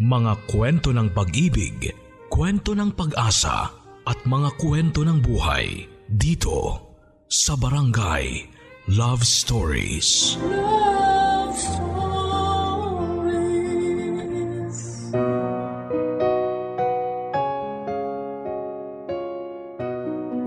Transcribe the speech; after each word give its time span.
Mga 0.00 0.48
kwento 0.48 0.96
ng 0.96 1.12
pag-ibig, 1.12 1.92
kwento 2.32 2.72
ng 2.72 2.96
pag-asa 2.96 3.68
at 4.08 4.16
mga 4.24 4.56
kwento 4.56 5.04
ng 5.04 5.20
buhay 5.20 5.84
dito 6.08 6.88
sa 7.28 7.52
Barangay 7.52 8.48
Love 8.96 9.20
Stories. 9.20 10.40
Love 10.40 11.52
Stories. 11.52 12.00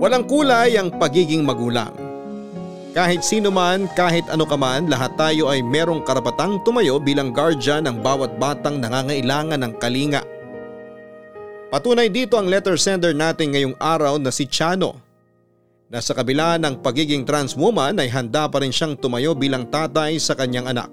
Walang 0.02 0.26
kulay 0.26 0.74
ang 0.74 0.98
pagiging 0.98 1.46
magulang. 1.46 2.03
Kahit 2.94 3.26
sino 3.26 3.50
man, 3.50 3.90
kahit 3.98 4.22
ano 4.30 4.46
ka 4.46 4.54
man, 4.54 4.86
lahat 4.86 5.18
tayo 5.18 5.50
ay 5.50 5.66
merong 5.66 6.06
karapatang 6.06 6.62
tumayo 6.62 7.02
bilang 7.02 7.34
guardian 7.34 7.90
ng 7.90 7.98
bawat 7.98 8.38
batang 8.38 8.78
nangangailangan 8.78 9.58
ng 9.66 9.72
kalinga. 9.82 10.22
Patunay 11.74 12.06
dito 12.06 12.38
ang 12.38 12.46
letter 12.46 12.78
sender 12.78 13.10
natin 13.10 13.50
ngayong 13.50 13.74
araw 13.82 14.14
na 14.22 14.30
si 14.30 14.46
Chano. 14.46 14.94
Na 15.90 15.98
sa 15.98 16.14
kabila 16.14 16.54
ng 16.54 16.86
pagiging 16.86 17.26
trans 17.26 17.58
woman 17.58 17.98
ay 17.98 18.06
handa 18.14 18.46
pa 18.46 18.62
rin 18.62 18.70
siyang 18.70 18.94
tumayo 18.94 19.34
bilang 19.34 19.66
tatay 19.66 20.14
sa 20.22 20.38
kanyang 20.38 20.70
anak. 20.70 20.86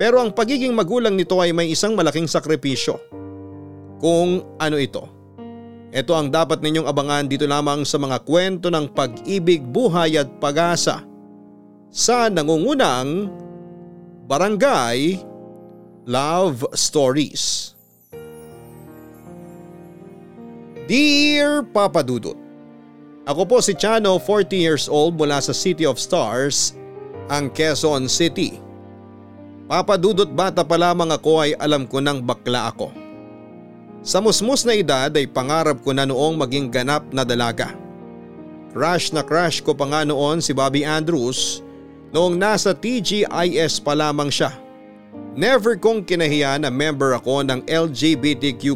Pero 0.00 0.24
ang 0.24 0.32
pagiging 0.32 0.72
magulang 0.72 1.20
nito 1.20 1.36
ay 1.36 1.52
may 1.52 1.68
isang 1.68 1.92
malaking 1.92 2.24
sakripisyo. 2.24 2.96
Kung 4.00 4.56
ano 4.56 4.80
ito? 4.80 5.04
Ito 5.92 6.16
ang 6.16 6.32
dapat 6.32 6.64
ninyong 6.64 6.88
abangan 6.88 7.28
dito 7.28 7.44
lamang 7.44 7.84
sa 7.84 8.00
mga 8.00 8.24
kwento 8.24 8.72
ng 8.72 8.96
pag-ibig, 8.96 9.60
buhay 9.60 10.16
at 10.16 10.40
pag-asa 10.40 11.04
sa 11.92 12.32
nangungunang 12.32 13.28
Barangay 14.24 15.20
Love 16.08 16.64
Stories. 16.72 17.76
Dear 20.88 21.60
Papa 21.60 22.00
Dudut, 22.00 22.40
Ako 23.28 23.44
po 23.44 23.60
si 23.60 23.76
Chano, 23.76 24.16
40 24.16 24.56
years 24.56 24.84
old 24.88 25.20
mula 25.20 25.44
sa 25.44 25.52
City 25.52 25.84
of 25.84 26.00
Stars, 26.00 26.72
ang 27.28 27.52
Quezon 27.52 28.08
City. 28.08 28.56
Papa 29.68 30.00
Dudut 30.00 30.32
bata 30.32 30.64
pa 30.64 30.80
lamang 30.80 31.12
ako 31.12 31.32
ay 31.44 31.52
alam 31.60 31.84
ko 31.84 32.00
nang 32.00 32.24
bakla 32.24 32.72
ako. 32.72 33.01
Sa 34.02 34.18
musmus 34.18 34.66
na 34.66 34.74
edad 34.74 35.14
ay 35.14 35.30
pangarap 35.30 35.78
ko 35.86 35.94
na 35.94 36.02
noong 36.02 36.34
maging 36.34 36.74
ganap 36.74 37.06
na 37.14 37.22
dalaga. 37.22 37.70
Crush 38.74 39.14
na 39.14 39.22
crush 39.22 39.62
ko 39.62 39.78
pa 39.78 39.86
nga 39.86 40.02
noon 40.02 40.42
si 40.42 40.50
Bobby 40.50 40.82
Andrews 40.82 41.62
noong 42.10 42.34
nasa 42.34 42.74
TGIS 42.74 43.78
pa 43.78 43.94
lamang 43.94 44.26
siya. 44.26 44.50
Never 45.38 45.78
kong 45.78 46.02
kinahiya 46.02 46.58
na 46.58 46.68
member 46.68 47.14
ako 47.14 47.46
ng 47.46 47.62
LGBTQ+. 47.70 48.74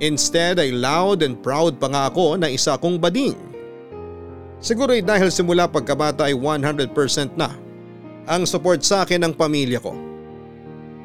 Instead 0.00 0.60
ay 0.60 0.76
loud 0.76 1.24
and 1.24 1.40
proud 1.40 1.80
pa 1.80 1.88
nga 1.88 2.02
ako 2.12 2.36
na 2.36 2.52
isa 2.52 2.76
kong 2.76 3.00
bading. 3.00 3.34
Siguro 4.60 4.92
ay 4.92 5.00
dahil 5.00 5.32
simula 5.32 5.64
pagkabata 5.64 6.28
ay 6.28 6.36
100% 6.36 7.32
na 7.32 7.48
ang 8.28 8.44
support 8.44 8.84
sa 8.84 9.08
akin 9.08 9.24
ng 9.24 9.32
pamilya 9.32 9.80
ko. 9.80 10.09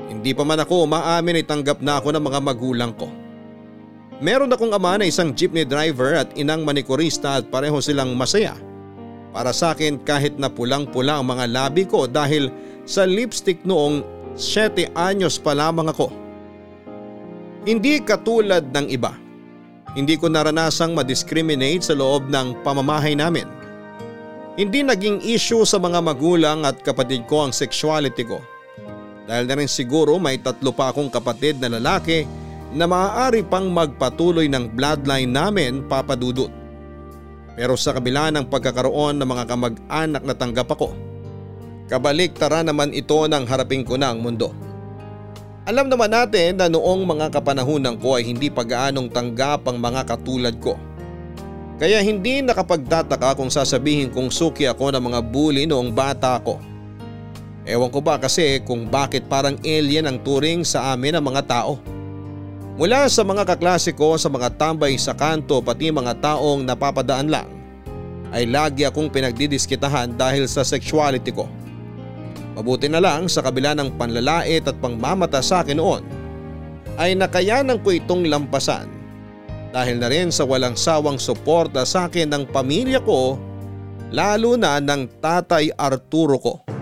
Hindi 0.05 0.37
pa 0.37 0.45
man 0.45 0.61
ako 0.61 0.85
umaamin 0.85 1.41
ay 1.41 1.45
tanggap 1.45 1.81
na 1.81 1.97
ako 1.97 2.13
ng 2.13 2.23
mga 2.23 2.39
magulang 2.45 2.93
ko. 2.93 3.09
Meron 4.23 4.53
akong 4.53 4.71
ama 4.71 4.95
na 4.95 5.09
isang 5.09 5.35
jeepney 5.35 5.67
driver 5.67 6.15
at 6.15 6.31
inang 6.39 6.63
manikurista 6.63 7.41
at 7.41 7.51
pareho 7.51 7.75
silang 7.83 8.15
masaya. 8.15 8.55
Para 9.35 9.51
sa 9.51 9.75
akin 9.75 9.99
kahit 9.99 10.39
na 10.39 10.47
pulang-pula 10.47 11.19
ang 11.19 11.27
mga 11.27 11.51
labi 11.51 11.83
ko 11.83 12.07
dahil 12.07 12.47
sa 12.87 13.03
lipstick 13.03 13.59
noong 13.67 14.05
7 14.39 14.95
anyos 14.95 15.35
pa 15.35 15.51
lamang 15.51 15.91
ako. 15.91 16.07
Hindi 17.67 17.99
katulad 17.99 18.71
ng 18.71 18.87
iba. 18.93 19.11
Hindi 19.97 20.15
ko 20.15 20.31
naranasang 20.31 20.95
madiscriminate 20.95 21.91
sa 21.91 21.97
loob 21.97 22.31
ng 22.31 22.63
pamamahay 22.63 23.17
namin. 23.17 23.47
Hindi 24.55 24.87
naging 24.87 25.23
issue 25.27 25.67
sa 25.67 25.75
mga 25.81 25.99
magulang 25.99 26.63
at 26.63 26.79
kapatid 26.79 27.27
ko 27.27 27.47
ang 27.47 27.51
sexuality 27.51 28.23
ko. 28.23 28.39
Dahil 29.25 29.49
na 29.49 29.57
rin 29.57 29.69
siguro 29.69 30.21
may 30.21 30.37
tatlo 30.37 30.69
pa 30.69 30.93
akong 30.93 31.09
kapatid 31.09 31.57
na 31.57 31.81
lalaki 31.81 32.29
na 32.75 32.85
maaari 32.85 33.41
pang 33.41 33.65
magpatuloy 33.69 34.45
ng 34.45 34.73
bloodline 34.77 35.29
namin 35.29 35.81
papadudot. 35.89 36.49
Pero 37.55 37.73
sa 37.79 37.95
kabila 37.95 38.29
ng 38.29 38.51
pagkakaroon 38.51 39.17
ng 39.17 39.27
mga 39.27 39.45
kamag-anak 39.47 40.23
na 40.27 40.35
tanggap 40.35 40.69
ako, 40.75 40.91
kabalik 41.87 42.35
tara 42.35 42.61
naman 42.61 42.91
ito 42.91 43.15
ng 43.15 43.43
harapin 43.47 43.81
ko 43.81 43.95
na 43.95 44.11
ang 44.11 44.19
mundo. 44.19 44.51
Alam 45.65 45.89
naman 45.89 46.13
natin 46.13 46.61
na 46.61 46.69
noong 46.69 47.09
mga 47.09 47.33
kapanahunan 47.33 47.97
ko 47.97 48.21
ay 48.21 48.29
hindi 48.29 48.53
pag-aanong 48.53 49.09
tanggap 49.09 49.65
ang 49.65 49.81
mga 49.81 50.05
katulad 50.05 50.53
ko. 50.61 50.77
Kaya 51.81 52.05
hindi 52.05 52.45
nakapagtataka 52.45 53.33
kung 53.33 53.49
sasabihin 53.49 54.13
kong 54.13 54.29
suki 54.29 54.69
ako 54.69 54.93
ng 54.93 55.03
mga 55.09 55.19
bully 55.25 55.63
noong 55.65 55.89
bata 55.89 56.37
ako. 56.37 56.74
Ewan 57.65 57.89
ko 57.89 57.97
ba 57.97 58.21
kasi 58.21 58.61
kung 58.61 58.85
bakit 58.85 59.25
parang 59.25 59.57
alien 59.65 60.05
ang 60.05 60.21
turing 60.21 60.61
sa 60.61 60.93
amin 60.93 61.17
ang 61.17 61.25
mga 61.25 61.41
tao. 61.49 61.81
Mula 62.77 63.09
sa 63.09 63.25
mga 63.25 63.41
kaklase 63.41 63.89
ko 63.89 64.13
sa 64.21 64.29
mga 64.29 64.53
tambay 64.53 64.93
sa 65.01 65.17
kanto 65.17 65.57
pati 65.65 65.89
mga 65.89 66.13
taong 66.21 66.61
napapadaan 66.61 67.25
lang 67.25 67.49
ay 68.29 68.45
lagi 68.45 68.85
akong 68.85 69.09
pinagdidiskitahan 69.09 70.13
dahil 70.13 70.45
sa 70.45 70.61
sexuality 70.61 71.33
ko. 71.33 71.49
Mabuti 72.53 72.85
na 72.85 73.01
lang 73.01 73.25
sa 73.25 73.41
kabila 73.41 73.73
ng 73.73 73.97
panlalait 73.97 74.61
at 74.61 74.77
pangmamata 74.77 75.41
sa 75.41 75.65
akin 75.65 75.79
noon 75.81 76.03
ay 77.01 77.17
nakayanan 77.17 77.81
ko 77.81 77.91
itong 77.95 78.29
lampasan 78.29 78.87
dahil 79.73 79.99
na 79.99 80.07
rin 80.07 80.29
sa 80.31 80.45
walang 80.47 80.77
sawang 80.77 81.17
suporta 81.19 81.83
sa 81.83 82.07
akin 82.07 82.29
ng 82.29 82.43
pamilya 82.53 83.01
ko 83.01 83.35
lalo 84.13 84.53
na 84.55 84.77
ng 84.77 85.09
tatay 85.17 85.73
Arturo 85.73 86.37
ko. 86.37 86.74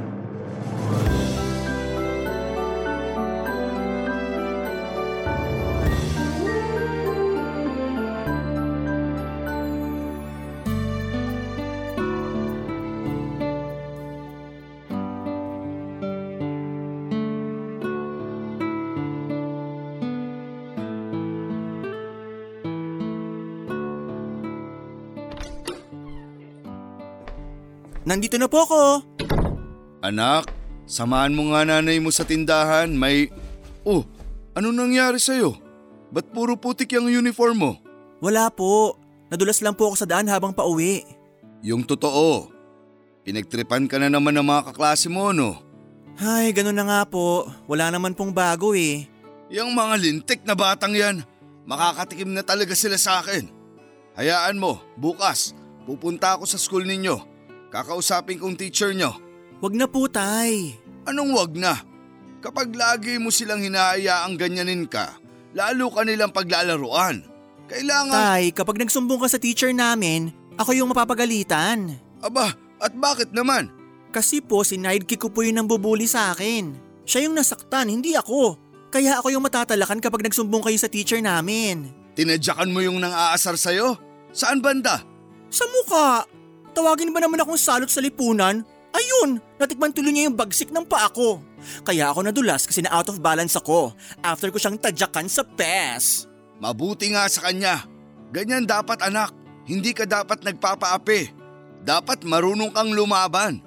Nandito 28.13 28.37
na 28.37 28.45
po 28.45 28.61
ako. 28.61 29.01
Anak, 30.05 30.45
samahan 30.85 31.33
mo 31.33 31.49
nga 31.49 31.65
nanay 31.65 31.97
mo 31.97 32.13
sa 32.13 32.21
tindahan. 32.21 32.93
May... 32.93 33.33
Oh, 33.81 34.05
ano 34.53 34.69
nangyari 34.69 35.17
sa'yo? 35.17 35.57
Ba't 36.13 36.29
puro 36.29 36.53
putik 36.53 36.93
yung 36.93 37.09
uniform 37.09 37.57
mo? 37.57 37.71
Wala 38.21 38.53
po. 38.53 39.01
Nadulas 39.33 39.65
lang 39.65 39.73
po 39.73 39.89
ako 39.89 40.05
sa 40.05 40.05
daan 40.05 40.29
habang 40.29 40.53
pauwi. 40.53 41.01
Yung 41.65 41.81
totoo. 41.81 42.53
Pinagtripan 43.25 43.89
ka 43.89 43.97
na 43.97 44.13
naman 44.13 44.37
ng 44.37 44.45
mga 44.45 44.69
kaklase 44.69 45.09
mo, 45.09 45.33
no? 45.33 45.57
Ay, 46.21 46.53
ganun 46.53 46.77
na 46.77 46.85
nga 46.85 47.01
po. 47.09 47.49
Wala 47.65 47.89
naman 47.89 48.13
pong 48.13 48.29
bago 48.29 48.77
eh. 48.77 49.09
Yung 49.49 49.73
mga 49.73 49.97
lintik 49.97 50.45
na 50.45 50.53
batang 50.53 50.93
yan, 50.93 51.25
makakatikim 51.65 52.29
na 52.29 52.45
talaga 52.45 52.77
sila 52.77 52.93
sa 52.93 53.25
akin. 53.25 53.49
Hayaan 54.13 54.61
mo, 54.61 54.77
bukas, 55.01 55.57
pupunta 55.89 56.37
ako 56.37 56.45
sa 56.45 56.61
school 56.61 56.85
ninyo. 56.85 57.32
Kakausapin 57.73 58.37
kong 58.37 58.53
teacher 58.53 58.93
nyo. 58.93 59.17
Wag 59.57 59.73
na 59.73 59.89
po, 59.89 60.05
tay. 60.05 60.77
Anong 61.09 61.33
wag 61.33 61.57
na? 61.57 61.73
Kapag 62.37 62.69
lagi 62.69 63.17
mo 63.17 63.33
silang 63.33 63.65
hinahayaang 63.65 64.37
ganyanin 64.37 64.85
ka, 64.85 65.17
lalo 65.57 65.89
ka 65.89 66.05
nilang 66.05 66.29
paglalaruan. 66.29 67.25
Kailangan… 67.65 68.13
Tay, 68.13 68.53
kapag 68.53 68.77
nagsumbong 68.77 69.25
ka 69.25 69.27
sa 69.33 69.41
teacher 69.41 69.73
namin, 69.73 70.29
ako 70.53 70.77
yung 70.77 70.93
mapapagalitan. 70.93 71.97
Aba, 72.21 72.53
at 72.77 72.93
bakit 72.93 73.33
naman? 73.33 73.73
Kasi 74.13 74.45
po 74.45 74.61
si 74.61 74.77
sidekick 74.77 75.25
ko 75.25 75.33
po 75.33 75.41
yung 75.41 75.65
nambubuli 75.65 76.05
sa 76.05 76.29
akin. 76.29 76.77
Siya 77.09 77.25
yung 77.25 77.33
nasaktan, 77.33 77.89
hindi 77.89 78.13
ako. 78.13 78.61
Kaya 78.93 79.17
ako 79.17 79.33
yung 79.33 79.41
matatalakan 79.41 79.97
kapag 79.97 80.29
nagsumbong 80.29 80.61
kayo 80.61 80.77
sa 80.77 80.85
teacher 80.85 81.17
namin. 81.17 81.89
Tinadyakan 82.13 82.69
mo 82.69 82.85
yung 82.85 83.01
nang 83.01 83.09
aasar 83.09 83.57
sa'yo? 83.57 83.97
Saan 84.29 84.61
banda? 84.61 85.01
Sa 85.49 85.65
mukha. 85.65 86.29
Tawagin 86.73 87.13
ba 87.13 87.21
naman 87.21 87.37
akong 87.41 87.57
salot 87.57 87.89
sa 87.89 88.01
lipunan? 88.01 88.65
Ayun, 88.93 89.41
natikman 89.57 89.89
tuloy 89.89 90.13
niya 90.13 90.29
yung 90.29 90.37
bagsik 90.37 90.69
ng 90.69 90.85
paa 90.85 91.09
ko. 91.09 91.41
Kaya 91.81 92.13
ako 92.13 92.29
nadulas 92.29 92.69
kasi 92.69 92.85
na 92.85 92.93
out 92.93 93.09
of 93.09 93.21
balance 93.21 93.57
ako 93.57 93.93
after 94.21 94.53
ko 94.53 94.61
siyang 94.61 94.77
tadyakan 94.77 95.25
sa 95.25 95.41
pes. 95.41 96.29
Mabuti 96.61 97.09
nga 97.09 97.25
sa 97.25 97.49
kanya. 97.49 97.85
Ganyan 98.29 98.69
dapat 98.69 99.01
anak. 99.01 99.33
Hindi 99.65 99.97
ka 99.97 100.05
dapat 100.05 100.45
nagpapaapi. 100.45 101.33
Dapat 101.81 102.25
marunong 102.25 102.69
kang 102.73 102.93
lumaban. 102.93 103.61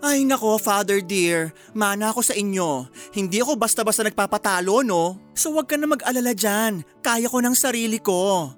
Ay 0.00 0.24
nako, 0.24 0.56
Father 0.56 1.04
dear, 1.04 1.52
mana 1.76 2.08
ako 2.08 2.24
sa 2.24 2.32
inyo. 2.32 2.88
Hindi 3.12 3.44
ako 3.44 3.60
basta-basta 3.60 4.00
nagpapatalo, 4.00 4.80
no? 4.80 5.20
So 5.36 5.52
wag 5.52 5.68
ka 5.68 5.76
na 5.76 5.84
mag-alala 5.84 6.32
dyan. 6.32 6.88
Kaya 7.04 7.28
ko 7.28 7.44
ng 7.44 7.52
sarili 7.52 8.00
ko. 8.00 8.48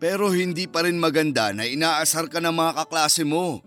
Pero 0.00 0.32
hindi 0.32 0.64
pa 0.64 0.88
rin 0.88 0.96
maganda 0.96 1.52
na 1.52 1.68
inaasar 1.68 2.32
ka 2.32 2.40
ng 2.40 2.56
mga 2.56 2.72
kaklase 2.82 3.20
mo. 3.20 3.60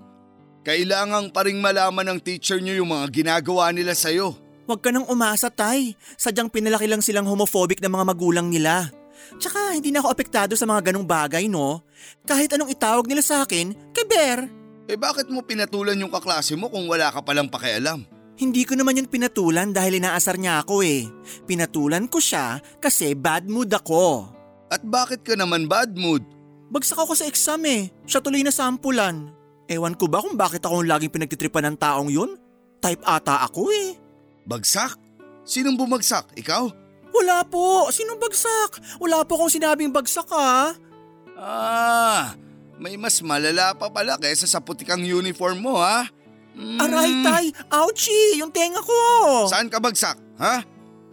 Kailangang 0.66 1.30
pa 1.30 1.46
rin 1.46 1.62
malaman 1.62 2.10
ng 2.10 2.20
teacher 2.26 2.58
nyo 2.58 2.74
yung 2.74 2.90
mga 2.90 3.06
ginagawa 3.14 3.70
nila 3.70 3.94
sa'yo. 3.94 4.34
Huwag 4.66 4.82
ka 4.82 4.90
nang 4.90 5.06
umasa, 5.06 5.54
Tay. 5.54 5.94
Sadyang 6.18 6.50
pinalaki 6.50 6.90
lang 6.90 7.06
silang 7.06 7.30
homophobic 7.30 7.78
ng 7.84 7.92
mga 7.94 8.06
magulang 8.10 8.48
nila. 8.50 8.90
Tsaka 9.38 9.78
hindi 9.78 9.94
na 9.94 10.02
ako 10.02 10.10
apektado 10.10 10.54
sa 10.58 10.66
mga 10.66 10.90
ganong 10.90 11.06
bagay, 11.06 11.46
no? 11.46 11.86
Kahit 12.26 12.50
anong 12.58 12.74
itawag 12.74 13.06
nila 13.06 13.22
sa 13.22 13.46
akin, 13.46 13.94
keber. 13.94 14.50
Eh 14.90 14.98
bakit 14.98 15.30
mo 15.30 15.46
pinatulan 15.46 16.00
yung 16.02 16.10
kaklase 16.10 16.58
mo 16.58 16.68
kung 16.68 16.90
wala 16.90 17.14
ka 17.14 17.22
palang 17.22 17.52
pakialam? 17.52 18.04
Hindi 18.34 18.66
ko 18.66 18.74
naman 18.74 18.98
yun 18.98 19.06
pinatulan 19.06 19.70
dahil 19.70 20.02
inaasar 20.02 20.42
niya 20.42 20.66
ako 20.66 20.82
eh. 20.82 21.06
Pinatulan 21.46 22.10
ko 22.10 22.18
siya 22.18 22.58
kasi 22.82 23.14
bad 23.14 23.46
mood 23.46 23.70
ako. 23.70 24.33
At 24.74 24.82
bakit 24.82 25.22
ka 25.22 25.38
naman 25.38 25.70
bad 25.70 25.94
mood? 25.94 26.26
Bagsak 26.74 26.98
ako 26.98 27.14
sa 27.14 27.30
exam 27.30 27.62
eh. 27.70 27.94
Siya 28.10 28.26
tuloy 28.26 28.42
na 28.42 28.50
sampulan. 28.50 29.30
Ewan 29.70 29.94
ko 29.94 30.10
ba 30.10 30.26
kung 30.26 30.34
bakit 30.34 30.66
ako 30.66 30.82
laging 30.82 31.14
pinagtitripan 31.14 31.70
ng 31.70 31.78
taong 31.78 32.10
yun? 32.10 32.34
Type 32.82 33.06
ata 33.06 33.46
ako 33.46 33.70
eh. 33.70 33.94
Bagsak? 34.50 34.98
Sinong 35.46 35.78
bumagsak? 35.78 36.34
Ikaw? 36.34 36.64
Wala 37.14 37.46
po. 37.46 37.86
Sinong 37.94 38.18
bagsak? 38.18 38.98
Wala 38.98 39.22
po 39.22 39.38
akong 39.38 39.54
sinabing 39.54 39.94
bagsak 39.94 40.26
ha. 40.34 40.74
Ah, 41.38 42.34
may 42.82 42.98
mas 42.98 43.22
malala 43.22 43.78
pa 43.78 43.94
pala 43.94 44.18
kaysa 44.18 44.50
sa 44.50 44.58
putikang 44.58 45.06
uniform 45.06 45.62
mo 45.62 45.78
ha? 45.78 46.10
Mm, 46.54 46.78
Aray 46.82 47.12
tay, 47.26 47.46
ouchie, 47.74 48.38
yung 48.38 48.54
tenga 48.54 48.78
ko. 48.82 49.02
Saan 49.50 49.70
ka 49.70 49.78
bagsak? 49.82 50.18
Ha? 50.38 50.62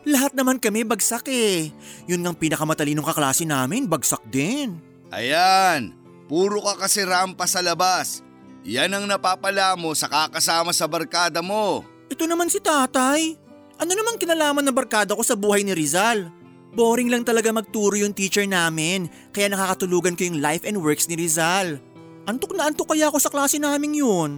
Lahat 0.09 0.33
naman 0.33 0.57
kami 0.57 0.85
bagsak 0.89 1.29
eh. 1.29 1.69
Yun 2.09 2.25
ng 2.25 2.37
pinakamatalinong 2.37 3.05
kaklase 3.05 3.45
namin, 3.45 3.85
bagsak 3.85 4.25
din. 4.33 4.81
Ayan, 5.13 5.93
puro 6.25 6.65
ka 6.65 6.87
kasi 6.87 7.05
rampa 7.05 7.45
sa 7.45 7.61
labas. 7.61 8.25
Yan 8.65 8.93
ang 8.93 9.05
napapala 9.05 9.77
mo 9.77 9.93
sa 9.93 10.09
kakasama 10.09 10.73
sa 10.73 10.89
barkada 10.89 11.45
mo. 11.45 11.85
Ito 12.09 12.25
naman 12.25 12.49
si 12.49 12.61
tatay. 12.61 13.37
Ano 13.81 13.93
namang 13.97 14.21
kinalaman 14.21 14.65
ng 14.65 14.77
barkada 14.77 15.17
ko 15.17 15.25
sa 15.25 15.37
buhay 15.37 15.65
ni 15.65 15.73
Rizal? 15.73 16.29
Boring 16.71 17.11
lang 17.11 17.25
talaga 17.27 17.51
magturo 17.51 17.99
yung 17.99 18.15
teacher 18.15 18.47
namin, 18.47 19.11
kaya 19.35 19.51
nakakatulugan 19.51 20.15
ko 20.15 20.29
yung 20.29 20.39
life 20.39 20.63
and 20.63 20.79
works 20.79 21.11
ni 21.11 21.19
Rizal. 21.19 21.83
Antok 22.29 22.55
na 22.55 22.69
antok 22.69 22.95
kaya 22.95 23.11
ako 23.11 23.19
sa 23.19 23.33
klase 23.33 23.59
namin 23.59 23.97
yun. 23.97 24.31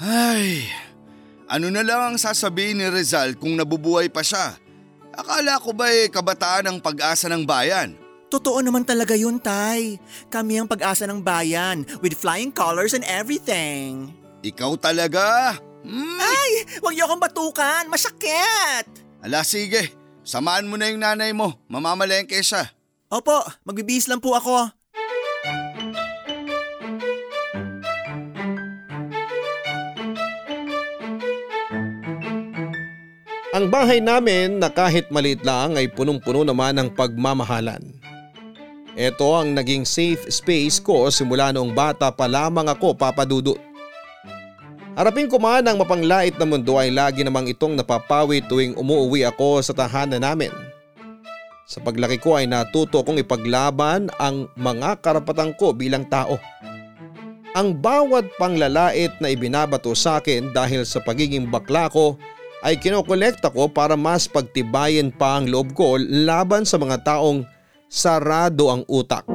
Ay, 0.00 0.64
ano 1.50 1.68
na 1.68 1.84
lang 1.84 2.00
ang 2.00 2.16
sasabihin 2.16 2.80
ni 2.80 2.86
Rizal 2.88 3.36
kung 3.36 3.52
nabubuhay 3.52 4.08
pa 4.08 4.24
siya? 4.24 4.56
Akala 5.12 5.60
ko 5.60 5.76
ba 5.76 5.92
eh 5.92 6.08
kabataan 6.08 6.68
ang 6.68 6.78
pag-asa 6.80 7.28
ng 7.28 7.44
bayan? 7.44 7.96
Totoo 8.32 8.64
naman 8.64 8.88
talaga 8.88 9.12
yun, 9.12 9.36
Tay. 9.36 10.00
Kami 10.32 10.56
ang 10.56 10.64
pag-asa 10.64 11.04
ng 11.04 11.20
bayan, 11.20 11.84
with 12.00 12.16
flying 12.16 12.48
colors 12.48 12.96
and 12.96 13.04
everything. 13.04 14.08
Ikaw 14.40 14.72
talaga? 14.80 15.60
Hmm? 15.84 16.16
Ay, 16.16 16.64
huwag 16.80 16.96
niyo 16.96 17.04
akong 17.04 17.20
batukan, 17.20 17.84
masakit! 17.92 18.88
Ala 19.20 19.44
sige, 19.44 19.92
samahan 20.24 20.64
mo 20.64 20.80
na 20.80 20.88
yung 20.88 21.04
nanay 21.04 21.36
mo, 21.36 21.60
mamamalengke 21.68 22.40
siya. 22.40 22.72
Opo, 23.12 23.44
magbibihis 23.68 24.08
lang 24.08 24.24
po 24.24 24.32
ako. 24.32 24.72
Ang 33.52 33.68
bahay 33.68 34.00
namin 34.00 34.64
na 34.64 34.72
kahit 34.72 35.12
maliit 35.12 35.44
lang 35.44 35.76
ay 35.76 35.84
punong-puno 35.84 36.40
naman 36.40 36.72
ng 36.72 36.88
pagmamahalan. 36.96 37.84
Ito 38.96 39.28
ang 39.28 39.52
naging 39.52 39.84
safe 39.84 40.24
space 40.32 40.80
ko 40.80 41.12
simula 41.12 41.52
noong 41.52 41.76
bata 41.76 42.08
pa 42.08 42.24
lamang 42.24 42.72
ako 42.72 42.96
papadudot. 42.96 43.60
Harapin 44.96 45.28
ko 45.28 45.36
man 45.36 45.68
ang 45.68 45.76
mapanglait 45.76 46.32
na 46.40 46.48
mundo 46.48 46.80
ay 46.80 46.96
lagi 46.96 47.20
namang 47.20 47.44
itong 47.52 47.76
napapawi 47.76 48.40
tuwing 48.40 48.72
umuwi 48.72 49.28
ako 49.28 49.60
sa 49.60 49.76
tahanan 49.76 50.24
namin. 50.24 50.52
Sa 51.68 51.84
paglaki 51.84 52.16
ko 52.24 52.40
ay 52.40 52.48
natuto 52.48 53.04
kong 53.04 53.20
ipaglaban 53.20 54.08
ang 54.16 54.48
mga 54.56 54.96
karapatan 55.04 55.52
ko 55.60 55.76
bilang 55.76 56.08
tao. 56.08 56.40
Ang 57.52 57.76
bawat 57.84 58.32
panglalait 58.40 59.12
na 59.20 59.28
ibinabato 59.28 59.92
sa 59.92 60.24
akin 60.24 60.56
dahil 60.56 60.88
sa 60.88 61.04
pagiging 61.04 61.52
bakla 61.52 61.92
ko 61.92 62.16
ay 62.62 62.78
kinokolekta 62.78 63.50
ko 63.50 63.66
para 63.66 63.98
mas 63.98 64.30
pagtibayin 64.30 65.10
pa 65.10 65.42
ang 65.42 65.50
loob 65.50 65.74
ko 65.74 65.98
laban 65.98 66.62
sa 66.62 66.78
mga 66.78 67.02
taong 67.02 67.42
sarado 67.90 68.70
ang 68.70 68.86
utak. 68.86 69.26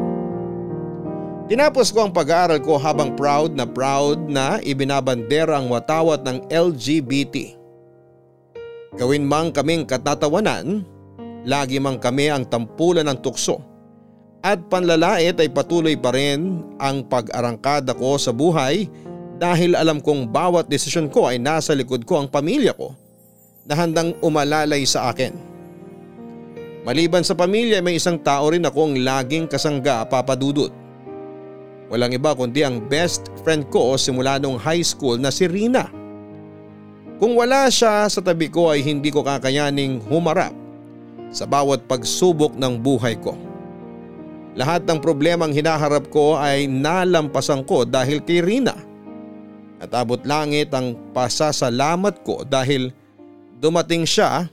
Tinapos 1.48 1.96
ko 1.96 2.08
ang 2.08 2.12
pag-aaral 2.12 2.60
ko 2.60 2.76
habang 2.80 3.16
proud 3.16 3.56
na 3.56 3.64
proud 3.64 4.20
na 4.28 4.60
ibinabandera 4.64 5.60
ang 5.60 5.72
watawat 5.72 6.24
ng 6.24 6.48
LGBT. 6.52 7.56
Gawin 9.00 9.24
mang 9.24 9.56
kaming 9.56 9.88
katatawanan, 9.88 10.84
lagi 11.48 11.80
mang 11.80 12.00
kami 12.00 12.28
ang 12.28 12.44
tampulan 12.48 13.08
ng 13.08 13.20
tukso. 13.24 13.64
At 14.44 14.60
panlalait 14.68 15.36
ay 15.36 15.52
patuloy 15.52 15.96
pa 15.96 16.12
rin 16.16 16.64
ang 16.80 17.04
pag-arangkada 17.08 17.96
ko 17.96 18.16
sa 18.20 18.32
buhay 18.32 18.88
dahil 19.40 19.76
alam 19.76 20.00
kong 20.04 20.32
bawat 20.32 20.68
desisyon 20.68 21.08
ko 21.12 21.32
ay 21.32 21.40
nasa 21.40 21.76
likod 21.76 22.04
ko 22.04 22.24
ang 22.24 22.28
pamilya 22.28 22.76
ko 22.76 23.07
na 23.68 23.76
handang 23.76 24.16
umalalay 24.24 24.88
sa 24.88 25.12
akin. 25.12 25.36
Maliban 26.88 27.20
sa 27.20 27.36
pamilya 27.36 27.84
may 27.84 28.00
isang 28.00 28.16
tao 28.16 28.48
rin 28.48 28.64
akong 28.64 29.04
laging 29.04 29.44
kasangga 29.44 30.08
papadudot. 30.08 30.72
Walang 31.92 32.16
iba 32.16 32.32
kundi 32.32 32.64
ang 32.64 32.80
best 32.80 33.28
friend 33.44 33.68
ko 33.68 34.00
simula 34.00 34.40
nung 34.40 34.56
high 34.56 34.84
school 34.84 35.20
na 35.20 35.28
si 35.28 35.52
Rina. 35.52 35.92
Kung 37.20 37.36
wala 37.36 37.68
siya 37.68 38.08
sa 38.08 38.24
tabi 38.24 38.48
ko 38.48 38.72
ay 38.72 38.88
hindi 38.88 39.12
ko 39.12 39.20
kakayaning 39.20 40.00
humarap 40.08 40.56
sa 41.28 41.44
bawat 41.44 41.84
pagsubok 41.92 42.56
ng 42.56 42.80
buhay 42.80 43.20
ko. 43.20 43.36
Lahat 44.56 44.88
ng 44.88 45.00
problemang 45.04 45.52
hinaharap 45.52 46.08
ko 46.08 46.40
ay 46.40 46.72
nalampasan 46.72 47.68
ko 47.68 47.84
dahil 47.84 48.24
kay 48.24 48.40
Rina. 48.40 48.74
At 49.78 49.94
abot 49.94 50.24
langit 50.24 50.74
ang 50.74 50.98
pasasalamat 51.14 52.26
ko 52.26 52.42
dahil 52.48 52.90
dumating 53.58 54.06
siya 54.06 54.46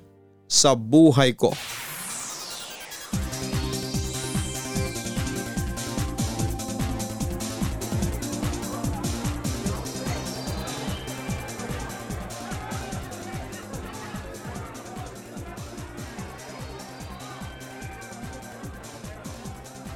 sa 0.48 0.72
buhay 0.72 1.36
ko. 1.36 1.52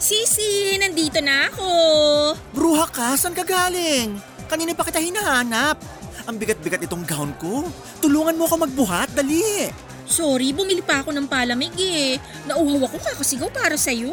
Sisi, 0.08 0.80
nandito 0.80 1.20
na 1.20 1.52
ako. 1.52 1.68
Bruha 2.56 2.88
ka, 2.88 3.12
saan 3.12 3.36
ka 3.36 3.44
galing? 3.44 4.16
Kanina 4.48 4.72
pa 4.72 4.80
kita 4.88 5.04
hinahanap. 5.04 5.97
Ang 6.28 6.36
bigat-bigat 6.36 6.84
itong 6.84 7.08
gown 7.08 7.32
ko. 7.40 7.64
Tulungan 8.04 8.36
mo 8.36 8.44
ako 8.44 8.68
magbuhat, 8.68 9.16
dali. 9.16 9.72
Sorry, 10.04 10.52
bumili 10.52 10.84
pa 10.84 11.00
ako 11.00 11.16
ng 11.16 11.24
palamig 11.24 11.72
eh. 11.80 12.20
Nauhaw 12.44 12.84
ako 12.84 13.00
kakasigaw 13.00 13.48
para 13.48 13.80
sa'yo. 13.80 14.12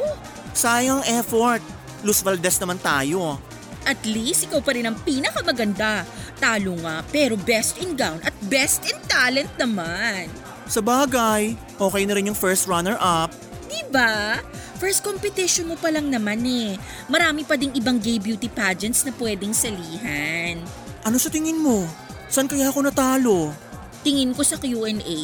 Sayang 0.55 1.03
effort. 1.12 1.60
Luz 2.07 2.24
Valdez 2.24 2.55
naman 2.63 2.79
tayo. 2.79 3.36
At 3.84 4.00
least 4.07 4.48
ikaw 4.48 4.63
pa 4.63 4.72
rin 4.72 4.88
ang 4.88 4.95
pinakamaganda. 5.03 6.07
Talo 6.39 6.79
nga, 6.79 7.03
pero 7.12 7.36
best 7.36 7.84
in 7.84 8.00
gown 8.00 8.24
at 8.24 8.31
best 8.48 8.88
in 8.88 8.95
talent 9.12 9.51
naman. 9.60 10.31
Sa 10.72 10.79
bagay, 10.79 11.60
okay 11.75 12.03
na 12.07 12.15
rin 12.15 12.31
yung 12.31 12.39
first 12.39 12.63
runner-up. 12.72 13.36
Diba? 13.67 14.39
First 14.79 15.03
competition 15.03 15.67
mo 15.67 15.75
pa 15.75 15.91
lang 15.91 16.07
naman 16.07 16.39
eh. 16.48 16.79
Marami 17.12 17.43
pa 17.43 17.60
ding 17.60 17.75
ibang 17.75 18.00
gay 18.00 18.24
beauty 18.24 18.48
pageants 18.48 19.03
na 19.03 19.12
pwedeng 19.19 19.51
salihan. 19.51 20.63
Ano 21.05 21.19
sa 21.19 21.27
tingin 21.29 21.60
mo? 21.60 21.86
Saan 22.35 22.51
kaya 22.51 22.67
ako 22.67 22.83
natalo? 22.83 23.55
Tingin 24.03 24.35
ko 24.35 24.43
sa 24.43 24.59
Q&A, 24.59 25.19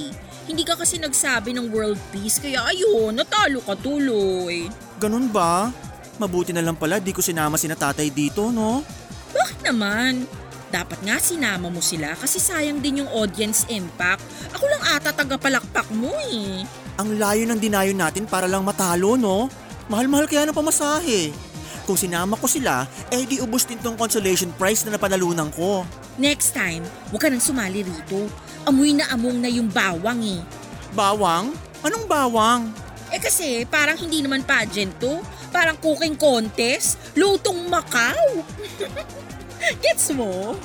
hindi 0.47 0.63
ka 0.63 0.79
kasi 0.79 0.95
nagsabi 0.95 1.51
ng 1.51 1.67
world 1.67 1.99
peace 2.07 2.39
kaya 2.39 2.63
ayun, 2.71 3.11
natalo 3.11 3.59
ka 3.59 3.75
tuloy. 3.75 4.71
Ganun 4.95 5.27
ba? 5.27 5.75
Mabuti 6.15 6.55
na 6.55 6.63
lang 6.63 6.79
pala 6.79 7.03
di 7.03 7.11
ko 7.11 7.19
sinama 7.19 7.59
si 7.59 7.67
tatay 7.67 8.07
dito, 8.15 8.47
no? 8.47 8.79
Bakit 9.35 9.59
naman? 9.59 10.23
Dapat 10.71 11.03
nga 11.03 11.19
sinama 11.19 11.67
mo 11.67 11.83
sila 11.83 12.15
kasi 12.15 12.39
sayang 12.39 12.79
din 12.79 13.03
yung 13.03 13.11
audience 13.11 13.67
impact. 13.67 14.23
Ako 14.55 14.63
lang 14.71 14.83
ata 14.95 15.11
tagapalakpak 15.11 15.91
mo 15.91 16.15
eh. 16.31 16.63
Ang 16.95 17.19
layo 17.19 17.43
ng 17.43 17.59
dinayo 17.59 17.91
natin 17.91 18.23
para 18.23 18.47
lang 18.47 18.63
matalo, 18.63 19.19
no? 19.19 19.51
Mahal-mahal 19.91 20.31
kaya 20.31 20.47
ng 20.47 20.55
pamasahe. 20.55 21.35
Kung 21.91 22.00
sinama 22.00 22.39
ko 22.39 22.48
sila, 22.48 22.88
eh 23.12 23.27
di 23.27 23.43
ubos 23.43 23.67
din 23.67 23.75
tong 23.75 24.00
consolation 24.00 24.48
prize 24.55 24.88
na 24.88 24.95
napanalunan 24.95 25.51
ko. 25.51 25.83
Next 26.15 26.55
time, 26.55 26.88
huwag 27.12 27.19
ka 27.19 27.27
nang 27.27 27.43
sumali 27.43 27.83
rito. 27.83 28.31
Amoy 28.63 28.95
na 28.95 29.12
among 29.12 29.43
na 29.43 29.51
yung 29.51 29.67
bawang 29.67 30.24
eh. 30.24 30.39
Bawang? 30.95 31.51
Anong 31.83 32.07
bawang? 32.07 32.71
Eh 33.12 33.19
kasi 33.19 33.67
parang 33.67 34.00
hindi 34.00 34.24
naman 34.24 34.48
pageant 34.48 34.95
to. 35.03 35.19
Parang 35.51 35.75
cooking 35.83 36.15
contest. 36.15 36.95
Lutong 37.19 37.67
Macau. 37.67 38.39
Gets 39.83 40.15
mo? 40.15 40.55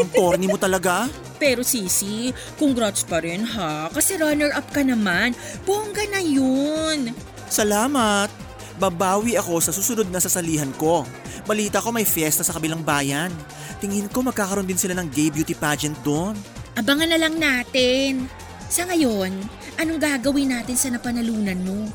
Ang 0.00 0.10
corny 0.16 0.48
mo 0.48 0.56
talaga? 0.56 1.12
Pero 1.42 1.60
Sisi, 1.60 2.32
congrats 2.56 3.04
pa 3.04 3.20
rin 3.20 3.44
ha. 3.44 3.92
Kasi 3.92 4.16
runner-up 4.16 4.64
ka 4.72 4.80
naman. 4.80 5.36
Bongga 5.68 6.08
na 6.08 6.24
yun. 6.24 7.12
Salamat. 7.52 8.49
Babawi 8.80 9.36
ako 9.36 9.60
sa 9.60 9.76
susunod 9.76 10.08
na 10.08 10.24
sasalihan 10.24 10.72
ko. 10.80 11.04
Balita 11.44 11.84
ko 11.84 11.92
may 11.92 12.08
fiesta 12.08 12.40
sa 12.40 12.56
kabilang 12.56 12.80
bayan. 12.80 13.28
Tingin 13.76 14.08
ko 14.08 14.24
magkakaroon 14.24 14.64
din 14.64 14.80
sila 14.80 14.96
ng 14.96 15.12
gay 15.12 15.28
beauty 15.28 15.52
pageant 15.52 16.00
doon. 16.00 16.32
Abangan 16.80 17.12
na 17.12 17.20
lang 17.20 17.36
natin. 17.36 18.24
Sa 18.72 18.88
ngayon, 18.88 19.36
anong 19.76 20.00
gagawin 20.00 20.56
natin 20.56 20.80
sa 20.80 20.88
napanalunan 20.88 21.60
mo? 21.60 21.92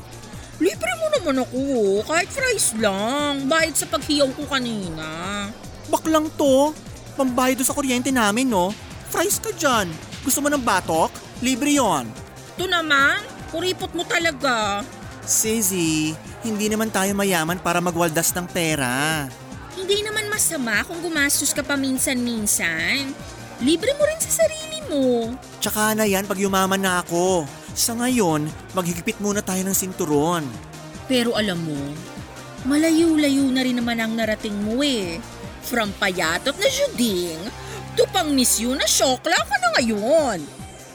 Libre 0.62 0.92
mo 1.02 1.06
naman 1.10 1.42
ako, 1.42 1.60
kahit 2.06 2.30
fries 2.30 2.78
lang. 2.78 3.50
Bayad 3.50 3.74
sa 3.74 3.90
paghiyaw 3.90 4.30
ko 4.38 4.46
kanina. 4.46 5.06
Baklang 5.90 6.30
to. 6.38 6.70
Pambayad 7.18 7.66
sa 7.66 7.74
kuryente 7.74 8.14
namin, 8.14 8.46
no? 8.46 8.70
Fries 9.10 9.42
ka 9.42 9.50
dyan. 9.50 9.90
Gusto 10.22 10.38
mo 10.38 10.46
ng 10.46 10.62
batok? 10.62 11.10
Libre 11.42 11.74
yon. 11.74 12.06
Ito 12.54 12.64
naman, 12.70 13.26
kuripot 13.50 13.90
mo 13.92 14.06
talaga. 14.06 14.86
Sizzy, 15.26 16.14
hindi 16.46 16.70
naman 16.70 16.94
tayo 16.94 17.10
mayaman 17.18 17.58
para 17.58 17.82
magwaldas 17.82 18.30
ng 18.30 18.46
pera. 18.46 19.26
Hindi 19.74 20.06
naman 20.06 20.30
masama 20.30 20.86
kung 20.86 21.02
gumastos 21.02 21.50
ka 21.50 21.66
pa 21.66 21.74
minsan-minsan. 21.74 23.10
Libre 23.60 23.92
mo 23.98 24.06
rin 24.06 24.20
sa 24.22 24.46
sarili 24.46 24.78
mo. 24.86 25.34
Tsaka 25.58 25.98
na 25.98 26.06
yan 26.06 26.24
pag 26.24 26.38
yumaman 26.38 26.78
na 26.78 27.02
ako. 27.02 27.44
Sa 27.74 27.98
ngayon, 27.98 28.46
maghigpit 28.72 29.18
muna 29.18 29.42
tayo 29.42 29.60
ng 29.66 29.76
sinturon. 29.76 30.46
Pero 31.10 31.34
alam 31.34 31.60
mo, 31.60 31.80
malayo-layo 32.64 33.50
na 33.50 33.60
rin 33.66 33.76
naman 33.76 33.98
ang 34.00 34.14
narating 34.14 34.54
mo 34.54 34.80
eh. 34.80 35.20
From 35.66 35.90
payatot 35.98 36.54
na 36.56 36.68
juding, 36.70 37.36
to 37.98 38.06
pang 38.14 38.30
miss 38.30 38.62
you 38.62 38.72
na 38.72 38.86
syokla 38.86 39.34
ka 39.34 39.56
na 39.60 39.68
ngayon. 39.76 40.38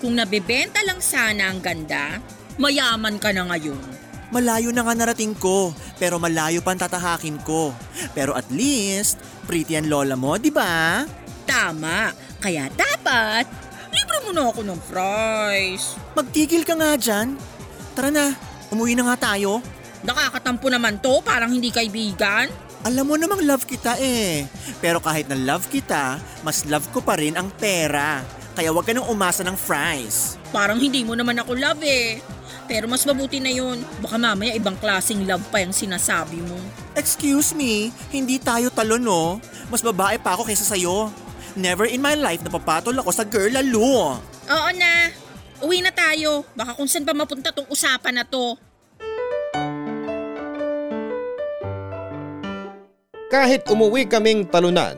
Kung 0.02 0.18
nabebenta 0.18 0.82
lang 0.82 1.04
sana 1.04 1.54
ang 1.54 1.62
ganda, 1.62 2.18
mayaman 2.58 3.22
ka 3.22 3.30
na 3.30 3.46
ngayon. 3.52 4.01
Malayo 4.32 4.72
na 4.72 4.88
nga 4.88 4.96
narating 4.96 5.36
ko, 5.36 5.76
pero 6.00 6.16
malayo 6.16 6.64
pa 6.64 6.72
ang 6.72 6.80
tatahakin 6.80 7.36
ko. 7.44 7.76
Pero 8.16 8.32
at 8.32 8.48
least, 8.48 9.20
pretty 9.44 9.76
ang 9.76 9.92
lola 9.92 10.16
mo, 10.16 10.40
di 10.40 10.48
ba? 10.48 11.04
Tama, 11.44 12.16
kaya 12.40 12.72
dapat, 12.72 13.44
libre 13.92 14.18
mo 14.24 14.32
na 14.32 14.48
ako 14.48 14.64
ng 14.64 14.80
fries. 14.88 16.00
Magtigil 16.16 16.64
ka 16.64 16.80
nga 16.80 16.96
dyan. 16.96 17.36
Tara 17.92 18.08
na, 18.08 18.32
umuwi 18.72 18.96
na 18.96 19.12
nga 19.12 19.36
tayo. 19.36 19.60
Nakakatampo 20.08 20.72
naman 20.72 21.04
to, 21.04 21.20
parang 21.28 21.52
hindi 21.52 21.68
kaibigan. 21.68 22.48
Alam 22.88 23.12
mo 23.12 23.16
namang 23.20 23.44
love 23.44 23.68
kita 23.68 24.00
eh. 24.00 24.48
Pero 24.80 25.04
kahit 25.04 25.28
na 25.28 25.36
love 25.36 25.68
kita, 25.68 26.24
mas 26.42 26.64
love 26.72 26.88
ko 26.96 27.04
pa 27.04 27.20
rin 27.20 27.36
ang 27.36 27.52
pera. 27.52 28.24
Kaya 28.56 28.72
wag 28.72 28.88
ka 28.88 28.96
nang 28.96 29.12
umasa 29.12 29.44
ng 29.44 29.60
fries. 29.60 30.40
Parang 30.56 30.80
hindi 30.80 31.04
mo 31.04 31.20
naman 31.20 31.36
ako 31.36 31.52
love 31.54 31.84
eh. 31.84 32.24
Pero 32.72 32.88
mas 32.88 33.04
mabuti 33.04 33.44
na 33.44 33.52
yun. 33.52 33.84
Baka 34.00 34.16
mamaya 34.16 34.56
ibang 34.56 34.80
klaseng 34.80 35.28
love 35.28 35.44
pa 35.52 35.60
yung 35.60 35.76
sinasabi 35.76 36.40
mo. 36.40 36.56
Excuse 36.96 37.52
me, 37.52 37.92
hindi 38.16 38.40
tayo 38.40 38.72
talo 38.72 38.96
no? 38.96 39.44
Mas 39.68 39.84
babae 39.84 40.16
pa 40.16 40.40
ako 40.40 40.48
kaysa 40.48 40.64
sa'yo. 40.64 41.12
Never 41.60 41.84
in 41.84 42.00
my 42.00 42.16
life 42.16 42.40
napapatol 42.40 42.96
ako 42.96 43.12
sa 43.12 43.28
girl 43.28 43.52
lalo. 43.52 44.16
Oo 44.24 44.70
na. 44.80 45.12
Uwi 45.60 45.84
na 45.84 45.92
tayo. 45.92 46.48
Baka 46.56 46.72
kung 46.80 46.88
saan 46.88 47.04
pa 47.04 47.12
mapunta 47.12 47.52
tong 47.52 47.68
usapan 47.68 48.16
na 48.16 48.24
to. 48.24 48.56
Kahit 53.28 53.68
umuwi 53.68 54.08
kaming 54.08 54.48
talunan, 54.48 54.96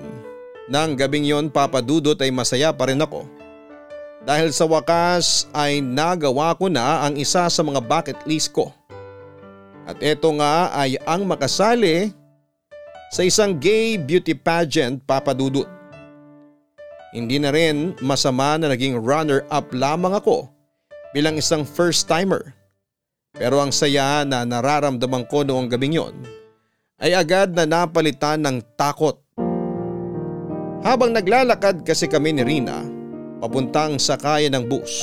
nang 0.69 0.93
gabing 0.93 1.25
yon 1.25 1.49
papadudot 1.49 2.17
ay 2.21 2.29
masaya 2.29 2.69
pa 2.69 2.85
rin 2.85 3.01
ako. 3.01 3.25
Dahil 4.23 4.55
sa 4.55 4.63
wakas 4.63 5.51
ay 5.51 5.83
nagawa 5.83 6.55
ko 6.55 6.71
na 6.71 7.03
ang 7.03 7.19
isa 7.19 7.43
sa 7.51 7.61
mga 7.63 7.83
bucket 7.83 8.19
list 8.23 8.55
ko. 8.55 8.71
At 9.83 9.99
ito 9.99 10.31
nga 10.39 10.71
ay 10.71 10.95
ang 11.03 11.27
makasali 11.27 12.15
sa 13.11 13.21
isang 13.27 13.59
gay 13.59 13.99
beauty 13.99 14.31
pageant 14.31 15.03
papadudot. 15.03 15.67
Hindi 17.11 17.37
na 17.37 17.51
rin 17.51 17.93
masama 17.99 18.55
na 18.55 18.71
naging 18.71 18.95
runner-up 18.95 19.67
lamang 19.75 20.15
ako 20.15 20.47
bilang 21.11 21.35
isang 21.35 21.67
first 21.67 22.07
timer. 22.07 22.55
Pero 23.35 23.59
ang 23.59 23.75
saya 23.75 24.23
na 24.23 24.47
nararamdaman 24.47 25.27
ko 25.27 25.43
noong 25.43 25.67
gabing 25.67 25.99
yon 25.99 26.15
ay 27.03 27.11
agad 27.11 27.51
na 27.51 27.67
napalitan 27.67 28.39
ng 28.39 28.63
takot. 28.79 29.19
Habang 30.79 31.11
naglalakad 31.11 31.83
kasi 31.83 32.07
kami 32.07 32.31
ni 32.31 32.43
Rina 32.47 32.92
papuntang 33.43 33.99
sakayan 33.99 34.55
ng 34.55 34.71
bus 34.71 34.95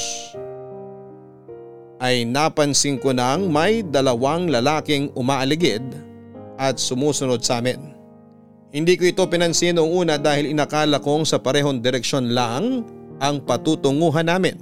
ay 2.00 2.25
napansin 2.25 2.97
ko 2.97 3.12
nang 3.12 3.52
may 3.52 3.85
dalawang 3.85 4.49
lalaking 4.49 5.12
umaaligid 5.12 5.85
at 6.56 6.80
sumusunod 6.80 7.44
sa 7.44 7.61
amin. 7.61 7.92
Hindi 8.73 8.97
ko 8.97 9.04
ito 9.04 9.20
pinansin 9.28 9.76
noong 9.76 9.92
una 9.92 10.16
dahil 10.16 10.49
inakala 10.49 11.04
kong 11.04 11.28
sa 11.28 11.37
parehong 11.37 11.85
direksyon 11.85 12.32
lang 12.32 12.88
ang 13.20 13.44
patutunguhan 13.44 14.25
namin. 14.25 14.56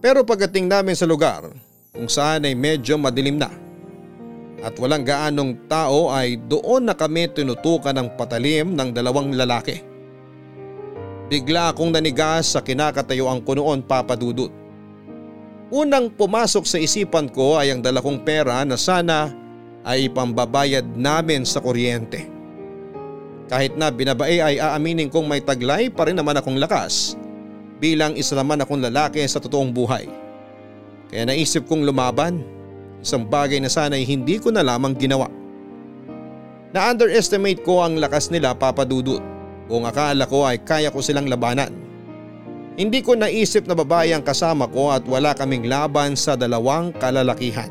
Pero 0.00 0.24
pagdating 0.24 0.72
namin 0.72 0.96
sa 0.96 1.04
lugar 1.04 1.52
kung 1.92 2.08
saan 2.08 2.48
ay 2.48 2.56
medyo 2.56 2.96
madilim 2.96 3.36
na 3.36 3.52
at 4.64 4.72
walang 4.80 5.04
gaanong 5.04 5.68
tao 5.68 6.08
ay 6.08 6.40
doon 6.48 6.88
na 6.88 6.96
kami 6.96 7.28
tinutukan 7.28 7.92
ng 7.92 8.16
patalim 8.16 8.72
ng 8.72 8.88
dalawang 8.96 9.36
lalaki. 9.36 9.89
Bigla 11.30 11.70
akong 11.70 11.94
nanigas 11.94 12.58
sa 12.58 12.58
kinakatayuan 12.58 13.46
ko 13.46 13.54
noon 13.54 13.86
papadudot. 13.86 14.50
Unang 15.70 16.10
pumasok 16.10 16.66
sa 16.66 16.82
isipan 16.82 17.30
ko 17.30 17.54
ay 17.54 17.70
ang 17.70 17.78
dala 17.78 18.02
pera 18.26 18.66
na 18.66 18.74
sana 18.74 19.30
ay 19.86 20.10
ipambabayad 20.10 20.82
namin 20.98 21.46
sa 21.46 21.62
kuryente. 21.62 22.26
Kahit 23.46 23.78
na 23.78 23.94
binabae 23.94 24.42
ay 24.42 24.58
aaminin 24.58 25.06
kong 25.06 25.30
may 25.30 25.38
taglay 25.38 25.86
pa 25.86 26.10
rin 26.10 26.18
naman 26.18 26.34
akong 26.34 26.58
lakas 26.58 27.14
bilang 27.78 28.18
isa 28.18 28.34
naman 28.34 28.58
akong 28.58 28.82
lalaki 28.82 29.22
sa 29.30 29.38
totoong 29.38 29.70
buhay. 29.70 30.10
Kaya 31.14 31.30
naisip 31.30 31.62
kong 31.70 31.86
lumaban, 31.86 32.42
isang 32.98 33.22
bagay 33.22 33.62
na 33.62 33.70
sana 33.70 33.94
ay 33.94 34.02
hindi 34.02 34.42
ko 34.42 34.50
na 34.50 34.66
lamang 34.66 34.98
ginawa. 34.98 35.30
Na-underestimate 36.74 37.62
ko 37.62 37.86
ang 37.86 38.02
lakas 38.02 38.34
nila 38.34 38.50
papadudot 38.50 39.22
kung 39.70 39.86
akala 39.86 40.26
ko 40.26 40.42
ay 40.42 40.58
kaya 40.66 40.90
ko 40.90 40.98
silang 40.98 41.30
labanan. 41.30 41.70
Hindi 42.74 43.06
ko 43.06 43.14
naisip 43.14 43.70
na 43.70 43.78
babae 43.78 44.10
ang 44.10 44.26
kasama 44.26 44.66
ko 44.66 44.90
at 44.90 45.06
wala 45.06 45.30
kaming 45.30 45.70
laban 45.70 46.18
sa 46.18 46.34
dalawang 46.34 46.90
kalalakihan. 46.98 47.70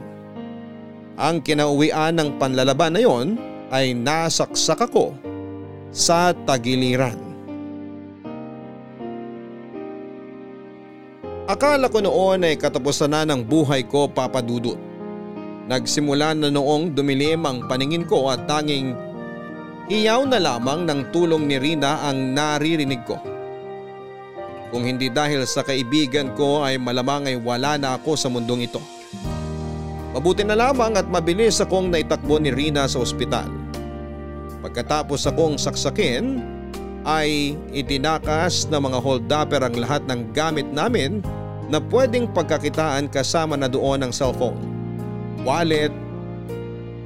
Ang 1.20 1.44
kinauwian 1.44 2.16
ng 2.16 2.40
panlalaban 2.40 2.96
na 2.96 3.04
yon 3.04 3.36
ay 3.68 3.92
nasaksak 3.92 4.80
ako 4.80 5.12
sa 5.92 6.32
tagiliran. 6.48 7.20
Akala 11.50 11.90
ko 11.90 12.00
noon 12.00 12.46
ay 12.46 12.56
katapusan 12.62 13.10
na 13.10 13.26
ng 13.26 13.42
buhay 13.42 13.82
ko 13.82 14.06
papadudot. 14.06 14.78
Nagsimula 15.66 16.38
na 16.38 16.54
noong 16.54 16.94
dumilim 16.94 17.42
ang 17.42 17.66
paningin 17.66 18.06
ko 18.06 18.30
at 18.30 18.46
tanging 18.46 18.94
hiyaw 19.90 20.22
na 20.30 20.38
lamang 20.38 20.86
ng 20.86 21.10
tulong 21.10 21.50
ni 21.50 21.58
Rina 21.58 22.06
ang 22.06 22.38
naririnig 22.38 23.02
ko. 23.10 23.18
Kung 24.70 24.86
hindi 24.86 25.10
dahil 25.10 25.50
sa 25.50 25.66
kaibigan 25.66 26.38
ko 26.38 26.62
ay 26.62 26.78
malamang 26.78 27.26
ay 27.26 27.42
wala 27.42 27.74
na 27.82 27.98
ako 27.98 28.14
sa 28.14 28.30
mundong 28.30 28.70
ito. 28.70 28.78
Mabuti 30.14 30.46
na 30.46 30.54
lamang 30.54 30.94
at 30.94 31.10
mabilis 31.10 31.58
akong 31.58 31.90
naitakbo 31.90 32.38
ni 32.38 32.54
Rina 32.54 32.86
sa 32.86 33.02
ospital. 33.02 33.50
Pagkatapos 34.62 35.26
akong 35.26 35.58
saksakin 35.58 36.38
ay 37.02 37.58
itinakas 37.74 38.70
ng 38.70 38.94
mga 38.94 39.00
holdupper 39.02 39.62
ang 39.66 39.74
lahat 39.74 40.06
ng 40.06 40.22
gamit 40.38 40.70
namin 40.70 41.26
na 41.66 41.82
pwedeng 41.90 42.30
pagkakitaan 42.30 43.10
kasama 43.10 43.58
na 43.58 43.66
doon 43.66 44.06
ang 44.06 44.14
cellphone, 44.14 44.58
wallet 45.42 45.94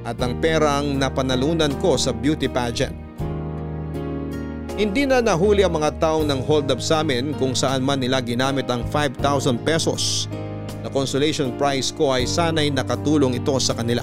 at 0.04 0.20
ang 0.20 0.36
perang 0.38 1.00
napanalunan 1.00 1.72
ko 1.80 1.96
sa 1.96 2.12
beauty 2.12 2.46
pageant. 2.46 2.94
Hindi 4.74 5.06
na 5.06 5.22
nahuli 5.22 5.62
ang 5.62 5.78
mga 5.78 6.02
taong 6.02 6.26
ng 6.26 6.40
hold 6.44 6.66
up 6.68 6.82
sa 6.82 7.00
amin 7.00 7.30
kung 7.38 7.54
saan 7.54 7.80
man 7.80 8.02
nila 8.02 8.18
ginamit 8.18 8.66
ang 8.66 8.82
5,000 8.90 9.62
pesos 9.62 10.26
na 10.82 10.90
consolation 10.90 11.54
prize 11.54 11.94
ko 11.94 12.10
ay 12.10 12.26
sanay 12.26 12.68
nakatulong 12.74 13.38
ito 13.38 13.54
sa 13.62 13.72
kanila. 13.72 14.02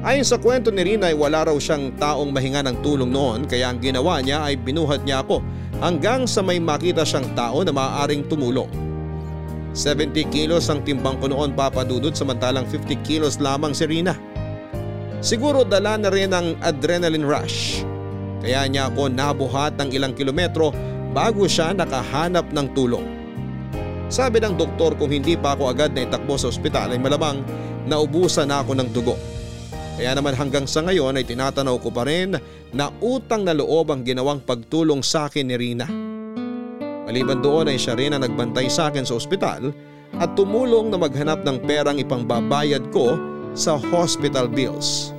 Ayon 0.00 0.24
sa 0.24 0.40
kwento 0.40 0.72
ni 0.72 0.80
Rina 0.80 1.12
ay 1.12 1.16
wala 1.18 1.44
raw 1.44 1.56
siyang 1.60 1.92
taong 2.00 2.32
mahinga 2.32 2.64
ng 2.64 2.80
tulong 2.80 3.12
noon 3.12 3.44
kaya 3.44 3.68
ang 3.68 3.78
ginawa 3.82 4.24
niya 4.24 4.48
ay 4.48 4.56
binuhat 4.56 5.04
niya 5.04 5.20
ako 5.20 5.44
hanggang 5.84 6.24
sa 6.24 6.40
may 6.40 6.56
makita 6.56 7.04
siyang 7.04 7.28
tao 7.36 7.60
na 7.60 7.70
maaaring 7.74 8.24
tumulong. 8.32 8.70
70 9.76 10.32
kilos 10.32 10.72
ang 10.72 10.80
timbang 10.82 11.20
ko 11.20 11.28
noon 11.28 11.52
papadudod 11.52 12.16
samantalang 12.16 12.64
50 12.64 12.96
kilos 13.04 13.36
lamang 13.36 13.76
si 13.76 13.84
Rina. 13.84 14.16
Siguro 15.18 15.66
dala 15.66 15.98
na 15.98 16.08
rin 16.14 16.30
ang 16.30 16.54
adrenaline 16.62 17.26
rush. 17.26 17.82
Kaya 18.38 18.70
niya 18.70 18.86
ako 18.86 19.10
nabuhat 19.10 19.74
ng 19.74 19.90
ilang 19.90 20.14
kilometro 20.14 20.70
bago 21.10 21.50
siya 21.50 21.74
nakahanap 21.74 22.54
ng 22.54 22.66
tulong. 22.70 23.06
Sabi 24.08 24.38
ng 24.40 24.54
doktor 24.54 24.94
kung 24.94 25.10
hindi 25.10 25.34
pa 25.34 25.58
ako 25.58 25.74
agad 25.74 25.92
na 25.92 26.06
itakbo 26.06 26.38
sa 26.38 26.48
ospital 26.48 26.94
ay 26.94 27.00
malamang 27.02 27.42
naubusan 27.90 28.48
na 28.48 28.62
ako 28.62 28.78
ng 28.78 28.88
dugo. 28.94 29.18
Kaya 29.98 30.14
naman 30.14 30.38
hanggang 30.38 30.70
sa 30.70 30.86
ngayon 30.86 31.18
ay 31.18 31.26
tinatanaw 31.26 31.82
ko 31.82 31.90
pa 31.90 32.06
rin 32.06 32.38
na 32.70 32.86
utang 33.02 33.42
na 33.42 33.50
loob 33.50 33.90
ang 33.90 34.06
ginawang 34.06 34.38
pagtulong 34.38 35.02
sa 35.02 35.26
akin 35.26 35.50
ni 35.50 35.56
Rina. 35.58 35.90
Maliban 37.10 37.42
doon 37.42 37.74
ay 37.74 37.76
siya 37.80 37.98
rin 37.98 38.14
ang 38.14 38.22
nagbantay 38.22 38.70
sa 38.70 38.88
akin 38.88 39.02
sa 39.02 39.18
ospital 39.18 39.74
at 40.16 40.30
tumulong 40.38 40.94
na 40.94 40.96
maghanap 41.02 41.42
ng 41.42 41.66
perang 41.66 41.98
ipangbabayad 41.98 42.94
ko 42.94 43.18
sa 43.58 43.74
hospital 43.74 44.46
bills. 44.46 45.10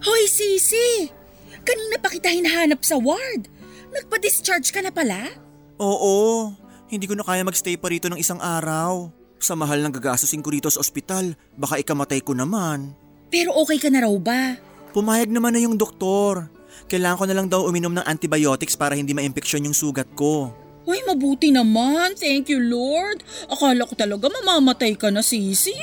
Hoy 0.00 0.24
Sisi! 0.24 1.12
Kanina 1.60 2.00
pa 2.00 2.08
kita 2.08 2.32
hinahanap 2.32 2.80
sa 2.80 2.96
ward. 2.96 3.52
Nagpa-discharge 3.92 4.72
ka 4.72 4.80
na 4.80 4.88
pala? 4.88 5.28
Oo, 5.76 6.48
hindi 6.88 7.04
ko 7.04 7.12
na 7.12 7.28
kaya 7.28 7.44
magstay 7.44 7.76
pa 7.76 7.92
rito 7.92 8.08
ng 8.08 8.16
isang 8.16 8.40
araw. 8.40 9.12
Sa 9.36 9.52
mahal 9.52 9.84
ng 9.84 9.92
gagastusin 9.92 10.40
ko 10.40 10.48
rito 10.48 10.72
sa 10.72 10.80
ospital, 10.80 11.36
baka 11.60 11.76
ikamatay 11.76 12.24
ko 12.24 12.32
naman. 12.32 12.96
Pero 13.28 13.52
okay 13.60 13.76
ka 13.76 13.92
na 13.92 14.08
raw 14.08 14.14
ba? 14.16 14.56
Pumayag 14.96 15.28
naman 15.28 15.52
na 15.52 15.60
yung 15.60 15.76
doktor. 15.76 16.48
Kailangan 16.88 17.18
ko 17.20 17.24
na 17.28 17.36
lang 17.36 17.46
daw 17.52 17.68
uminom 17.68 17.92
ng 17.92 18.08
antibiotics 18.08 18.74
para 18.80 18.96
hindi 18.96 19.12
ma-infeksyon 19.12 19.68
yung 19.68 19.76
sugat 19.76 20.08
ko. 20.16 20.50
Uy, 20.88 21.00
mabuti 21.04 21.52
naman. 21.52 22.16
Thank 22.16 22.48
you, 22.48 22.60
Lord. 22.60 23.20
Akala 23.52 23.84
ko 23.84 23.92
talaga 23.92 24.32
mamamatay 24.32 24.96
ka 24.96 25.12
na, 25.12 25.20
Sisi. 25.20 25.76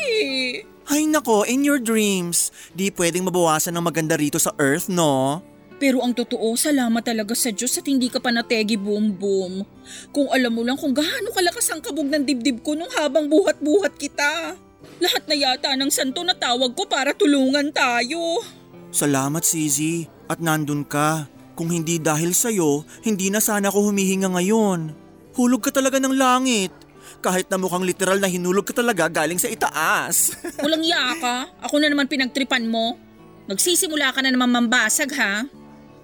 Ay 0.87 1.03
nako, 1.03 1.43
in 1.43 1.67
your 1.67 1.77
dreams. 1.77 2.49
Di 2.71 2.89
pwedeng 2.95 3.27
mabawasan 3.27 3.75
ng 3.75 3.85
maganda 3.85 4.15
rito 4.15 4.39
sa 4.39 4.55
earth, 4.55 4.87
no? 4.87 5.43
Pero 5.77 6.01
ang 6.01 6.15
totoo, 6.15 6.57
salamat 6.57 7.05
talaga 7.05 7.37
sa 7.37 7.53
Diyos 7.53 7.77
at 7.77 7.85
hindi 7.85 8.09
ka 8.09 8.17
pa 8.17 8.33
nategi 8.33 8.79
boom 8.79 9.13
boom. 9.13 9.61
Kung 10.09 10.25
alam 10.33 10.49
mo 10.49 10.65
lang 10.65 10.79
kung 10.79 10.95
gaano 10.95 11.29
kalakas 11.29 11.69
ang 11.69 11.85
kabog 11.85 12.09
ng 12.09 12.25
dibdib 12.25 12.65
ko 12.65 12.73
nung 12.73 12.89
habang 12.97 13.29
buhat-buhat 13.29 13.93
kita. 14.01 14.57
Lahat 14.97 15.23
na 15.29 15.35
yata 15.37 15.77
ng 15.77 15.93
santo 15.93 16.25
na 16.25 16.33
tawag 16.33 16.73
ko 16.73 16.89
para 16.89 17.13
tulungan 17.13 17.69
tayo. 17.69 18.41
Salamat, 18.89 19.45
Sizi. 19.45 20.09
At 20.25 20.41
nandun 20.41 20.81
ka. 20.81 21.29
Kung 21.57 21.73
hindi 21.73 21.97
dahil 21.97 22.37
sa'yo, 22.37 22.85
hindi 23.01 23.33
na 23.33 23.41
sana 23.41 23.73
ako 23.73 23.89
humihinga 23.89 24.29
ngayon. 24.29 24.93
Hulog 25.33 25.65
ka 25.65 25.73
talaga 25.73 25.97
ng 25.97 26.13
langit. 26.13 26.69
Kahit 27.17 27.49
na 27.49 27.57
mukhang 27.57 27.81
literal 27.81 28.21
na 28.21 28.29
hinulog 28.29 28.61
ka 28.61 28.77
talaga 28.77 29.09
galing 29.09 29.41
sa 29.41 29.49
itaas. 29.49 30.37
Walang 30.63 30.85
iya 30.85 31.17
ka. 31.17 31.49
Ako 31.65 31.81
na 31.81 31.89
naman 31.89 32.05
pinagtripan 32.05 32.69
mo. 32.69 33.01
Magsisimula 33.49 34.13
ka 34.13 34.21
na 34.21 34.29
naman 34.29 34.53
mambasag 34.53 35.09
ha. 35.17 35.49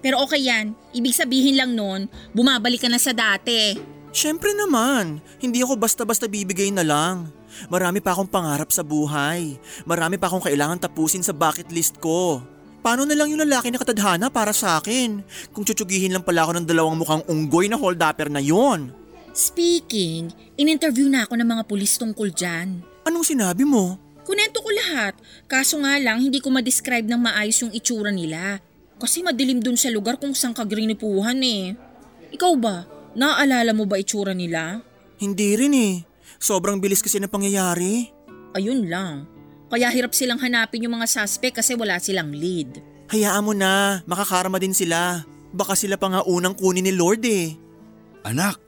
Pero 0.02 0.26
okay 0.26 0.42
yan. 0.42 0.74
Ibig 0.90 1.14
sabihin 1.14 1.54
lang 1.54 1.78
nun, 1.78 2.10
bumabalik 2.34 2.82
ka 2.82 2.90
na 2.90 2.98
sa 2.98 3.14
dati. 3.14 3.78
Siyempre 4.10 4.54
naman, 4.58 5.22
hindi 5.38 5.62
ako 5.62 5.78
basta-basta 5.78 6.26
bibigay 6.26 6.74
na 6.74 6.82
lang. 6.82 7.30
Marami 7.70 8.02
pa 8.02 8.10
akong 8.10 8.30
pangarap 8.30 8.74
sa 8.74 8.82
buhay. 8.82 9.54
Marami 9.86 10.18
pa 10.18 10.26
akong 10.26 10.50
kailangan 10.50 10.82
tapusin 10.82 11.22
sa 11.22 11.30
bucket 11.30 11.70
list 11.70 12.02
ko. 12.02 12.42
Paano 12.84 13.08
na 13.08 13.16
lang 13.16 13.32
yung 13.32 13.40
lalaki 13.40 13.72
na 13.72 13.80
katadhana 13.80 14.28
para 14.28 14.52
sa 14.52 14.76
akin? 14.76 15.24
Kung 15.56 15.64
tsutsugihin 15.64 16.12
lang 16.12 16.20
pala 16.20 16.44
ako 16.44 16.60
ng 16.60 16.68
dalawang 16.68 17.00
mukhang 17.00 17.24
unggoy 17.32 17.64
na 17.64 17.80
hold-upper 17.80 18.28
na 18.28 18.44
yon. 18.44 18.92
Speaking, 19.32 20.28
in-interview 20.60 21.08
na 21.08 21.24
ako 21.24 21.40
ng 21.40 21.48
mga 21.48 21.64
pulis 21.64 21.96
tungkol 21.96 22.28
dyan. 22.36 22.84
Anong 23.08 23.24
sinabi 23.24 23.64
mo? 23.64 23.96
Kunento 24.28 24.60
ko 24.60 24.68
lahat, 24.68 25.16
kaso 25.48 25.80
nga 25.80 25.96
lang 25.96 26.20
hindi 26.20 26.44
ko 26.44 26.52
ma-describe 26.52 27.08
ng 27.08 27.24
maayos 27.24 27.64
yung 27.64 27.72
itsura 27.72 28.12
nila. 28.12 28.60
Kasi 29.00 29.24
madilim 29.24 29.64
dun 29.64 29.80
sa 29.80 29.88
lugar 29.88 30.20
kung 30.20 30.36
saan 30.36 30.52
kagrinipuhan 30.52 31.40
eh. 31.40 31.72
Ikaw 32.36 32.52
ba, 32.60 32.84
naaalala 33.16 33.72
mo 33.72 33.88
ba 33.88 33.96
itsura 33.96 34.36
nila? 34.36 34.84
Hindi 35.16 35.56
rin 35.56 35.72
eh. 35.72 35.94
Sobrang 36.36 36.84
bilis 36.84 37.00
kasi 37.00 37.16
na 37.16 37.32
pangyayari. 37.32 38.12
Ayun 38.52 38.92
lang. 38.92 39.33
Kaya 39.68 39.90
hirap 39.90 40.12
silang 40.12 40.38
hanapin 40.38 40.84
yung 40.84 40.94
mga 40.94 41.08
suspect 41.08 41.58
kasi 41.58 41.74
wala 41.74 41.98
silang 41.98 42.30
lead. 42.30 42.78
Hayaan 43.10 43.44
mo 43.44 43.52
na, 43.52 44.00
makakarama 44.04 44.56
din 44.56 44.72
sila. 44.72 45.24
Baka 45.50 45.74
sila 45.74 45.94
pa 45.94 46.10
nga 46.10 46.20
unang 46.24 46.54
kunin 46.54 46.82
ni 46.82 46.94
Lord 46.94 47.22
eh. 47.24 47.54
Anak, 48.24 48.58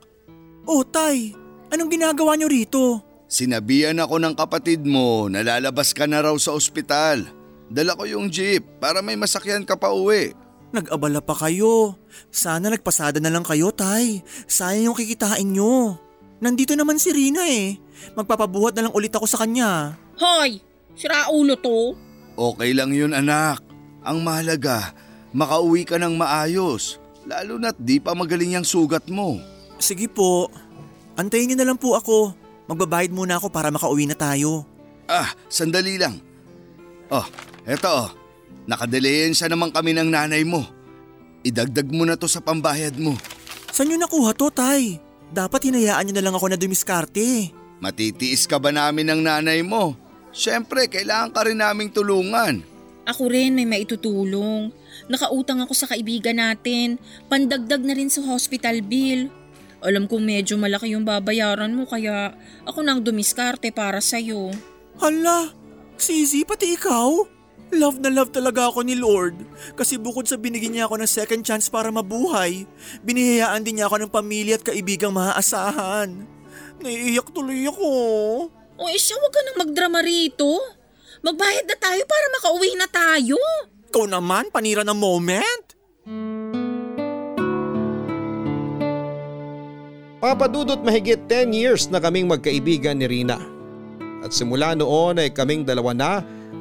Oh, 0.67 0.83
Tay, 0.83 1.31
anong 1.71 1.89
ginagawa 1.89 2.35
niyo 2.35 2.51
rito? 2.51 2.83
sinabihan 3.27 3.95
ako 3.99 4.19
ng 4.19 4.35
kapatid 4.35 4.83
mo 4.83 5.27
na 5.27 5.43
lalabas 5.43 5.91
ka 5.91 6.07
na 6.07 6.23
raw 6.23 6.35
sa 6.35 6.51
ospital. 6.51 7.27
Dala 7.67 7.95
ko 7.95 8.07
yung 8.07 8.31
jeep 8.31 8.63
para 8.79 9.03
may 9.03 9.19
masakyan 9.19 9.67
ka 9.67 9.75
pa 9.75 9.91
uwi. 9.91 10.31
Nag-abala 10.71 11.19
pa 11.19 11.35
kayo. 11.35 11.95
Sana 12.31 12.67
nagpasada 12.67 13.19
na 13.19 13.27
lang 13.27 13.43
kayo, 13.43 13.71
Tay. 13.71 14.23
Sayang 14.47 14.91
yung 14.91 14.97
kikitain 14.99 15.51
nyo. 15.51 15.99
Nandito 16.39 16.75
naman 16.75 16.99
si 16.99 17.11
Rina 17.11 17.43
eh. 17.43 17.75
Magpapabuhat 18.15 18.75
na 18.75 18.87
lang 18.87 18.95
ulit 18.95 19.11
ako 19.11 19.27
sa 19.27 19.43
kanya. 19.43 19.95
Hoy! 20.15 20.63
Sira 20.97 21.29
ulo 21.29 21.53
to. 21.53 21.93
Okay 22.33 22.73
lang 22.73 22.89
yun 22.89 23.13
anak. 23.13 23.61
Ang 24.01 24.25
mahalaga, 24.25 24.97
makauwi 25.29 25.85
ka 25.85 26.01
ng 26.01 26.17
maayos. 26.17 26.97
Lalo 27.29 27.61
na't 27.61 27.77
di 27.77 28.01
pa 28.01 28.17
magaling 28.17 28.57
yung 28.57 28.65
sugat 28.65 29.05
mo. 29.05 29.37
Sige 29.77 30.09
po. 30.09 30.49
Antayin 31.13 31.53
niyo 31.53 31.57
na 31.61 31.67
lang 31.69 31.77
po 31.77 31.93
ako. 31.93 32.33
Magbabayad 32.65 33.13
muna 33.13 33.37
ako 33.37 33.53
para 33.53 33.69
makauwi 33.69 34.09
na 34.09 34.17
tayo. 34.17 34.65
Ah, 35.05 35.31
sandali 35.47 36.01
lang. 36.01 36.17
Oh, 37.13 37.23
eto 37.63 37.87
oh. 37.87 38.09
Nakadeliensya 38.67 39.47
naman 39.47 39.71
kami 39.71 39.95
ng 39.95 40.11
nanay 40.11 40.43
mo. 40.43 40.65
Idagdag 41.45 41.87
mo 41.87 42.03
na 42.03 42.19
to 42.19 42.27
sa 42.27 42.43
pambayad 42.43 42.97
mo. 42.99 43.15
Saan 43.71 43.87
niyo 43.87 44.01
nakuha 44.01 44.35
to, 44.35 44.51
Tay? 44.51 44.99
Dapat 45.31 45.71
hinayaan 45.71 46.09
niyo 46.09 46.15
na 46.19 46.23
lang 46.27 46.35
ako 46.35 46.51
na 46.51 46.59
dumiskarte. 46.59 47.55
Matitiis 47.79 48.43
ka 48.49 48.59
ba 48.59 48.73
namin 48.73 49.07
ng 49.07 49.21
nanay 49.23 49.63
mo? 49.63 49.95
Siyempre, 50.35 50.87
kailangan 50.91 51.33
ka 51.33 51.41
rin 51.47 51.59
naming 51.59 51.91
tulungan. 51.91 52.63
Ako 53.07 53.31
rin 53.31 53.55
may 53.55 53.63
maitutulong. 53.63 54.69
Nakautang 55.07 55.63
ako 55.63 55.71
sa 55.71 55.87
kaibigan 55.87 56.35
natin. 56.35 56.99
Pandagdag 57.31 57.79
na 57.79 57.95
rin 57.95 58.11
sa 58.11 58.19
hospital 58.27 58.83
bill. 58.83 59.31
Alam 59.79 60.09
kong 60.09 60.25
medyo 60.25 60.59
malaki 60.59 60.91
yung 60.91 61.07
babayaran 61.07 61.71
mo 61.71 61.87
kaya 61.87 62.35
ako 62.67 62.83
nang 62.83 62.99
dumiskarte 62.99 63.71
para 63.71 64.03
sa'yo. 64.03 64.51
Hala, 64.99 65.53
Sisi, 65.97 66.43
pati 66.43 66.75
ikaw? 66.75 67.25
Love 67.67 67.99
na 67.99 68.07
love 68.07 68.31
talaga 68.31 68.71
ako 68.71 68.83
ni 68.83 68.95
Lord. 68.95 69.39
Kasi 69.75 69.99
bukod 69.99 70.23
sa 70.23 70.39
binigyan 70.39 70.75
niya 70.75 70.85
ako 70.87 71.03
ng 71.03 71.09
second 71.09 71.43
chance 71.43 71.67
para 71.67 71.91
mabuhay, 71.91 72.63
binihayaan 73.03 73.63
din 73.63 73.79
niya 73.79 73.91
ako 73.91 74.03
ng 74.03 74.11
pamilya 74.13 74.55
at 74.55 74.63
kaibigang 74.63 75.11
maaasahan. 75.11 76.27
Naiiyak 76.79 77.27
tuloy 77.35 77.67
ako. 77.67 77.89
O 78.77 78.85
siya, 78.93 79.17
huwag 79.17 79.33
ka 79.33 79.41
nang 79.41 79.57
magdrama 79.65 80.05
rito. 80.05 80.61
Magbayad 81.25 81.65
na 81.65 81.77
tayo 81.81 82.01
para 82.05 82.25
makauwi 82.37 82.71
na 82.77 82.85
tayo. 82.85 83.37
Ikaw 83.89 84.05
naman, 84.05 84.53
panira 84.53 84.85
ng 84.85 84.93
moment. 84.93 85.65
Papadudot 90.21 90.81
mahigit 90.85 91.25
10 91.25 91.57
years 91.57 91.89
na 91.89 91.97
kaming 91.97 92.29
magkaibigan 92.29 93.01
ni 93.01 93.09
Rina. 93.09 93.41
At 94.21 94.33
simula 94.33 94.77
noon 94.77 95.21
ay 95.21 95.33
kaming 95.33 95.65
dalawa 95.65 95.93
na 95.97 96.11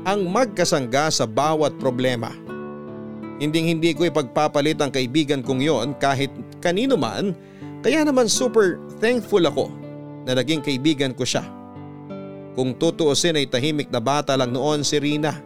ang 0.09 0.25
magkasangga 0.25 1.13
sa 1.13 1.29
bawat 1.29 1.77
problema. 1.77 2.33
Hinding 3.37 3.77
hindi 3.77 3.93
ko 3.93 4.09
ipagpapalit 4.09 4.81
ang 4.81 4.89
kaibigan 4.89 5.45
kong 5.45 5.61
yon 5.61 5.93
kahit 6.01 6.33
kanino 6.65 6.97
man 6.97 7.37
kaya 7.85 8.01
naman 8.01 8.29
super 8.29 8.81
thankful 8.97 9.45
ako 9.45 9.69
na 10.25 10.33
naging 10.33 10.65
kaibigan 10.65 11.13
ko 11.13 11.29
siya. 11.29 11.45
Kung 12.57 12.73
tutuusin 12.73 13.37
ay 13.37 13.45
tahimik 13.45 13.93
na 13.93 14.01
bata 14.01 14.33
lang 14.33 14.49
noon 14.49 14.81
si 14.81 14.97
Rina. 14.97 15.45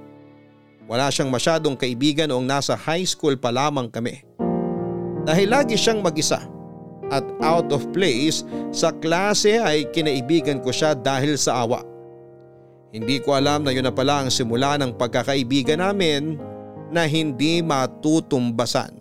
Wala 0.86 1.10
siyang 1.10 1.26
masyadong 1.26 1.74
kaibigan 1.74 2.30
noong 2.30 2.46
nasa 2.46 2.78
high 2.78 3.02
school 3.02 3.34
pa 3.34 3.50
lamang 3.50 3.90
kami. 3.90 4.22
Dahil 5.26 5.50
lagi 5.50 5.74
siyang 5.74 6.02
mag-isa 6.06 6.46
at 7.10 7.26
out 7.42 7.74
of 7.74 7.82
place 7.90 8.46
sa 8.70 8.94
klase 8.94 9.58
ay 9.58 9.90
kinaibigan 9.90 10.62
ko 10.62 10.70
siya 10.70 10.94
dahil 10.94 11.34
sa 11.34 11.66
awa. 11.66 11.82
Hindi 12.90 13.22
ko 13.22 13.38
alam 13.38 13.62
na 13.62 13.70
yun 13.70 13.86
na 13.86 13.94
pala 13.94 14.26
ang 14.26 14.30
simula 14.30 14.74
ng 14.78 14.94
pagkakaibigan 14.94 15.78
namin 15.82 16.38
na 16.90 17.06
hindi 17.06 17.62
matutumbasan. 17.62 18.98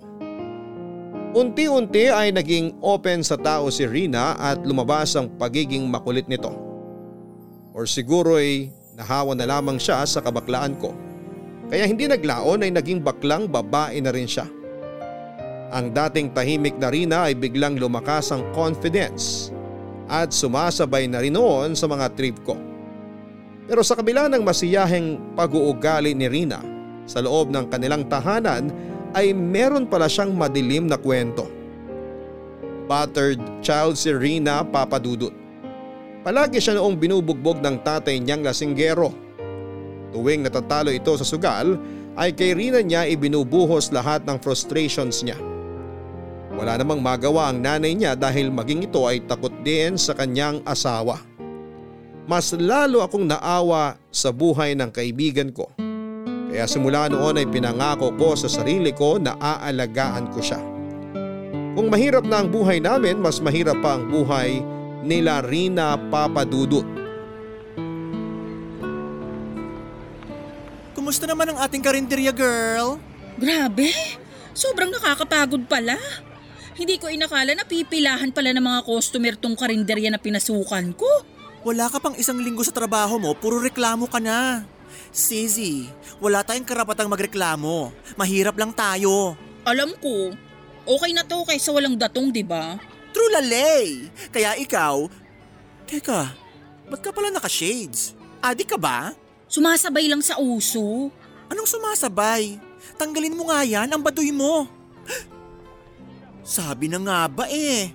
Unti-unti 1.34 2.10
ay 2.10 2.34
naging 2.34 2.82
open 2.82 3.22
sa 3.22 3.38
tao 3.38 3.70
si 3.70 3.86
Rina 3.86 4.34
at 4.38 4.66
lumabas 4.66 5.14
ang 5.14 5.30
pagiging 5.38 5.86
makulit 5.90 6.26
nito. 6.26 6.69
Or 7.80 7.88
siguro 7.88 8.36
ay 8.36 8.68
nahawa 9.00 9.40
na 9.40 9.48
lamang 9.48 9.80
siya 9.80 10.04
sa 10.04 10.20
kabaklaan 10.20 10.76
ko. 10.84 10.92
Kaya 11.72 11.88
hindi 11.88 12.12
naglaon 12.12 12.68
ay 12.68 12.76
naging 12.76 13.00
baklang 13.00 13.48
babae 13.48 14.04
na 14.04 14.12
rin 14.12 14.28
siya. 14.28 14.44
Ang 15.72 15.96
dating 15.96 16.36
tahimik 16.36 16.76
na 16.76 16.92
Rina 16.92 17.32
ay 17.32 17.40
biglang 17.40 17.80
lumakas 17.80 18.36
ang 18.36 18.44
confidence 18.52 19.48
at 20.12 20.36
sumasabay 20.36 21.08
na 21.08 21.24
rin 21.24 21.40
noon 21.40 21.72
sa 21.72 21.88
mga 21.88 22.12
trip 22.20 22.36
ko. 22.44 22.60
Pero 23.64 23.80
sa 23.80 23.96
kabila 23.96 24.28
ng 24.28 24.44
masiyaheng 24.44 25.40
pag-uugali 25.40 26.12
ni 26.12 26.28
Rina 26.28 26.60
sa 27.08 27.24
loob 27.24 27.48
ng 27.48 27.72
kanilang 27.72 28.04
tahanan 28.12 28.76
ay 29.16 29.32
meron 29.32 29.88
pala 29.88 30.12
siyang 30.12 30.36
madilim 30.36 30.84
na 30.92 31.00
kwento. 31.00 31.48
Battered 32.92 33.40
child 33.64 33.96
si 33.96 34.12
Rina 34.12 34.68
papadudot. 34.68 35.39
Palagi 36.20 36.60
siya 36.60 36.76
noong 36.76 37.00
binubugbog 37.00 37.64
ng 37.64 37.80
tatay 37.80 38.20
niyang 38.20 38.44
lasinggero. 38.44 39.16
Tuwing 40.12 40.44
natatalo 40.44 40.92
ito 40.92 41.16
sa 41.16 41.24
sugal 41.24 41.80
ay 42.20 42.36
kay 42.36 42.52
Rina 42.52 42.84
niya 42.84 43.08
ibinubuhos 43.08 43.96
lahat 43.96 44.28
ng 44.28 44.36
frustrations 44.44 45.24
niya. 45.24 45.40
Wala 46.60 46.76
namang 46.76 47.00
magawa 47.00 47.48
ang 47.48 47.64
nanay 47.64 47.96
niya 47.96 48.20
dahil 48.20 48.52
maging 48.52 48.92
ito 48.92 49.08
ay 49.08 49.24
takot 49.24 49.54
din 49.64 49.96
sa 49.96 50.12
kanyang 50.12 50.60
asawa. 50.68 51.24
Mas 52.28 52.52
lalo 52.52 53.00
akong 53.00 53.24
naawa 53.24 53.96
sa 54.12 54.36
buhay 54.36 54.76
ng 54.76 54.92
kaibigan 54.92 55.56
ko. 55.56 55.72
Kaya 56.52 56.68
simula 56.68 57.08
noon 57.08 57.40
ay 57.40 57.48
pinangako 57.48 58.12
ko 58.20 58.36
sa 58.36 58.52
sarili 58.52 58.92
ko 58.92 59.16
na 59.22 59.40
aalagaan 59.40 60.28
ko 60.36 60.44
siya. 60.44 60.60
Kung 61.80 61.88
mahirap 61.88 62.28
na 62.28 62.44
ang 62.44 62.52
buhay 62.52 62.84
namin, 62.84 63.24
mas 63.24 63.40
mahirap 63.40 63.80
pa 63.80 63.96
ang 63.96 64.12
buhay 64.12 64.60
nila 65.04 65.40
Rina 65.44 65.96
Papadudut. 65.96 66.86
Kumusta 70.96 71.24
naman 71.26 71.56
ang 71.56 71.60
ating 71.64 71.80
karinderya 71.80 72.36
girl? 72.36 73.00
Grabe, 73.40 73.90
sobrang 74.52 74.92
nakakapagod 74.92 75.64
pala. 75.66 75.96
Hindi 76.76 77.00
ko 77.00 77.12
inakala 77.12 77.56
na 77.56 77.68
pipilahan 77.68 78.32
pala 78.32 78.56
ng 78.56 78.64
mga 78.64 78.80
customer 78.88 79.34
tong 79.36 79.56
karinderya 79.56 80.12
na 80.12 80.20
pinasukan 80.20 80.96
ko. 80.96 81.08
Wala 81.64 81.92
ka 81.92 82.00
pang 82.00 82.16
isang 82.16 82.40
linggo 82.40 82.64
sa 82.64 82.72
trabaho 82.72 83.20
mo, 83.20 83.36
puro 83.36 83.60
reklamo 83.60 84.08
ka 84.08 84.20
na. 84.24 84.64
Sisi, 85.12 85.88
wala 86.24 86.44
tayong 86.44 86.68
karapatang 86.68 87.12
magreklamo. 87.12 87.92
Mahirap 88.16 88.56
lang 88.56 88.72
tayo. 88.72 89.36
Alam 89.68 89.92
ko, 90.00 90.32
okay 90.88 91.12
na 91.12 91.28
to 91.28 91.44
kaysa 91.44 91.76
walang 91.76 92.00
datong, 92.00 92.32
di 92.32 92.48
ba? 92.48 92.80
True 93.10 93.32
lalay. 93.34 94.10
Kaya 94.30 94.58
ikaw, 94.60 95.10
teka, 95.90 96.34
ba't 96.90 97.02
ka 97.02 97.10
pala 97.10 97.34
naka-shades? 97.34 98.14
Adi 98.40 98.64
ka 98.64 98.78
ba? 98.78 99.12
Sumasabay 99.50 100.06
lang 100.06 100.22
sa 100.22 100.38
uso. 100.38 101.10
Anong 101.50 101.66
sumasabay? 101.66 102.62
Tanggalin 102.96 103.36
mo 103.36 103.50
nga 103.50 103.66
yan, 103.66 103.90
ang 103.90 104.02
baduy 104.02 104.30
mo. 104.30 104.70
Sabi 106.46 106.90
na 106.90 107.02
nga 107.02 107.20
ba 107.30 107.46
eh. 107.50 107.94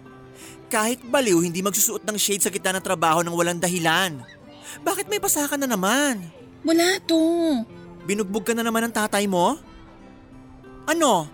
Kahit 0.66 1.02
baliw, 1.06 1.38
hindi 1.42 1.62
magsusuot 1.62 2.02
ng 2.02 2.18
shade 2.18 2.42
sa 2.42 2.50
gitna 2.50 2.74
ng 2.78 2.84
trabaho 2.84 3.22
ng 3.22 3.34
walang 3.34 3.62
dahilan. 3.62 4.18
Bakit 4.82 5.06
may 5.06 5.22
pasakan 5.22 5.62
na 5.62 5.70
naman? 5.70 6.22
Wala 6.66 6.98
to. 7.06 7.18
Binugbog 8.04 8.42
ka 8.42 8.52
na 8.52 8.66
naman 8.66 8.90
ng 8.90 8.94
tatay 8.94 9.30
mo? 9.30 9.54
Ano? 10.84 11.30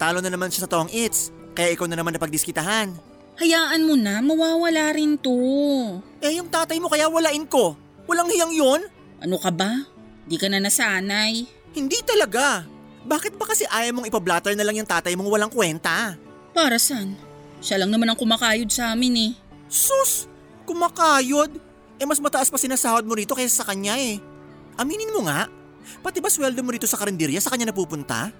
Talo 0.00 0.18
na 0.18 0.32
naman 0.32 0.50
siya 0.50 0.66
sa 0.66 0.70
tong 0.70 0.90
its, 0.90 1.30
kaya 1.54 1.72
ikaw 1.76 1.86
na 1.86 1.94
naman 1.94 2.16
napagdiskitahan. 2.16 3.09
Hayaan 3.40 3.88
mo 3.88 3.96
na, 3.96 4.20
mawawala 4.20 4.92
rin 4.92 5.16
to. 5.16 5.32
Eh 6.20 6.36
yung 6.36 6.52
tatay 6.52 6.76
mo 6.76 6.92
kaya 6.92 7.08
walain 7.08 7.48
ko. 7.48 7.72
Walang 8.04 8.28
hiyang 8.28 8.52
yon? 8.52 8.80
Ano 9.16 9.40
ka 9.40 9.48
ba? 9.48 9.88
Di 10.28 10.36
ka 10.36 10.52
na 10.52 10.60
nasanay. 10.60 11.48
Hindi 11.72 11.98
talaga. 12.04 12.68
Bakit 13.08 13.40
ba 13.40 13.48
kasi 13.48 13.64
ayaw 13.64 13.96
mong 13.96 14.12
ipablatter 14.12 14.52
na 14.52 14.60
lang 14.60 14.76
yung 14.76 14.84
tatay 14.84 15.16
mong 15.16 15.32
walang 15.32 15.48
kwenta? 15.48 16.20
Para 16.52 16.76
saan? 16.76 17.16
Siya 17.64 17.80
lang 17.80 17.88
naman 17.88 18.12
ang 18.12 18.20
kumakayod 18.20 18.68
sa 18.68 18.92
amin 18.92 19.16
eh. 19.16 19.32
Sus! 19.72 20.28
Kumakayod? 20.68 21.56
Eh 21.96 22.04
mas 22.04 22.20
mataas 22.20 22.52
pa 22.52 22.60
sinasahod 22.60 23.08
mo 23.08 23.16
rito 23.16 23.32
kaysa 23.32 23.64
sa 23.64 23.68
kanya 23.72 23.96
eh. 23.96 24.20
Aminin 24.76 25.16
mo 25.16 25.24
nga, 25.24 25.48
pati 26.04 26.20
ba 26.20 26.28
sweldo 26.28 26.60
mo 26.60 26.76
rito 26.76 26.84
sa 26.84 27.00
karinderya 27.00 27.40
sa 27.40 27.48
kanya 27.48 27.72
napupunta? 27.72 28.32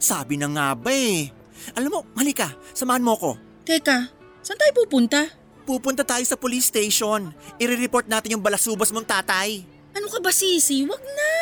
Sabi 0.00 0.40
na 0.40 0.48
nga 0.48 0.72
ba 0.72 0.92
eh. 0.92 1.43
Alam 1.74 1.90
mo, 1.90 2.00
halika, 2.18 2.54
samahan 2.76 3.04
mo 3.04 3.14
ko. 3.16 3.30
Teka, 3.64 4.12
saan 4.44 4.58
tayo 4.60 4.72
pupunta? 4.84 5.24
Pupunta 5.64 6.04
tayo 6.04 6.20
sa 6.28 6.36
police 6.36 6.68
station. 6.68 7.32
I-report 7.56 8.04
natin 8.04 8.36
yung 8.36 8.44
balasubas 8.44 8.92
mong 8.92 9.08
tatay. 9.08 9.64
Ano 9.96 10.12
ka 10.12 10.20
ba 10.20 10.28
sisi? 10.28 10.84
Wag 10.84 11.00
na! 11.00 11.32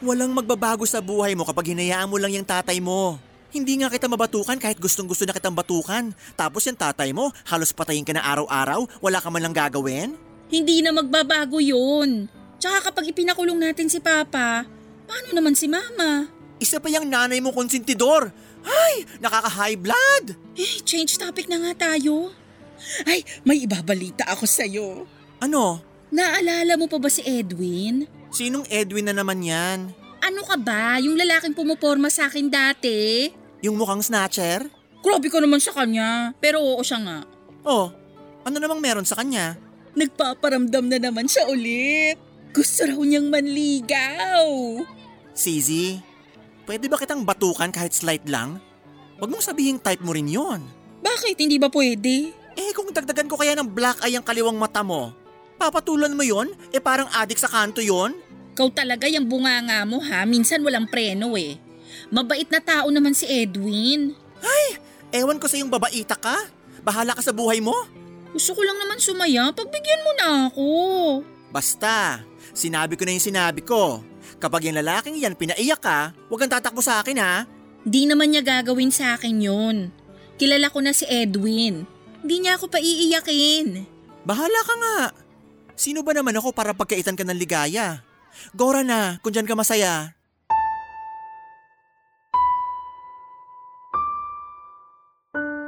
Walang 0.00 0.32
magbabago 0.32 0.86
sa 0.86 1.02
buhay 1.02 1.34
mo 1.34 1.42
kapag 1.42 1.74
hinayaan 1.74 2.08
mo 2.08 2.16
lang 2.16 2.32
yung 2.32 2.46
tatay 2.46 2.78
mo. 2.78 3.18
Hindi 3.50 3.82
nga 3.82 3.90
kita 3.90 4.06
mabatukan 4.06 4.62
kahit 4.62 4.78
gustong 4.78 5.10
gusto 5.10 5.26
na 5.26 5.34
kitang 5.34 5.58
batukan. 5.58 6.14
Tapos 6.38 6.62
yung 6.70 6.78
tatay 6.78 7.10
mo, 7.10 7.34
halos 7.50 7.74
patayin 7.74 8.06
ka 8.06 8.14
na 8.14 8.22
araw-araw, 8.22 8.86
wala 9.02 9.18
ka 9.18 9.26
man 9.26 9.42
lang 9.42 9.54
gagawin? 9.56 10.14
Hindi 10.46 10.86
na 10.86 10.94
magbabago 10.94 11.58
yun. 11.58 12.30
Tsaka 12.62 12.90
kapag 12.90 13.10
ipinakulong 13.10 13.58
natin 13.58 13.90
si 13.90 13.98
Papa, 13.98 14.62
paano 15.10 15.28
naman 15.34 15.58
si 15.58 15.66
Mama? 15.66 16.30
Isa 16.62 16.78
pa 16.78 16.92
yung 16.92 17.10
nanay 17.10 17.42
mo 17.42 17.50
konsentidor. 17.50 18.30
Ay, 18.64 19.08
nakaka-high 19.18 19.78
blood. 19.80 20.36
Eh, 20.56 20.84
change 20.84 21.16
topic 21.16 21.48
na 21.48 21.60
nga 21.60 21.88
tayo. 21.90 22.32
Ay, 23.04 23.24
may 23.44 23.64
ibabalita 23.64 24.24
ako 24.28 24.44
sa'yo. 24.44 24.88
Ano? 25.40 25.80
Naalala 26.10 26.74
mo 26.76 26.90
pa 26.90 26.98
ba 26.98 27.08
si 27.08 27.22
Edwin? 27.22 28.04
Sinong 28.34 28.66
Edwin 28.68 29.06
na 29.08 29.14
naman 29.14 29.40
yan? 29.44 29.94
Ano 30.20 30.40
ka 30.44 30.56
ba? 30.60 31.00
Yung 31.00 31.16
lalaking 31.16 31.56
pumuporma 31.56 32.12
sa 32.12 32.28
akin 32.28 32.52
dati? 32.52 33.30
Yung 33.64 33.76
mukhang 33.80 34.04
snatcher? 34.04 34.68
Grabe 35.00 35.28
ka 35.32 35.40
naman 35.40 35.60
sa 35.60 35.72
kanya. 35.72 36.36
Pero 36.40 36.60
oo 36.60 36.82
siya 36.84 37.00
nga. 37.00 37.18
Oh, 37.64 37.88
ano 38.44 38.56
namang 38.60 38.80
meron 38.84 39.08
sa 39.08 39.16
kanya? 39.16 39.56
Nagpaparamdam 39.96 40.86
na 40.92 40.98
naman 41.00 41.24
siya 41.24 41.48
ulit. 41.48 42.20
Gusto 42.52 42.84
raw 42.84 43.00
niyang 43.00 43.30
manligaw. 43.30 44.48
Sizi, 45.32 46.02
pwede 46.70 46.86
ba 46.86 47.02
kitang 47.02 47.26
batukan 47.26 47.74
kahit 47.74 47.90
slight 47.90 48.22
lang? 48.30 48.62
Huwag 49.18 49.26
mong 49.26 49.42
sabihin 49.42 49.82
type 49.82 50.06
mo 50.06 50.14
rin 50.14 50.30
yon. 50.30 50.62
Bakit 51.02 51.34
hindi 51.42 51.58
ba 51.58 51.66
pwede? 51.66 52.30
Eh 52.54 52.70
kung 52.70 52.94
dagdagan 52.94 53.26
ko 53.26 53.34
kaya 53.34 53.58
ng 53.58 53.66
black 53.66 53.98
eye 54.06 54.14
ang 54.14 54.22
kaliwang 54.22 54.54
mata 54.54 54.86
mo, 54.86 55.10
papatulan 55.58 56.14
mo 56.14 56.22
yon? 56.22 56.54
Eh 56.70 56.78
parang 56.78 57.10
adik 57.10 57.42
sa 57.42 57.50
kanto 57.50 57.82
yon? 57.82 58.14
Ikaw 58.54 58.70
talaga 58.70 59.10
yung 59.10 59.26
bunganga 59.26 59.82
mo 59.82 59.98
ha. 59.98 60.22
Minsan 60.22 60.62
walang 60.62 60.86
preno 60.86 61.34
eh. 61.34 61.58
Mabait 62.14 62.46
na 62.46 62.62
tao 62.62 62.86
naman 62.94 63.18
si 63.18 63.26
Edwin. 63.26 64.14
Ay, 64.38 64.78
ewan 65.10 65.42
ko 65.42 65.50
sa 65.50 65.58
yung 65.58 65.74
babaita 65.74 66.14
ka. 66.14 66.38
Bahala 66.86 67.18
ka 67.18 67.22
sa 67.24 67.34
buhay 67.34 67.58
mo. 67.58 67.74
Gusto 68.30 68.54
ko 68.54 68.62
lang 68.62 68.78
naman 68.78 69.02
sumaya. 69.02 69.50
Pagbigyan 69.50 70.06
mo 70.06 70.12
na 70.14 70.26
ako. 70.46 70.68
Basta, 71.50 72.22
sinabi 72.54 72.94
ko 72.94 73.02
na 73.02 73.18
yung 73.18 73.26
sinabi 73.26 73.60
ko. 73.66 74.06
Kapag 74.40 74.64
yung 74.64 74.80
lalaking 74.80 75.20
yan 75.20 75.36
pinaiyak 75.36 75.84
ka, 75.84 76.16
huwag 76.32 76.40
kang 76.40 76.52
tatakbo 76.56 76.80
sa 76.80 77.04
akin 77.04 77.20
ha. 77.20 77.44
Di 77.84 78.08
naman 78.08 78.32
niya 78.32 78.40
gagawin 78.40 78.88
sa 78.88 79.14
akin 79.20 79.36
yun. 79.36 79.92
Kilala 80.40 80.72
ko 80.72 80.80
na 80.80 80.96
si 80.96 81.04
Edwin. 81.04 81.84
Hindi 82.24 82.36
niya 82.40 82.56
ako 82.56 82.72
paiiyakin. 82.72 83.84
Bahala 84.24 84.60
ka 84.64 84.74
nga. 84.80 84.98
Sino 85.76 86.00
ba 86.00 86.16
naman 86.16 86.32
ako 86.36 86.56
para 86.56 86.72
pagkaitan 86.72 87.20
ka 87.20 87.24
ng 87.24 87.36
ligaya? 87.36 88.00
Gora 88.56 88.80
na, 88.80 89.20
kung 89.20 89.32
dyan 89.36 89.44
ka 89.44 89.52
masaya. 89.52 90.16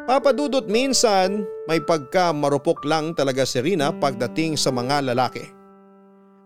Papadudot 0.09 0.69
minsan 0.69 1.45
may 1.69 1.81
pagka 1.81 2.33
marupok 2.33 2.85
lang 2.89 3.13
talaga 3.17 3.45
si 3.49 3.61
Rina 3.61 3.93
pagdating 3.93 4.57
sa 4.57 4.69
mga 4.69 5.13
lalaki. 5.13 5.62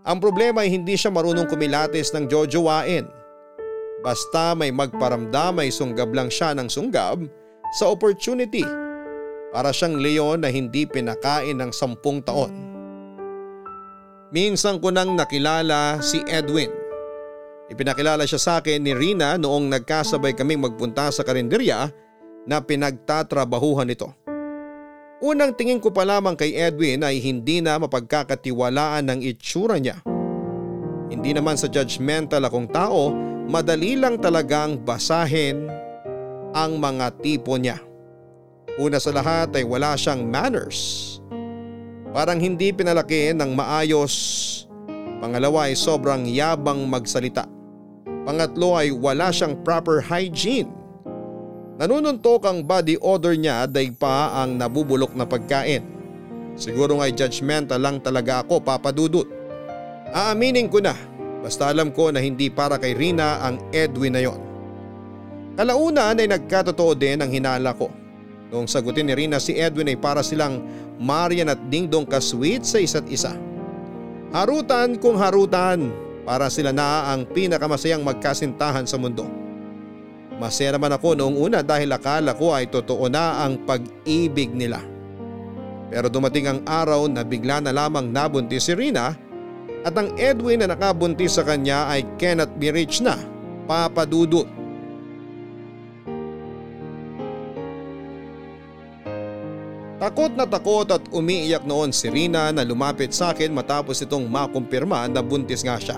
Ang 0.06 0.22
problema 0.22 0.62
ay 0.62 0.70
hindi 0.70 0.94
siya 0.94 1.10
marunong 1.10 1.50
kumilatis 1.50 2.14
ng 2.14 2.30
jojowain. 2.30 3.10
Basta 4.06 4.54
may 4.54 4.70
magparamdam 4.70 5.58
ay 5.58 5.74
sunggab 5.74 6.14
lang 6.14 6.30
siya 6.30 6.54
ng 6.54 6.70
sunggab 6.70 7.26
sa 7.74 7.90
opportunity 7.90 8.62
para 9.50 9.74
siyang 9.74 9.98
leon 9.98 10.46
na 10.46 10.50
hindi 10.52 10.86
pinakain 10.86 11.58
ng 11.58 11.74
sampung 11.74 12.22
taon. 12.22 12.54
Minsan 14.30 14.78
ko 14.78 14.94
nang 14.94 15.18
nakilala 15.18 15.98
si 15.98 16.22
Edwin. 16.30 16.70
Ipinakilala 17.66 18.22
siya 18.30 18.38
sa 18.38 18.52
akin 18.62 18.78
ni 18.78 18.94
Rina 18.94 19.34
noong 19.34 19.66
nagkasabay 19.74 20.38
kaming 20.38 20.62
magpunta 20.62 21.10
sa 21.10 21.26
karinderya 21.26 21.90
na 22.46 22.62
pinagtatrabahuhan 22.62 23.90
nito. 23.90 24.25
Unang 25.16 25.56
tingin 25.56 25.80
ko 25.80 25.88
pa 25.88 26.04
lamang 26.04 26.36
kay 26.36 26.52
Edwin 26.52 27.00
ay 27.00 27.16
hindi 27.24 27.64
na 27.64 27.80
mapagkakatiwalaan 27.80 29.08
ng 29.08 29.20
itsura 29.24 29.80
niya. 29.80 30.04
Hindi 31.08 31.32
naman 31.32 31.56
sa 31.56 31.72
judgmental 31.72 32.44
akong 32.44 32.68
tao, 32.68 33.16
madali 33.48 33.96
lang 33.96 34.20
talagang 34.20 34.76
basahin 34.84 35.72
ang 36.52 36.76
mga 36.76 37.16
tipo 37.24 37.56
niya. 37.56 37.80
Una 38.76 39.00
sa 39.00 39.08
lahat 39.08 39.56
ay 39.56 39.64
wala 39.64 39.96
siyang 39.96 40.28
manners. 40.28 41.16
Parang 42.12 42.36
hindi 42.36 42.68
pinalaki 42.76 43.32
ng 43.32 43.56
maayos. 43.56 44.12
Pangalawa 45.24 45.72
ay 45.72 45.80
sobrang 45.80 46.28
yabang 46.28 46.84
magsalita. 46.84 47.48
Pangatlo 48.28 48.76
ay 48.76 48.92
wala 48.92 49.32
siyang 49.32 49.56
proper 49.64 50.04
hygiene. 50.04 50.68
Nanununtok 51.76 52.48
ang 52.48 52.64
body 52.64 52.96
odor 53.04 53.36
niya 53.36 53.68
daig 53.68 53.92
pa 54.00 54.32
ang 54.32 54.56
nabubulok 54.56 55.12
na 55.12 55.28
pagkain. 55.28 55.84
Siguro 56.56 56.96
nga'y 56.96 57.12
judgmental 57.12 57.76
lang 57.76 58.00
talaga 58.00 58.40
ako 58.40 58.64
papadudot. 58.64 59.28
Aaminin 60.08 60.72
ko 60.72 60.80
na 60.80 60.96
basta 61.44 61.68
alam 61.68 61.92
ko 61.92 62.08
na 62.08 62.24
hindi 62.24 62.48
para 62.48 62.80
kay 62.80 62.96
Rina 62.96 63.44
ang 63.44 63.60
Edwin 63.76 64.16
na 64.16 64.24
yon. 64.24 64.40
Kalaunan 65.60 66.16
ay 66.16 66.32
nagkatotoo 66.32 66.96
din 66.96 67.20
ang 67.20 67.28
hinala 67.28 67.76
ko. 67.76 67.92
Noong 68.48 68.64
sagutin 68.64 69.04
ni 69.04 69.12
Rina 69.12 69.36
si 69.36 69.52
Edwin 69.60 69.92
ay 69.92 70.00
para 70.00 70.24
silang 70.24 70.64
Marian 70.96 71.52
at 71.52 71.60
Dingdong 71.68 72.08
kasweet 72.08 72.64
sa 72.64 72.80
isa't 72.80 73.04
isa. 73.12 73.36
Harutan 74.32 74.96
kung 74.96 75.20
harutan 75.20 75.92
para 76.24 76.48
sila 76.48 76.72
na 76.72 77.12
ang 77.12 77.28
pinakamasayang 77.28 78.00
magkasintahan 78.00 78.88
sa 78.88 78.96
mundo. 78.96 79.28
Masaya 80.36 80.76
naman 80.76 80.92
ako 80.92 81.16
noong 81.16 81.36
una 81.36 81.64
dahil 81.64 81.88
akala 81.96 82.36
ko 82.36 82.52
ay 82.52 82.68
totoo 82.68 83.08
na 83.08 83.40
ang 83.48 83.56
pag-ibig 83.64 84.52
nila. 84.52 84.84
Pero 85.88 86.12
dumating 86.12 86.46
ang 86.50 86.60
araw 86.68 87.08
na 87.08 87.24
bigla 87.24 87.64
na 87.64 87.72
lamang 87.72 88.12
nabuntis 88.12 88.68
si 88.68 88.76
Rina 88.76 89.16
at 89.86 89.94
ang 89.96 90.12
Edwin 90.20 90.60
na 90.60 90.68
nakabuntis 90.68 91.38
sa 91.38 91.46
kanya 91.46 91.88
ay 91.88 92.04
cannot 92.20 92.52
be 92.60 92.68
reached 92.68 93.00
na, 93.00 93.16
papadudot. 93.64 94.44
Takot 99.96 100.36
na 100.36 100.44
takot 100.44 100.84
at 100.92 101.08
umiiyak 101.08 101.64
noon 101.64 101.88
si 101.88 102.12
Rina 102.12 102.52
na 102.52 102.60
lumapit 102.60 103.16
sa 103.16 103.32
akin 103.32 103.56
matapos 103.56 104.04
itong 104.04 104.28
makumpirma 104.28 105.08
na 105.08 105.24
buntis 105.24 105.64
nga 105.64 105.80
siya. 105.80 105.96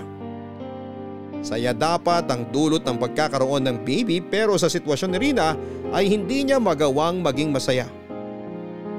Saya 1.39 1.71
dapat 1.71 2.27
ang 2.27 2.43
dulot 2.51 2.83
ng 2.83 2.99
pagkakaroon 2.99 3.63
ng 3.63 3.77
baby 3.87 4.19
pero 4.19 4.59
sa 4.59 4.67
sitwasyon 4.67 5.15
ni 5.15 5.19
Rina 5.31 5.55
ay 5.95 6.11
hindi 6.11 6.43
niya 6.43 6.59
magawang 6.59 7.23
maging 7.23 7.55
masaya. 7.55 7.87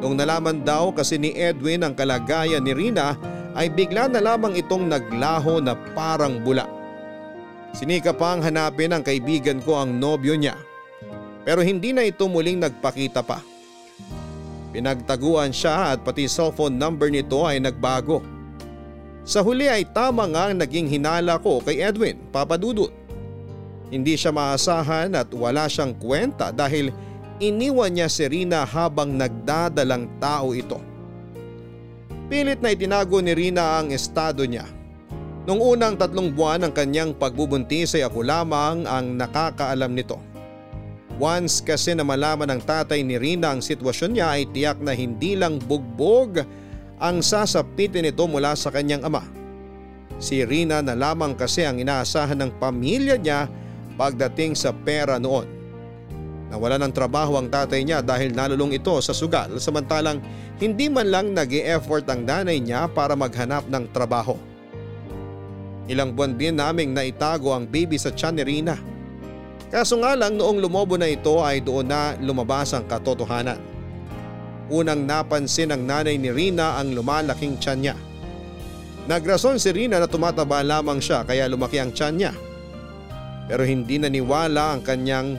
Nung 0.01 0.17
nalaman 0.17 0.65
daw 0.65 0.97
kasi 0.97 1.21
ni 1.21 1.37
Edwin 1.37 1.85
ang 1.85 1.93
kalagayan 1.93 2.65
ni 2.65 2.73
Rina 2.73 3.13
ay 3.53 3.69
bigla 3.69 4.09
na 4.09 4.25
lamang 4.25 4.57
itong 4.57 4.89
naglaho 4.89 5.61
na 5.61 5.77
parang 5.93 6.41
bula. 6.41 6.65
Sinika 7.77 8.17
pang 8.17 8.41
hanapin 8.41 8.97
ng 8.97 9.05
kaibigan 9.05 9.61
ko 9.61 9.77
ang 9.77 10.01
nobyo 10.01 10.35
niya 10.35 10.57
pero 11.45 11.61
hindi 11.61 11.93
na 11.93 12.05
ito 12.09 12.25
muling 12.25 12.61
nagpakita 12.61 13.21
pa. 13.21 13.45
Pinagtaguan 14.71 15.51
siya 15.51 15.93
at 15.93 16.07
pati 16.07 16.31
cellphone 16.31 16.79
number 16.79 17.11
nito 17.11 17.43
ay 17.43 17.59
nagbago. 17.59 18.23
Sa 19.25 19.45
huli 19.45 19.69
ay 19.69 19.85
tama 19.85 20.25
nga 20.33 20.49
ang 20.49 20.57
naging 20.59 20.89
hinala 20.89 21.37
ko 21.39 21.61
kay 21.61 21.85
Edwin, 21.85 22.17
papadudot. 22.33 22.91
Hindi 23.91 24.15
siya 24.15 24.31
maasahan 24.31 25.19
at 25.19 25.29
wala 25.35 25.67
siyang 25.67 25.99
kwenta 25.99 26.55
dahil 26.55 26.95
iniwan 27.43 27.91
niya 27.91 28.07
si 28.07 28.25
Rina 28.25 28.63
habang 28.63 29.13
nagdadalang 29.19 30.07
tao 30.23 30.55
ito. 30.55 30.79
Pilit 32.31 32.63
na 32.63 32.71
itinago 32.71 33.19
ni 33.19 33.35
Rina 33.35 33.83
ang 33.83 33.91
estado 33.91 34.47
niya. 34.47 34.63
Nung 35.51 35.59
unang 35.59 35.99
tatlong 35.99 36.31
buwan 36.31 36.63
ng 36.69 36.73
kanyang 36.77 37.11
pagbubuntis 37.11 37.99
ay 37.99 38.07
ako 38.07 38.23
lamang 38.23 38.87
ang 38.87 39.19
nakakaalam 39.19 39.91
nito. 39.91 40.23
Once 41.19 41.59
kasi 41.61 41.93
na 41.93 42.07
malaman 42.07 42.55
ng 42.55 42.63
tatay 42.63 43.03
ni 43.03 43.19
Rina 43.19 43.53
ang 43.53 43.61
sitwasyon 43.61 44.11
niya 44.15 44.27
ay 44.31 44.47
tiyak 44.55 44.79
na 44.79 44.95
hindi 44.95 45.35
lang 45.35 45.59
bugbog 45.59 46.47
ang 47.01 47.25
sasapitin 47.25 48.05
nito 48.05 48.29
mula 48.29 48.53
sa 48.53 48.69
kanyang 48.69 49.09
ama. 49.09 49.25
Si 50.21 50.45
Rina 50.45 50.85
na 50.85 50.93
lamang 50.93 51.33
kasi 51.33 51.65
ang 51.65 51.81
inaasahan 51.81 52.37
ng 52.37 52.53
pamilya 52.61 53.17
niya 53.17 53.49
pagdating 53.97 54.53
sa 54.53 54.69
pera 54.69 55.17
noon. 55.17 55.49
Nawala 56.53 56.77
ng 56.77 56.93
trabaho 56.93 57.41
ang 57.41 57.49
tatay 57.49 57.89
niya 57.89 58.05
dahil 58.05 58.37
nalulong 58.37 58.77
ito 58.77 58.93
sa 59.01 59.17
sugal 59.17 59.57
samantalang 59.57 60.21
hindi 60.61 60.93
man 60.93 61.09
lang 61.09 61.27
nag 61.33 61.49
effort 61.57 62.05
ang 62.13 62.29
nanay 62.29 62.61
niya 62.61 62.85
para 62.93 63.17
maghanap 63.17 63.65
ng 63.65 63.89
trabaho. 63.97 64.37
Ilang 65.89 66.13
buwan 66.13 66.37
din 66.37 66.61
naming 66.61 66.93
naitago 66.93 67.57
ang 67.57 67.65
baby 67.65 67.97
sa 67.97 68.13
tiyan 68.13 68.37
ni 68.37 68.45
Rina. 68.45 68.77
Kaso 69.73 69.97
nga 70.03 70.19
lang 70.19 70.37
noong 70.37 70.59
lumobo 70.59 70.99
na 70.99 71.09
ito 71.09 71.41
ay 71.41 71.63
doon 71.65 71.89
na 71.89 72.19
lumabas 72.19 72.75
ang 72.77 72.85
katotohanan. 72.85 73.70
Unang 74.71 75.03
napansin 75.03 75.75
ng 75.75 75.83
nanay 75.83 76.15
ni 76.15 76.31
Rina 76.31 76.79
ang 76.79 76.95
lumalaking 76.95 77.59
tiyan 77.59 77.79
niya. 77.83 77.97
Nagrason 79.11 79.59
si 79.59 79.75
Rina 79.75 79.99
na 79.99 80.07
tumataba 80.07 80.63
lamang 80.63 81.03
siya 81.03 81.27
kaya 81.27 81.51
lumaki 81.51 81.83
ang 81.83 81.91
tiyan 81.91 82.15
niya. 82.15 82.33
Pero 83.51 83.67
hindi 83.67 83.99
naniwala 83.99 84.79
ang 84.79 84.87
kanyang 84.87 85.35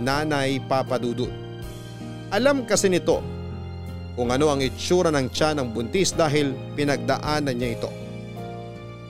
nanay 0.00 0.56
papadudot. 0.64 1.28
Alam 2.32 2.64
kasi 2.64 2.88
nito 2.88 3.20
kung 4.16 4.32
ano 4.32 4.48
ang 4.48 4.64
itsura 4.64 5.12
ng 5.12 5.28
tiyan 5.28 5.60
ng 5.60 5.68
buntis 5.76 6.16
dahil 6.16 6.56
pinagdaanan 6.72 7.52
niya 7.52 7.76
ito. 7.76 7.90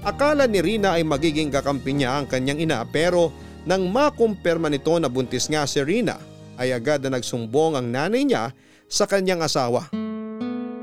Akala 0.03 0.51
ni 0.51 0.59
Rina 0.59 0.99
ay 0.99 1.07
magiging 1.07 1.55
kakampi 1.55 1.95
niya 1.95 2.19
ang 2.19 2.27
kanyang 2.27 2.59
ina 2.59 2.83
pero 2.83 3.31
nang 3.63 3.87
makumpirma 3.87 4.67
nito 4.67 4.99
na 4.99 5.07
buntis 5.07 5.47
nga 5.47 5.63
si 5.71 5.79
Rina 5.79 6.19
ay 6.59 6.75
agad 6.75 7.07
na 7.07 7.15
nagsumbong 7.15 7.79
ang 7.79 7.87
nanay 7.87 8.27
niya 8.27 8.51
sa 8.93 9.09
kanyang 9.09 9.41
asawa. 9.41 9.89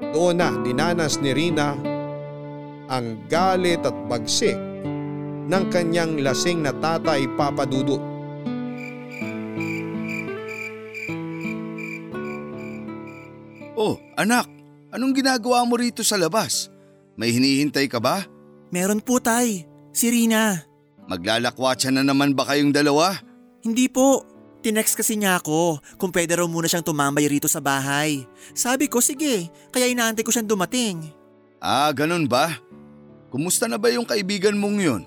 Doon 0.09 0.41
na 0.41 0.49
dinanas 0.65 1.21
ni 1.21 1.29
Rina 1.29 1.77
ang 2.89 3.21
galit 3.29 3.85
at 3.85 3.93
bagsik 4.09 4.57
ng 5.45 5.65
kanyang 5.69 6.17
lasing 6.25 6.65
na 6.65 6.73
tatay 6.73 7.29
papadudot. 7.37 8.01
Oh, 13.77 13.95
anak, 14.17 14.49
anong 14.89 15.13
ginagawa 15.13 15.61
mo 15.69 15.77
rito 15.77 16.01
sa 16.01 16.17
labas? 16.17 16.73
May 17.13 17.29
hinihintay 17.29 17.85
ka 17.85 18.01
ba? 18.01 18.25
Meron 18.73 19.05
po 19.05 19.21
tay, 19.21 19.69
si 19.93 20.09
Rina. 20.09 20.65
Maglalakwatsa 21.05 21.93
na 21.93 22.01
naman 22.01 22.33
ba 22.33 22.43
kayong 22.49 22.73
dalawa? 22.73 23.15
Hindi 23.61 23.85
po. 23.87 24.38
Tinext 24.59 24.99
kasi 24.99 25.15
niya 25.15 25.39
ako 25.39 25.79
kung 25.95 26.11
pwede 26.11 26.35
raw 26.35 26.43
muna 26.43 26.67
siyang 26.67 26.83
tumambay 26.83 27.31
rito 27.31 27.47
sa 27.47 27.63
bahay. 27.63 28.27
Sabi 28.51 28.91
ko 28.91 28.99
sige, 28.99 29.47
kaya 29.71 29.87
inaantay 29.87 30.19
ko 30.19 30.35
siyang 30.35 30.51
dumating. 30.51 30.99
Ah, 31.63 31.91
ganun 31.95 32.27
ba? 32.27 32.59
Kumusta 33.31 33.71
na 33.71 33.79
ba 33.79 33.87
yung 33.87 34.03
kaibigan 34.03 34.59
mong 34.59 34.77
yun? 34.83 35.01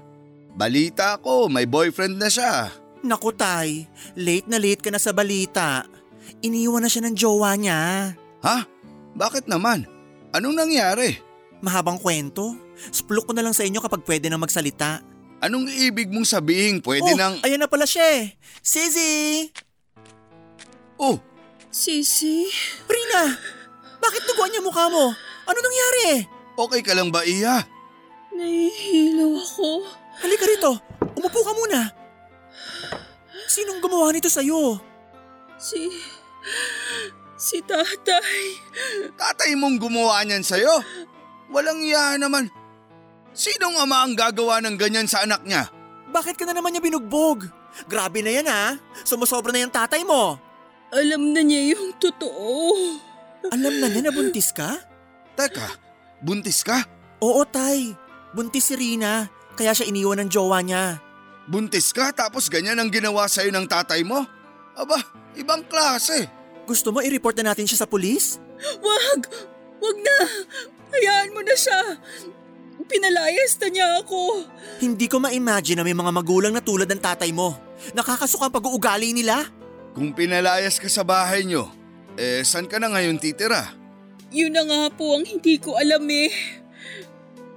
Balita 0.56 1.20
ko, 1.20 1.52
may 1.52 1.68
boyfriend 1.68 2.16
na 2.16 2.32
siya. 2.32 2.72
Naku 3.04 3.34
tay, 3.34 3.88
late 4.16 4.48
na 4.48 4.56
late 4.56 4.80
ka 4.80 4.88
na 4.88 5.00
sa 5.00 5.12
balita. 5.12 5.84
Iniwan 6.40 6.84
na 6.84 6.88
siya 6.88 7.04
ng 7.04 7.16
jowa 7.18 7.52
niya. 7.58 8.12
Ha? 8.40 8.58
Bakit 9.12 9.50
naman? 9.50 9.84
Anong 10.32 10.56
nangyari? 10.56 11.20
Mahabang 11.60 12.00
kwento. 12.00 12.56
Spluk 12.88 13.28
ko 13.28 13.32
na 13.36 13.44
lang 13.44 13.52
sa 13.52 13.66
inyo 13.68 13.84
kapag 13.84 14.06
pwede 14.08 14.32
na 14.32 14.40
magsalita. 14.40 15.04
Anong 15.42 15.66
ibig 15.66 16.06
mong 16.06 16.22
sabihin 16.22 16.78
pwede 16.86 17.12
oh, 17.12 17.18
nang… 17.18 17.34
ayan 17.42 17.58
na 17.58 17.66
pala 17.66 17.82
siya 17.82 18.22
eh. 18.22 18.38
Sisi! 18.62 19.50
Oh, 20.94 21.18
Sisi? 21.66 22.46
Rina! 22.86 23.34
Bakit 23.98 24.22
duguan 24.30 24.54
niya 24.54 24.62
mukha 24.62 24.86
mo? 24.86 25.10
Ano 25.42 25.58
nangyari? 25.58 26.30
okay 26.54 26.78
ka 26.84 26.94
lang 26.94 27.10
ba 27.10 27.26
iya? 27.26 27.66
Nahihilaw 28.30 29.34
ako. 29.42 29.82
Halika 30.22 30.46
rito. 30.46 30.72
Umupo 31.18 31.42
ka 31.42 31.52
muna. 31.58 31.90
Sinong 33.50 33.82
gumawa 33.82 34.14
nito 34.14 34.30
sa'yo? 34.30 34.78
Si... 35.58 35.90
Si 37.34 37.58
tatay. 37.66 38.42
Tatay 39.18 39.58
mong 39.58 39.82
gumawa 39.82 40.22
niyan 40.22 40.46
sa'yo? 40.46 40.86
Walang 41.50 41.82
iya 41.82 42.14
naman. 42.14 42.46
Sinong 43.32 43.80
ama 43.80 44.04
ang 44.04 44.12
gagawa 44.12 44.60
ng 44.60 44.76
ganyan 44.76 45.08
sa 45.08 45.24
anak 45.24 45.40
niya? 45.48 45.68
Bakit 46.12 46.36
ka 46.36 46.44
na 46.44 46.52
naman 46.52 46.76
niya 46.76 46.84
binugbog? 46.84 47.48
Grabe 47.88 48.20
na 48.20 48.28
yan 48.28 48.48
ha. 48.48 48.76
Sumusobra 49.02 49.48
na 49.48 49.64
yung 49.64 49.72
tatay 49.72 50.04
mo. 50.04 50.36
Alam 50.92 51.32
na 51.32 51.40
niya 51.40 51.72
yung 51.72 51.96
totoo. 51.96 52.68
Alam 53.48 53.80
na 53.80 53.88
niya 53.88 54.04
na 54.04 54.12
buntis 54.12 54.52
ka? 54.52 54.76
Teka, 55.32 55.80
buntis 56.20 56.60
ka? 56.60 56.84
Oo 57.24 57.40
tay. 57.48 57.96
Buntis 58.36 58.68
si 58.68 58.76
Rina. 58.76 59.32
Kaya 59.56 59.72
siya 59.72 59.88
iniwan 59.88 60.20
ng 60.24 60.28
jowa 60.28 60.60
niya. 60.60 61.00
Buntis 61.48 61.96
ka 61.96 62.12
tapos 62.12 62.52
ganyan 62.52 62.76
ang 62.76 62.92
ginawa 62.92 63.24
sa'yo 63.24 63.48
ng 63.48 63.64
tatay 63.64 64.04
mo? 64.04 64.28
Aba, 64.76 65.00
ibang 65.36 65.64
klase. 65.64 66.28
Gusto 66.68 66.92
mo 66.92 67.00
i-report 67.00 67.40
na 67.40 67.52
natin 67.52 67.64
siya 67.64 67.82
sa 67.82 67.88
pulis? 67.88 68.36
Wag! 68.78 69.20
Wag 69.80 69.96
na! 69.98 70.18
Hayaan 70.92 71.32
mo 71.32 71.40
na 71.40 71.56
siya! 71.56 71.80
Pinalayas 72.88 73.56
na 73.60 73.68
niya 73.72 73.88
ako. 74.04 74.44
Hindi 74.80 75.08
ko 75.08 75.16
ma-imagine 75.20 75.80
na 75.80 75.86
may 75.86 75.96
mga 75.96 76.12
magulang 76.12 76.52
na 76.52 76.60
tulad 76.60 76.88
ng 76.88 77.00
tatay 77.00 77.32
mo. 77.32 77.56
Nakakasuka 77.96 78.48
ang 78.48 78.54
pag-uugali 78.54 79.16
nila. 79.16 79.48
Kung 79.92 80.12
pinalayas 80.12 80.80
ka 80.80 80.88
sa 80.88 81.04
bahay 81.04 81.44
nyo, 81.44 81.68
eh 82.16 82.44
saan 82.44 82.68
ka 82.68 82.76
na 82.76 82.92
ngayon 82.92 83.20
titira? 83.20 83.72
Yun 84.32 84.52
na 84.52 84.64
nga 84.64 84.82
po 84.92 85.16
ang 85.16 85.24
hindi 85.24 85.60
ko 85.60 85.76
alam 85.76 86.04
eh. 86.08 86.32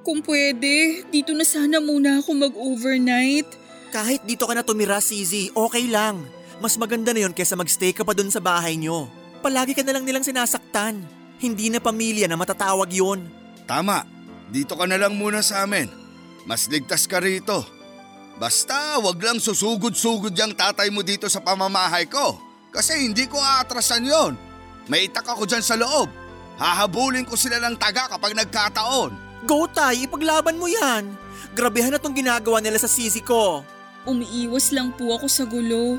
Kung 0.05 0.21
pwede, 0.21 1.07
dito 1.09 1.31
na 1.31 1.47
sana 1.47 1.79
muna 1.79 2.21
ako 2.21 2.35
mag-overnight. 2.35 3.47
Kahit 3.95 4.21
dito 4.27 4.45
ka 4.45 4.53
na 4.53 4.61
tumira, 4.61 4.99
CZ, 4.99 5.55
okay 5.55 5.87
lang. 5.87 6.21
Mas 6.59 6.75
maganda 6.75 7.11
na 7.11 7.25
yon 7.25 7.35
kesa 7.35 7.55
magstay 7.55 7.91
ka 7.95 8.03
pa 8.03 8.11
dun 8.15 8.29
sa 8.31 8.43
bahay 8.43 8.75
nyo. 8.75 9.07
Palagi 9.39 9.75
ka 9.75 9.83
na 9.83 9.95
lang 9.95 10.03
nilang 10.03 10.23
sinasaktan. 10.23 10.99
Hindi 11.39 11.71
na 11.71 11.83
pamilya 11.83 12.27
na 12.27 12.39
matatawag 12.39 12.91
yon. 12.91 13.27
Tama, 13.65 14.14
dito 14.49 14.77
ka 14.77 14.85
na 14.85 14.99
lang 14.99 15.17
muna 15.17 15.41
sa 15.41 15.65
amin. 15.65 15.89
Mas 16.45 16.69
ligtas 16.69 17.09
ka 17.09 17.17
rito. 17.17 17.65
Basta 18.35 18.99
wag 18.99 19.17
lang 19.17 19.39
susugod-sugod 19.39 20.35
yung 20.35 20.53
tatay 20.53 20.91
mo 20.91 21.01
dito 21.01 21.25
sa 21.31 21.41
pamamahay 21.41 22.05
ko. 22.05 22.37
Kasi 22.69 23.07
hindi 23.07 23.25
ko 23.25 23.39
aatrasan 23.39 24.03
yon. 24.03 24.33
May 24.91 25.07
itak 25.07 25.25
ako 25.25 25.47
dyan 25.47 25.63
sa 25.63 25.79
loob. 25.79 26.11
Hahabulin 26.59 27.23
ko 27.23 27.39
sila 27.39 27.57
ng 27.63 27.79
taga 27.79 28.11
kapag 28.11 28.35
nagkataon. 28.35 29.11
Go 29.47 29.65
tay, 29.71 30.03
ipaglaban 30.03 30.59
mo 30.59 30.67
yan. 30.67 31.15
Grabehan 31.55 31.95
na 31.95 31.99
tong 31.99 32.15
ginagawa 32.15 32.59
nila 32.59 32.75
sa 32.75 32.91
sisi 32.91 33.23
ko. 33.23 33.63
Umiiwas 34.03 34.75
lang 34.75 34.91
po 34.93 35.15
ako 35.15 35.25
sa 35.31 35.47
gulo. 35.47 35.97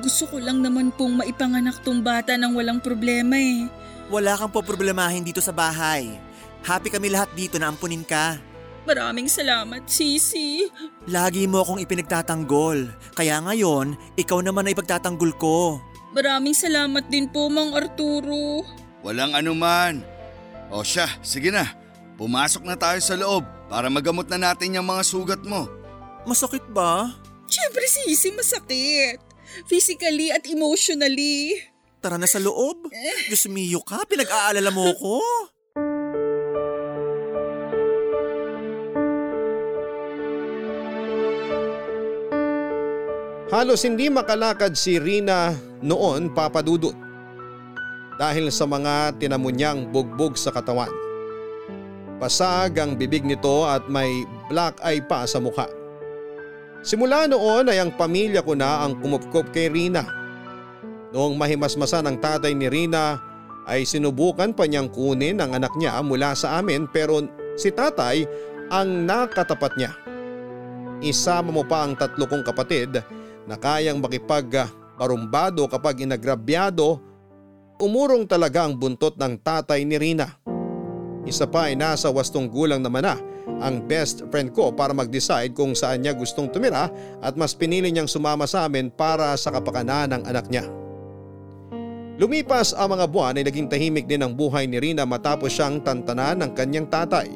Gusto 0.00 0.24
ko 0.32 0.36
lang 0.40 0.64
naman 0.64 0.88
pong 0.96 1.20
maipanganak 1.20 1.84
tong 1.84 2.00
bata 2.00 2.34
ng 2.40 2.56
walang 2.56 2.80
problema 2.80 3.36
eh. 3.36 3.68
Wala 4.08 4.34
kang 4.34 4.50
po 4.50 4.64
problemahin 4.64 5.22
dito 5.22 5.44
sa 5.44 5.52
bahay. 5.52 6.29
Happy 6.60 6.92
kami 6.92 7.08
lahat 7.08 7.32
dito 7.32 7.56
na 7.56 7.72
ampunin 7.72 8.04
ka. 8.04 8.36
Maraming 8.88 9.28
salamat, 9.28 9.84
Sisi. 9.84 10.66
Lagi 11.04 11.44
mo 11.44 11.60
akong 11.60 11.84
ipinagtatanggol. 11.84 12.88
Kaya 13.12 13.40
ngayon, 13.44 13.96
ikaw 14.16 14.40
naman 14.40 14.68
ay 14.68 14.72
ipagtatanggol 14.72 15.36
ko. 15.36 15.78
Maraming 16.16 16.56
salamat 16.56 17.06
din 17.12 17.28
po, 17.28 17.46
Mang 17.52 17.76
Arturo. 17.76 18.64
Walang 19.04 19.36
anuman. 19.36 20.00
O 20.72 20.82
siya, 20.82 21.06
sige 21.20 21.52
na. 21.52 21.68
Pumasok 22.16 22.64
na 22.64 22.76
tayo 22.76 23.00
sa 23.00 23.16
loob 23.16 23.44
para 23.68 23.88
magamot 23.88 24.26
na 24.28 24.50
natin 24.50 24.76
yung 24.76 24.88
mga 24.88 25.02
sugat 25.06 25.40
mo. 25.44 25.68
Masakit 26.24 26.64
ba? 26.72 27.14
Siyempre, 27.48 27.84
Sisi, 27.88 28.32
masakit. 28.32 29.20
Physically 29.68 30.30
at 30.32 30.44
emotionally. 30.48 31.58
Tara 32.00 32.16
na 32.16 32.24
sa 32.24 32.40
loob. 32.40 32.88
Diyos 33.28 33.44
mio 33.52 33.84
ka, 33.84 34.02
pinag-aalala 34.08 34.72
mo 34.72 34.88
ko. 34.96 35.20
Halos 43.50 43.82
hindi 43.82 44.06
makalakad 44.06 44.78
si 44.78 45.02
Rina 45.02 45.50
noon 45.82 46.30
papadudot 46.30 46.94
dahil 48.14 48.46
sa 48.46 48.62
mga 48.62 49.18
tinamunyang 49.18 49.90
bugbog 49.90 50.38
sa 50.38 50.54
katawan. 50.54 50.94
Pasag 52.22 52.78
ang 52.78 52.94
bibig 52.94 53.26
nito 53.26 53.66
at 53.66 53.90
may 53.90 54.22
black 54.46 54.78
eye 54.86 55.02
pa 55.02 55.26
sa 55.26 55.42
mukha. 55.42 55.66
Simula 56.86 57.26
noon 57.26 57.66
ay 57.66 57.82
ang 57.82 57.90
pamilya 57.90 58.46
ko 58.46 58.54
na 58.54 58.86
ang 58.86 59.02
kumupkop 59.02 59.50
kay 59.50 59.66
Rina. 59.66 60.06
Noong 61.10 61.34
mahimasmasan 61.34 62.06
ang 62.06 62.22
tatay 62.22 62.54
ni 62.54 62.70
Rina 62.70 63.18
ay 63.66 63.82
sinubukan 63.82 64.54
pa 64.54 64.70
niyang 64.70 64.94
kunin 64.94 65.42
ang 65.42 65.58
anak 65.58 65.74
niya 65.74 65.98
mula 66.06 66.38
sa 66.38 66.62
amin 66.62 66.86
pero 66.86 67.18
si 67.58 67.74
tatay 67.74 68.22
ang 68.70 69.10
nakatapat 69.10 69.74
niya. 69.74 69.90
Isama 71.02 71.50
mo 71.50 71.66
pa 71.66 71.82
ang 71.82 71.98
tatlo 71.98 72.30
kong 72.30 72.46
kapatid 72.46 73.18
na 73.50 73.58
kayang 73.58 73.98
makipagbarumbado 73.98 75.66
kapag 75.66 76.06
inagrabyado, 76.06 77.02
umurong 77.82 78.22
talaga 78.22 78.62
ang 78.62 78.78
buntot 78.78 79.18
ng 79.18 79.42
tatay 79.42 79.82
ni 79.82 79.98
Rina. 79.98 80.38
Isa 81.26 81.50
pa 81.50 81.66
ay 81.66 81.74
nasa 81.74 82.06
wastong 82.14 82.46
gulang 82.46 82.78
naman 82.78 83.02
na 83.02 83.18
ang 83.58 83.82
best 83.90 84.22
friend 84.30 84.54
ko 84.54 84.70
para 84.70 84.94
mag-decide 84.94 85.50
kung 85.50 85.74
saan 85.74 86.06
niya 86.06 86.14
gustong 86.14 86.46
tumira 86.46 86.86
at 87.18 87.34
mas 87.34 87.50
pinili 87.50 87.90
niyang 87.90 88.06
sumama 88.06 88.46
sa 88.46 88.70
amin 88.70 88.86
para 88.86 89.34
sa 89.34 89.50
kapakanan 89.50 90.14
ng 90.14 90.22
anak 90.30 90.46
niya. 90.46 90.64
Lumipas 92.22 92.70
ang 92.76 92.94
mga 92.94 93.10
buwan 93.10 93.36
ay 93.40 93.44
naging 93.50 93.66
tahimik 93.66 94.06
din 94.06 94.22
ang 94.22 94.32
buhay 94.36 94.70
ni 94.70 94.78
Rina 94.78 95.02
matapos 95.02 95.50
siyang 95.50 95.82
tantanan 95.82 96.38
ng 96.38 96.52
kanyang 96.54 96.86
tatay. 96.86 97.34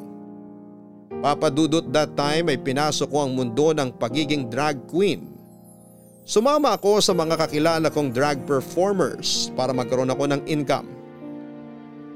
Papadudot 1.25 1.89
that 1.91 2.15
time 2.15 2.53
ay 2.53 2.61
pinasok 2.61 3.09
ko 3.09 3.25
ang 3.25 3.33
mundo 3.35 3.73
ng 3.75 3.97
pagiging 3.97 4.47
drag 4.53 4.85
queen. 4.87 5.34
Sumama 6.25 6.73
ako 6.73 7.05
sa 7.05 7.13
mga 7.13 7.37
kakilala 7.37 7.93
kong 7.93 8.09
drag 8.09 8.49
performers 8.49 9.53
para 9.53 9.77
magkaroon 9.77 10.09
ako 10.09 10.25
ng 10.33 10.43
income. 10.49 10.89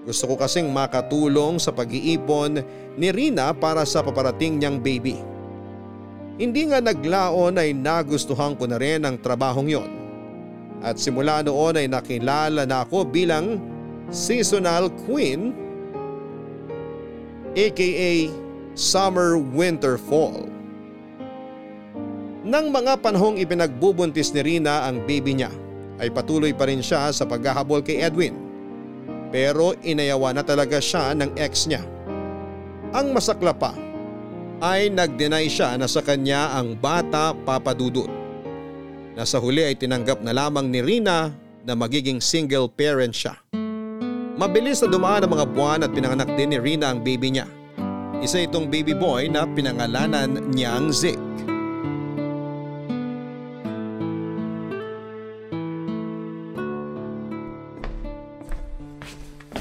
Gusto 0.08 0.32
ko 0.32 0.40
kasing 0.40 0.72
makatulong 0.72 1.60
sa 1.60 1.76
pag-iipon 1.76 2.64
ni 2.96 3.12
Rina 3.12 3.52
para 3.52 3.84
sa 3.84 4.00
paparating 4.00 4.56
niyang 4.56 4.80
baby. 4.80 5.20
Hindi 6.40 6.72
nga 6.72 6.80
naglaon 6.80 7.60
ay 7.60 7.76
nagustuhan 7.76 8.56
ko 8.56 8.64
na 8.64 8.80
rin 8.80 9.04
ang 9.04 9.20
trabahong 9.20 9.68
yon. 9.68 9.92
At 10.80 10.96
simula 10.96 11.44
noon 11.44 11.76
ay 11.76 11.92
nakilala 11.92 12.64
na 12.64 12.88
ako 12.88 13.04
bilang 13.04 13.60
seasonal 14.08 14.88
queen 15.04 15.52
aka 17.52 18.32
summer 18.72 19.36
winter 19.36 20.00
fall. 20.00 20.57
Nang 22.46 22.70
mga 22.70 23.02
panahong 23.02 23.38
ipinagbubuntis 23.42 24.30
ni 24.30 24.42
Rina 24.46 24.86
ang 24.86 25.02
baby 25.02 25.34
niya 25.34 25.50
ay 25.98 26.14
patuloy 26.14 26.54
pa 26.54 26.70
rin 26.70 26.78
siya 26.78 27.10
sa 27.10 27.26
paghahabol 27.26 27.82
kay 27.82 27.98
Edwin 27.98 28.48
pero 29.28 29.76
inayawa 29.84 30.32
na 30.32 30.42
talaga 30.46 30.80
siya 30.80 31.12
ng 31.18 31.36
ex 31.36 31.68
niya. 31.68 31.82
Ang 32.96 33.12
masakla 33.12 33.52
pa 33.52 33.76
ay 34.64 34.88
nag-deny 34.88 35.46
siya 35.46 35.76
na 35.76 35.86
sa 35.86 36.00
kanya 36.00 36.56
ang 36.56 36.74
bata 36.78 37.36
papadudot. 37.36 38.08
Nasa 39.18 39.42
huli 39.42 39.66
ay 39.66 39.74
tinanggap 39.74 40.22
na 40.22 40.30
lamang 40.30 40.70
ni 40.70 40.80
Rina 40.80 41.34
na 41.66 41.72
magiging 41.74 42.22
single 42.22 42.70
parent 42.70 43.12
siya. 43.12 43.34
Mabilis 44.38 44.78
na 44.80 44.88
dumaan 44.88 45.26
ang 45.26 45.34
mga 45.34 45.46
buwan 45.50 45.82
at 45.82 45.90
pinanganak 45.90 46.30
din 46.38 46.54
ni 46.54 46.58
Rina 46.62 46.94
ang 46.94 47.02
baby 47.02 47.34
niya. 47.34 47.46
Isa 48.22 48.38
itong 48.38 48.70
baby 48.70 48.94
boy 48.94 49.26
na 49.26 49.44
pinangalanan 49.44 50.38
niyang 50.54 50.94
Zik. 50.94 51.27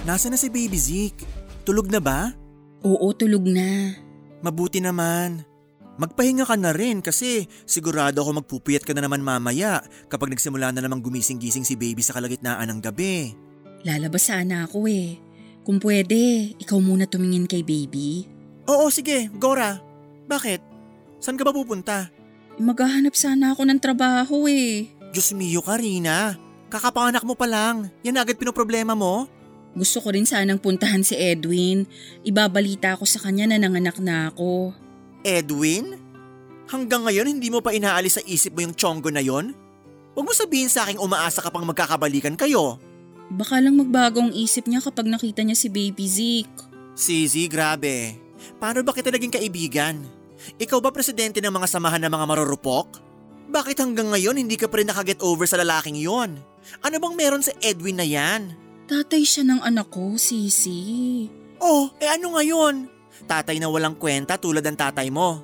Nasaan 0.08 0.32
na 0.32 0.39
si 0.39 0.48
Baby 0.48 0.80
Zeke? 0.80 1.28
Tulog 1.67 1.91
na 1.91 2.00
ba? 2.00 2.32
Oo, 2.88 3.12
tulog 3.12 3.43
na. 3.43 3.91
Mabuti 4.39 4.80
naman. 4.80 5.43
Magpahinga 6.00 6.48
ka 6.48 6.56
na 6.56 6.72
rin 6.72 7.04
kasi 7.04 7.43
sigurado 7.67 8.24
ako 8.24 8.39
magpupuyat 8.39 8.88
ka 8.88 8.96
na 8.96 9.04
naman 9.04 9.20
mamaya 9.20 9.84
kapag 10.08 10.32
nagsimula 10.32 10.72
na 10.72 10.80
namang 10.80 11.04
gumising-gising 11.04 11.67
si 11.67 11.76
baby 11.76 12.00
sa 12.00 12.15
kalagitnaan 12.15 12.72
ng 12.72 12.80
gabi. 12.80 13.36
Lalabas 13.84 14.32
sana 14.32 14.63
ako 14.63 14.88
eh. 14.88 15.20
Kung 15.67 15.84
pwede, 15.84 16.56
ikaw 16.56 16.80
muna 16.80 17.04
tumingin 17.04 17.43
kay 17.43 17.67
baby. 17.67 18.32
Oo, 18.72 18.88
sige, 18.88 19.28
Gora. 19.36 19.84
Bakit? 20.32 20.63
Saan 21.20 21.36
ka 21.36 21.43
ba 21.43 21.52
pupunta? 21.52 22.08
Maghahanap 22.56 23.12
sana 23.12 23.52
ako 23.52 23.67
ng 23.67 23.80
trabaho 23.84 24.48
eh. 24.48 24.88
Diyos 25.12 25.36
mio 25.36 25.60
ka, 25.60 25.76
Rina. 25.76 26.39
Kakapanganak 26.72 27.28
mo 27.28 27.36
pa 27.36 27.43
lang. 27.43 27.91
Yan 28.08 28.24
agad 28.24 28.39
pinoproblema 28.39 28.96
mo? 28.96 29.28
Gusto 29.78 30.02
ko 30.02 30.10
rin 30.10 30.26
sanang 30.26 30.58
puntahan 30.58 31.06
si 31.06 31.13
Edwin. 31.13 31.86
Ibabalita 32.26 32.98
ko 32.98 33.06
sa 33.06 33.22
kanya 33.22 33.46
na 33.46 33.62
nanganak 33.62 34.02
na 34.02 34.34
ako. 34.34 34.74
Edwin? 35.22 36.02
Hanggang 36.66 37.06
ngayon 37.06 37.30
hindi 37.30 37.54
mo 37.54 37.62
pa 37.62 37.78
inaalis 37.78 38.18
sa 38.18 38.26
isip 38.26 38.58
mo 38.58 38.66
yung 38.66 38.74
chonggo 38.74 39.13
na 39.13 39.22
yon? 39.22 39.54
Huwag 40.18 40.26
mo 40.26 40.34
sabihin 40.34 40.68
sa 40.68 40.90
aking 40.90 40.98
umaasa 40.98 41.46
ka 41.46 41.54
pang 41.54 41.63
magkakabalikan 41.63 42.34
kayo. 42.34 42.82
Baka 43.30 43.62
lang 43.62 43.78
magbagong 43.78 44.34
isip 44.34 44.66
niya 44.66 44.82
kapag 44.82 45.06
nakita 45.06 45.46
niya 45.46 45.54
si 45.54 45.70
Baby 45.70 46.10
Zeke. 46.10 46.66
Sizi, 46.98 47.46
grabe. 47.46 48.18
Paano 48.58 48.82
ba 48.82 48.98
kita 48.98 49.13
naging 49.13 49.38
kaibigan? 49.38 50.02
Ikaw 50.58 50.82
ba 50.82 50.90
presidente 50.90 51.38
ng 51.38 51.54
mga 51.54 51.70
samahan 51.70 52.02
ng 52.02 52.12
mga 52.12 52.26
marurupok? 52.26 52.98
Bakit 53.48 53.78
hanggang 53.78 54.10
ngayon 54.10 54.41
hindi 54.41 54.58
ka 54.58 54.66
pa 54.66 54.82
rin 54.82 54.89
nakaget 54.89 55.22
over 55.22 55.45
sa 55.45 55.62
lalaking 55.62 56.01
yon? 56.01 56.41
Ano 56.82 56.95
bang 56.97 57.16
meron 57.16 57.45
sa 57.45 57.54
Edwin 57.62 58.01
na 58.01 58.08
yan? 58.08 58.66
Tatay 58.88 59.28
siya 59.28 59.44
ng 59.44 59.62
anak 59.68 59.92
ko, 59.92 60.16
Sisi. 60.16 61.28
Oh, 61.60 61.92
eh 62.00 62.08
ano 62.08 62.40
ngayon? 62.40 62.88
Tatay 63.28 63.60
na 63.60 63.68
walang 63.68 64.00
kwenta 64.00 64.40
tulad 64.40 64.64
ng 64.64 64.80
tatay 64.80 65.12
mo. 65.12 65.44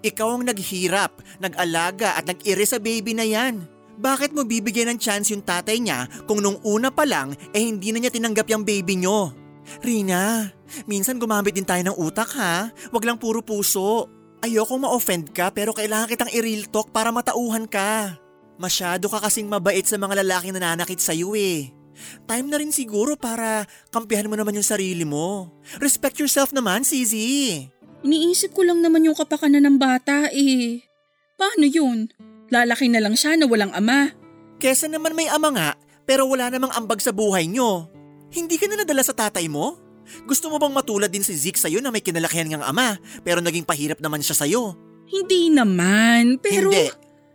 Ikaw 0.00 0.28
ang 0.38 0.46
naghirap, 0.46 1.18
nag-alaga 1.42 2.14
at 2.14 2.30
nag-ire 2.30 2.62
sa 2.62 2.78
baby 2.78 3.12
na 3.12 3.26
yan. 3.26 3.66
Bakit 3.98 4.30
mo 4.30 4.46
bibigyan 4.46 4.94
ng 4.94 4.98
chance 5.02 5.34
yung 5.34 5.42
tatay 5.42 5.82
niya 5.82 6.06
kung 6.26 6.38
nung 6.38 6.58
una 6.66 6.90
pa 6.90 7.06
lang 7.06 7.34
eh 7.54 7.62
hindi 7.62 7.90
na 7.90 8.02
niya 8.02 8.14
tinanggap 8.14 8.46
yung 8.50 8.66
baby 8.66 8.98
nyo? 8.98 9.30
Rina, 9.82 10.50
minsan 10.86 11.18
gumamit 11.18 11.54
din 11.54 11.66
tayo 11.66 11.82
ng 11.82 11.98
utak 11.98 12.30
ha. 12.38 12.70
Wag 12.94 13.04
lang 13.06 13.18
puro 13.18 13.42
puso. 13.42 14.06
Ayokong 14.42 14.82
ma-offend 14.86 15.34
ka 15.34 15.50
pero 15.50 15.74
kailangan 15.74 16.10
kitang 16.10 16.32
i-real 16.34 16.70
talk 16.70 16.94
para 16.94 17.10
matauhan 17.10 17.66
ka. 17.66 18.18
Masyado 18.54 19.10
ka 19.10 19.18
kasing 19.18 19.50
mabait 19.50 19.82
sa 19.82 19.98
mga 19.98 20.22
lalaking 20.22 20.54
nananakit 20.54 21.02
sa'yo 21.02 21.34
eh. 21.34 21.74
Time 22.28 22.46
na 22.50 22.58
rin 22.60 22.74
siguro 22.74 23.14
para 23.14 23.64
kampihan 23.90 24.28
mo 24.28 24.36
naman 24.36 24.56
yung 24.56 24.66
sarili 24.66 25.06
mo. 25.06 25.50
Respect 25.78 26.18
yourself 26.20 26.50
naman, 26.50 26.82
Sizi. 26.82 27.66
Iniisip 28.04 28.52
ko 28.52 28.66
lang 28.66 28.84
naman 28.84 29.08
yung 29.08 29.16
kapakanan 29.16 29.64
ng 29.64 29.76
bata 29.80 30.28
eh. 30.28 30.84
Paano 31.40 31.64
yun? 31.64 32.12
Lalaki 32.52 32.92
na 32.92 33.00
lang 33.00 33.16
siya 33.16 33.40
na 33.40 33.48
walang 33.48 33.72
ama. 33.72 34.12
Kesa 34.60 34.86
naman 34.86 35.16
may 35.16 35.26
ama 35.32 35.48
nga, 35.50 35.70
pero 36.04 36.28
wala 36.28 36.52
namang 36.52 36.72
ambag 36.76 37.00
sa 37.00 37.10
buhay 37.10 37.48
nyo. 37.48 37.88
Hindi 38.28 38.60
ka 38.60 38.68
na 38.68 38.84
nadala 38.84 39.00
sa 39.00 39.16
tatay 39.16 39.48
mo? 39.48 39.80
Gusto 40.28 40.52
mo 40.52 40.60
bang 40.60 40.72
matulad 40.72 41.08
din 41.08 41.24
si 41.24 41.32
Zeke 41.32 41.56
sa'yo 41.56 41.80
na 41.80 41.88
may 41.88 42.04
kinalakihan 42.04 42.44
ngang 42.52 42.66
ama, 42.66 43.00
pero 43.24 43.40
naging 43.40 43.64
pahirap 43.64 44.04
naman 44.04 44.20
siya 44.20 44.36
sa'yo? 44.36 44.76
Hindi 45.08 45.48
naman, 45.48 46.40
pero... 46.44 46.68
Hindi. 46.68 46.92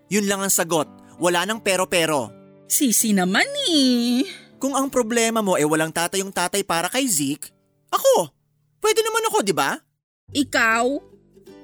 Yun 0.09 0.25
lang 0.25 0.41
ang 0.41 0.53
sagot. 0.53 0.89
Wala 1.21 1.45
nang 1.45 1.61
pero-pero. 1.61 2.29
Sisi 2.69 3.13
naman 3.13 3.45
eh. 3.69 4.25
Kung 4.59 4.75
ang 4.75 4.91
problema 4.91 5.39
mo 5.39 5.55
ay 5.55 5.63
walang 5.63 5.95
tatay 5.95 6.19
yung 6.19 6.35
tatay 6.35 6.67
para 6.67 6.91
kay 6.91 7.07
Zeke, 7.07 7.47
ako, 7.87 8.27
pwede 8.83 8.99
naman 9.07 9.23
ako, 9.31 9.39
di 9.39 9.55
ba? 9.55 9.79
Ikaw? 10.35 10.85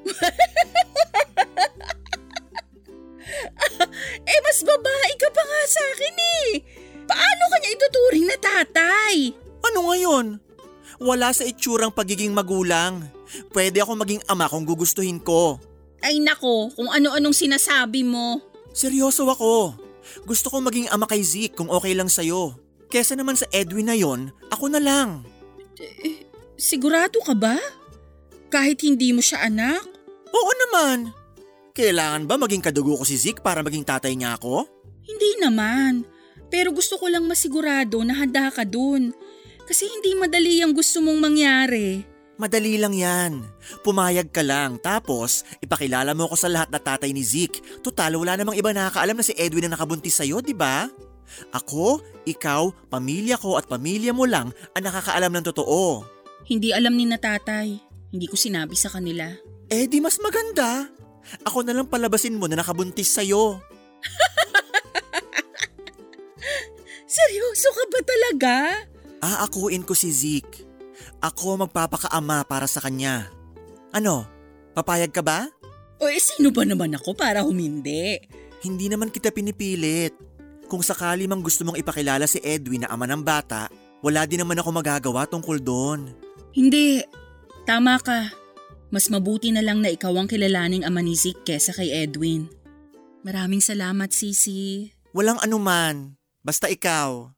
eh 4.31 4.39
mas 4.47 4.59
babae 4.63 5.11
ka 5.19 5.27
pa 5.27 5.43
nga 5.43 5.61
sa 5.67 5.83
akin 5.91 6.15
eh. 6.15 6.63
Paano 7.03 7.43
kanya 7.51 7.69
ituturing 7.75 8.25
na 8.31 8.37
tatay? 8.39 9.35
Ano 9.67 9.91
ngayon? 9.91 10.39
Wala 11.03 11.35
sa 11.35 11.43
itsurang 11.43 11.91
pagiging 11.91 12.31
magulang. 12.31 13.03
Pwede 13.51 13.83
ako 13.83 13.99
maging 13.99 14.23
ama 14.31 14.47
kung 14.47 14.63
gugustuhin 14.63 15.19
ko. 15.19 15.59
Ay 15.99 16.23
nako, 16.23 16.71
kung 16.71 16.87
ano-anong 16.87 17.35
sinasabi 17.35 18.07
mo. 18.07 18.39
Seryoso 18.71 19.27
ako. 19.27 19.75
Gusto 20.23 20.47
ko 20.47 20.63
maging 20.63 20.87
ama 20.95 21.03
kay 21.09 21.19
Zeke 21.19 21.59
kung 21.59 21.67
okay 21.67 21.91
lang 21.91 22.07
sa'yo. 22.07 22.64
Kesa 22.89 23.17
naman 23.17 23.35
sa 23.35 23.49
Edwin 23.51 23.89
na 23.89 23.97
yon, 23.97 24.29
ako 24.53 24.71
na 24.71 24.79
lang. 24.79 25.25
Eh, 25.79 26.25
sigurado 26.55 27.19
ka 27.21 27.33
ba? 27.35 27.57
Kahit 28.53 28.85
hindi 28.85 29.11
mo 29.11 29.19
siya 29.19 29.45
anak? 29.49 29.83
Oo 30.31 30.51
naman. 30.67 31.11
Kailangan 31.75 32.23
ba 32.23 32.39
maging 32.39 32.63
kadugo 32.63 32.95
ko 32.95 33.03
si 33.03 33.19
Zeke 33.19 33.43
para 33.43 33.59
maging 33.59 33.83
tatay 33.83 34.15
niya 34.15 34.39
ako? 34.39 34.63
Hindi 35.03 35.43
naman. 35.43 36.07
Pero 36.47 36.71
gusto 36.71 36.95
ko 36.95 37.11
lang 37.11 37.27
masigurado 37.27 37.99
na 38.07 38.15
handa 38.15 38.47
ka 38.47 38.63
dun. 38.63 39.11
Kasi 39.67 39.89
hindi 39.89 40.15
madali 40.15 40.63
ang 40.63 40.71
gusto 40.71 41.03
mong 41.03 41.19
mangyari. 41.19 42.05
Madali 42.35 42.75
lang 42.75 42.95
yan. 42.95 43.43
Pumayag 43.83 44.31
ka 44.31 44.43
lang 44.43 44.75
tapos 44.79 45.47
ipakilala 45.63 46.11
mo 46.11 46.27
ko 46.27 46.35
sa 46.35 46.51
lahat 46.51 46.71
na 46.71 46.79
tatay 46.79 47.11
ni 47.15 47.23
Zeke. 47.23 47.63
Total 47.79 48.11
wala 48.15 48.35
namang 48.35 48.59
iba 48.59 48.71
nakakaalam 48.71 49.15
na 49.19 49.25
si 49.25 49.33
Edwin 49.35 49.67
na 49.67 49.75
nakabuntis 49.75 50.19
sa'yo, 50.19 50.43
di 50.43 50.51
ba? 50.51 50.87
Ako, 51.53 52.01
ikaw, 52.25 52.71
pamilya 52.89 53.37
ko 53.37 53.57
at 53.59 53.65
pamilya 53.69 54.13
mo 54.15 54.25
lang 54.25 54.53
ang 54.73 54.83
nakakaalam 54.83 55.31
ng 55.33 55.45
totoo. 55.51 56.05
Hindi 56.45 56.71
alam 56.71 56.93
ni 56.93 57.09
na 57.09 57.17
tatay. 57.17 57.81
Hindi 58.13 58.25
ko 58.29 58.37
sinabi 58.37 58.77
sa 58.77 58.93
kanila. 58.93 59.27
Eh 59.67 59.89
di 59.89 59.97
mas 59.99 60.21
maganda. 60.21 60.87
Ako 61.43 61.65
na 61.65 61.73
lang 61.73 61.89
palabasin 61.89 62.37
mo 62.37 62.45
na 62.45 62.61
nakabuntis 62.61 63.09
sa'yo. 63.17 63.57
Seryoso 67.15 67.69
ka 67.73 67.83
ba 67.89 67.99
talaga? 68.05 68.55
Aakuin 69.25 69.81
ko 69.81 69.97
si 69.97 70.13
Zeke. 70.13 70.61
Ako 71.21 71.65
magpapakaama 71.65 72.45
para 72.45 72.69
sa 72.69 72.77
kanya. 72.77 73.25
Ano, 73.89 74.29
papayag 74.77 75.09
ka 75.09 75.25
ba? 75.25 75.49
O 75.97 76.05
eh 76.05 76.21
sino 76.21 76.51
ba 76.53 76.67
naman 76.67 76.93
ako 76.93 77.17
para 77.17 77.41
humindi? 77.41 78.21
Hindi 78.61 78.91
naman 78.91 79.09
kita 79.09 79.31
pinipilit. 79.33 80.13
Kung 80.65 80.81
sakali 80.81 81.29
mang 81.29 81.45
gusto 81.45 81.61
mong 81.61 81.77
ipakilala 81.77 82.25
si 82.25 82.41
Edwin 82.41 82.85
na 82.85 82.89
ama 82.89 83.05
ng 83.05 83.21
bata, 83.21 83.69
wala 84.01 84.25
din 84.25 84.41
naman 84.41 84.57
ako 84.57 84.69
magagawa 84.73 85.29
tungkol 85.29 85.61
doon. 85.61 86.09
Hindi. 86.53 87.05
Tama 87.65 87.97
ka. 88.01 88.33
Mas 88.93 89.09
mabuti 89.09 89.49
na 89.49 89.65
lang 89.65 89.81
na 89.81 89.89
ikaw 89.89 90.13
ang 90.13 90.29
kilalaning 90.29 90.85
ama 90.85 91.01
ni 91.01 91.17
Zeke 91.17 91.57
kesa 91.57 91.73
kay 91.73 91.89
Edwin. 91.89 92.49
Maraming 93.25 93.61
salamat, 93.61 94.13
Sisi. 94.13 94.93
Walang 95.13 95.41
anuman. 95.41 96.13
Basta 96.45 96.69
ikaw. 96.69 97.33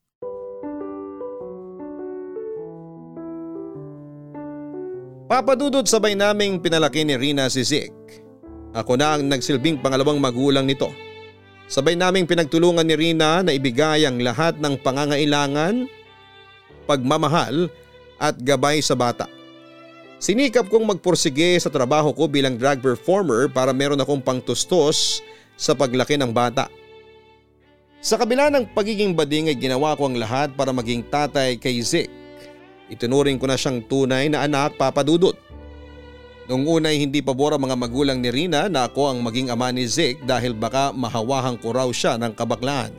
Papadudot 5.28 5.84
sabay 5.84 6.16
naming 6.16 6.60
pinalaki 6.60 7.04
ni 7.04 7.16
Rina 7.16 7.52
si 7.52 7.64
Zeke. 7.64 8.24
Ako 8.76 9.00
na 9.00 9.16
ang 9.16 9.28
nagsilbing 9.28 9.80
pangalawang 9.80 10.20
magulang 10.20 10.68
nito. 10.68 10.92
Sabay 11.68 12.00
naming 12.00 12.24
pinagtulungan 12.24 12.88
ni 12.88 12.96
Rina 12.96 13.44
na 13.44 13.52
ibigay 13.52 14.08
ang 14.08 14.24
lahat 14.24 14.56
ng 14.56 14.80
pangangailangan, 14.80 15.92
pagmamahal 16.88 17.68
at 18.16 18.40
gabay 18.40 18.80
sa 18.80 18.96
bata. 18.96 19.28
Sinikap 20.18 20.72
kong 20.72 20.88
magpursige 20.88 21.60
sa 21.62 21.70
trabaho 21.70 22.10
ko 22.16 22.26
bilang 22.26 22.58
drag 22.58 22.82
performer 22.82 23.52
para 23.52 23.76
meron 23.76 24.02
akong 24.02 24.24
pangtustos 24.24 25.22
sa 25.60 25.76
paglaki 25.76 26.16
ng 26.18 26.32
bata. 26.32 26.72
Sa 28.02 28.16
kabila 28.16 28.48
ng 28.48 28.72
pagiging 28.72 29.12
bading 29.12 29.52
ay 29.52 29.58
ginawa 29.60 29.94
ko 30.00 30.08
ang 30.08 30.18
lahat 30.18 30.56
para 30.56 30.72
maging 30.72 31.04
tatay 31.06 31.60
kay 31.60 31.84
Zeke. 31.84 32.10
Itunuring 32.88 33.36
ko 33.36 33.46
na 33.52 33.60
siyang 33.60 33.84
tunay 33.84 34.32
na 34.32 34.48
anak 34.48 34.80
papadudot. 34.80 35.36
Noong 36.48 36.64
una 36.64 36.96
ay 36.96 37.04
hindi 37.04 37.20
pabor 37.20 37.60
mga 37.60 37.76
magulang 37.76 38.24
ni 38.24 38.32
Rina 38.32 38.72
na 38.72 38.88
ako 38.88 39.12
ang 39.12 39.20
maging 39.20 39.52
ama 39.52 39.68
ni 39.68 39.84
Zeke 39.84 40.24
dahil 40.24 40.56
baka 40.56 40.96
mahawahan 40.96 41.60
ko 41.60 41.76
raw 41.76 41.92
siya 41.92 42.16
ng 42.16 42.32
kabaklaan. 42.32 42.96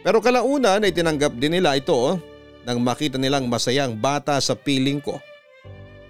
Pero 0.00 0.24
kalaunan 0.24 0.80
ay 0.80 0.88
tinanggap 0.88 1.36
din 1.36 1.60
nila 1.60 1.76
ito 1.76 2.16
nang 2.64 2.80
makita 2.80 3.20
nilang 3.20 3.52
masaya 3.52 3.84
ang 3.84 4.00
bata 4.00 4.40
sa 4.40 4.56
piling 4.56 4.96
ko. 4.96 5.20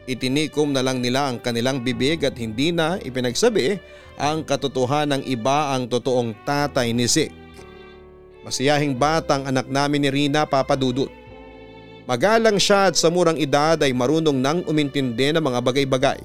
Itinikom 0.07 0.70
na 0.70 0.78
lang 0.78 1.03
nila 1.03 1.26
ang 1.26 1.43
kanilang 1.43 1.82
bibig 1.82 2.22
at 2.22 2.39
hindi 2.39 2.70
na 2.70 3.03
ipinagsabi 3.03 3.82
ang 4.14 4.47
katotohanan 4.47 5.26
ng 5.26 5.34
iba 5.34 5.74
ang 5.74 5.91
totoong 5.91 6.39
tatay 6.47 6.95
ni 6.95 7.11
Zeke. 7.11 7.34
Masiyahing 8.47 8.95
batang 8.95 9.43
anak 9.43 9.66
namin 9.66 10.07
ni 10.07 10.11
Rina 10.14 10.47
papadudot. 10.47 11.11
Magalang 12.09 12.57
siya 12.57 12.89
at 12.89 12.97
sa 12.97 13.13
murang 13.13 13.37
edad 13.37 13.77
ay 13.85 13.93
marunong 13.93 14.41
nang 14.41 14.65
umintindi 14.65 15.29
ng 15.29 15.45
mga 15.45 15.61
bagay-bagay. 15.61 16.25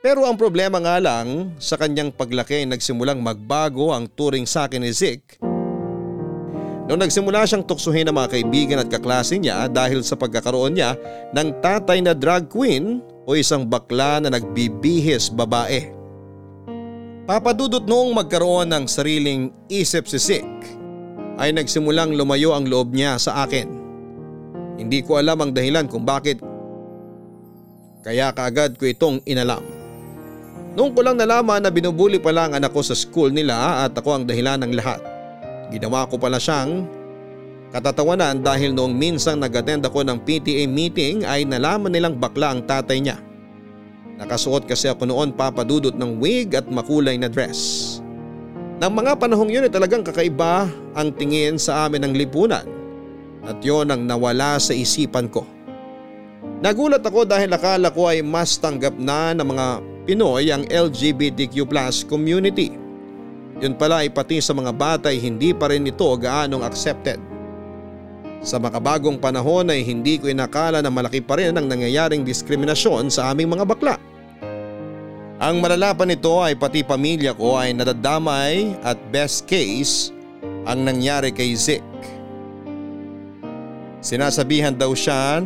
Pero 0.00 0.24
ang 0.24 0.32
problema 0.40 0.80
nga 0.80 0.96
lang, 0.96 1.52
sa 1.60 1.76
kanyang 1.76 2.08
paglaki 2.08 2.64
ay 2.64 2.66
nagsimulang 2.72 3.20
magbago 3.20 3.92
ang 3.92 4.08
turing 4.08 4.48
sa 4.48 4.64
akin 4.64 4.80
ni 4.80 4.88
Zeke. 4.88 5.36
Noong 6.88 7.04
nagsimula 7.04 7.44
siyang 7.44 7.68
tuksuhin 7.68 8.08
ng 8.08 8.16
mga 8.16 8.32
kaibigan 8.32 8.80
at 8.80 8.88
kaklase 8.88 9.36
niya 9.36 9.68
dahil 9.68 10.00
sa 10.00 10.16
pagkakaroon 10.16 10.80
niya 10.80 10.96
ng 11.36 11.60
tatay 11.60 12.00
na 12.00 12.16
drag 12.16 12.48
queen 12.48 13.04
o 13.28 13.36
isang 13.36 13.68
bakla 13.68 14.24
na 14.24 14.32
nagbibihis 14.32 15.28
babae. 15.28 15.92
Papadudot 17.28 17.84
noong 17.84 18.16
magkaroon 18.16 18.72
ng 18.72 18.88
sariling 18.88 19.52
isip 19.68 20.08
si 20.08 20.16
Zeke 20.16 20.64
ay 21.36 21.52
nagsimulang 21.52 22.16
lumayo 22.16 22.56
ang 22.56 22.64
loob 22.64 22.96
niya 22.96 23.20
sa 23.20 23.44
akin. 23.44 23.77
Hindi 24.78 25.02
ko 25.02 25.18
alam 25.18 25.42
ang 25.42 25.50
dahilan 25.50 25.90
kung 25.90 26.06
bakit 26.06 26.38
kaya 28.06 28.30
kaagad 28.30 28.78
ko 28.78 28.86
itong 28.86 29.18
inalam. 29.26 29.60
Noong 30.78 30.94
ko 30.94 31.02
lang 31.02 31.18
nalaman 31.18 31.66
na 31.66 31.74
binubuli 31.74 32.22
pala 32.22 32.46
ang 32.46 32.54
anak 32.54 32.70
ko 32.70 32.78
sa 32.86 32.94
school 32.94 33.34
nila 33.34 33.82
at 33.82 33.98
ako 33.98 34.22
ang 34.22 34.24
dahilan 34.30 34.62
ng 34.62 34.72
lahat. 34.78 35.02
Ginawa 35.74 36.06
ko 36.06 36.14
pala 36.14 36.38
siyang 36.38 36.86
katatawanan 37.74 38.38
dahil 38.38 38.70
noong 38.70 38.94
minsang 38.94 39.42
nag-attend 39.42 39.82
ako 39.82 40.06
ng 40.06 40.22
PTA 40.22 40.70
meeting 40.70 41.26
ay 41.26 41.42
nalaman 41.42 41.90
nilang 41.90 42.14
bakla 42.14 42.54
ang 42.54 42.62
tatay 42.62 43.02
niya. 43.02 43.18
Nakasuot 44.22 44.70
kasi 44.70 44.86
ako 44.86 45.10
noon 45.10 45.34
papadudot 45.34 45.98
ng 45.98 46.22
wig 46.22 46.54
at 46.54 46.70
makulay 46.70 47.18
na 47.18 47.26
dress. 47.26 47.98
Nang 48.78 48.94
mga 48.94 49.18
panahong 49.18 49.50
yun 49.50 49.66
ay 49.66 49.74
talagang 49.74 50.06
kakaiba 50.06 50.70
ang 50.94 51.10
tingin 51.10 51.58
sa 51.58 51.90
amin 51.90 52.06
ng 52.06 52.14
lipunan 52.14 52.77
at 53.46 53.58
yon 53.62 53.92
ang 53.92 54.02
nawala 54.06 54.58
sa 54.58 54.74
isipan 54.74 55.30
ko. 55.30 55.46
Nagulat 56.58 57.06
ako 57.06 57.22
dahil 57.22 57.54
akala 57.54 57.94
ko 57.94 58.10
ay 58.10 58.18
mas 58.24 58.58
tanggap 58.58 58.98
na 58.98 59.30
ng 59.34 59.46
mga 59.46 59.66
Pinoy 60.08 60.48
ang 60.48 60.64
LGBTQ 60.64 61.68
plus 61.68 62.00
community. 62.00 62.72
Yun 63.60 63.76
pala 63.76 64.00
ay 64.00 64.08
pati 64.08 64.40
sa 64.40 64.56
mga 64.56 64.72
bata 64.72 65.06
ay 65.12 65.20
hindi 65.20 65.52
pa 65.52 65.68
rin 65.68 65.84
ito 65.84 66.08
gaanong 66.08 66.64
accepted. 66.64 67.20
Sa 68.40 68.56
makabagong 68.56 69.20
panahon 69.20 69.68
ay 69.68 69.84
hindi 69.84 70.16
ko 70.16 70.32
inakala 70.32 70.80
na 70.80 70.88
malaki 70.88 71.20
pa 71.20 71.36
rin 71.36 71.52
ang 71.52 71.68
nangyayaring 71.68 72.24
diskriminasyon 72.24 73.12
sa 73.12 73.34
aming 73.34 73.52
mga 73.52 73.68
bakla. 73.68 73.94
Ang 75.38 75.62
malala 75.62 75.92
pa 75.92 76.02
nito 76.02 76.40
ay 76.40 76.56
pati 76.58 76.82
pamilya 76.82 77.36
ko 77.36 77.60
ay 77.60 77.76
nadadamay 77.76 78.74
at 78.82 78.98
best 79.12 79.46
case 79.46 80.10
ang 80.66 80.88
nangyari 80.88 81.30
kay 81.30 81.52
Zeke. 81.52 81.84
Sinasabihan 83.98 84.74
daw 84.74 84.94
siya 84.94 85.42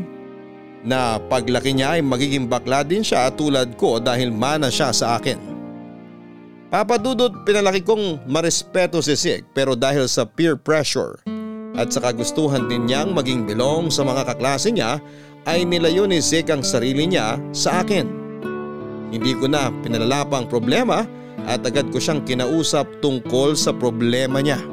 na 0.82 1.16
paglaki 1.30 1.72
niya 1.72 1.96
ay 1.98 2.02
magiging 2.02 2.50
bakla 2.50 2.82
din 2.82 3.00
siya 3.00 3.30
tulad 3.32 3.78
ko 3.78 4.02
dahil 4.02 4.34
mana 4.34 4.68
siya 4.68 4.90
sa 4.90 5.16
akin. 5.16 5.38
Papadudot 6.72 7.44
pinalaki 7.44 7.84
kong 7.84 8.24
marespeto 8.24 9.04
si 9.04 9.12
Zeke 9.12 9.44
pero 9.52 9.76
dahil 9.76 10.08
sa 10.08 10.24
peer 10.24 10.56
pressure 10.56 11.20
At 11.76 11.92
sa 11.92 12.00
kagustuhan 12.00 12.64
din 12.68 12.88
niyang 12.88 13.12
maging 13.12 13.44
bilong 13.44 13.92
sa 13.92 14.04
mga 14.04 14.28
kaklase 14.28 14.72
niya 14.72 15.00
ay 15.48 15.64
nilayo 15.68 16.04
ni 16.08 16.20
Zeke 16.20 16.52
ang 16.52 16.64
sarili 16.64 17.08
niya 17.08 17.40
sa 17.52 17.80
akin. 17.84 18.08
Hindi 19.12 19.32
ko 19.36 19.48
na 19.48 19.68
pinalala 19.84 20.24
pa 20.24 20.40
ang 20.40 20.48
problema 20.48 21.04
at 21.48 21.64
agad 21.64 21.92
ko 21.92 22.00
siyang 22.00 22.24
kinausap 22.24 22.88
tungkol 23.04 23.56
sa 23.56 23.72
problema 23.72 24.40
niya. 24.40 24.71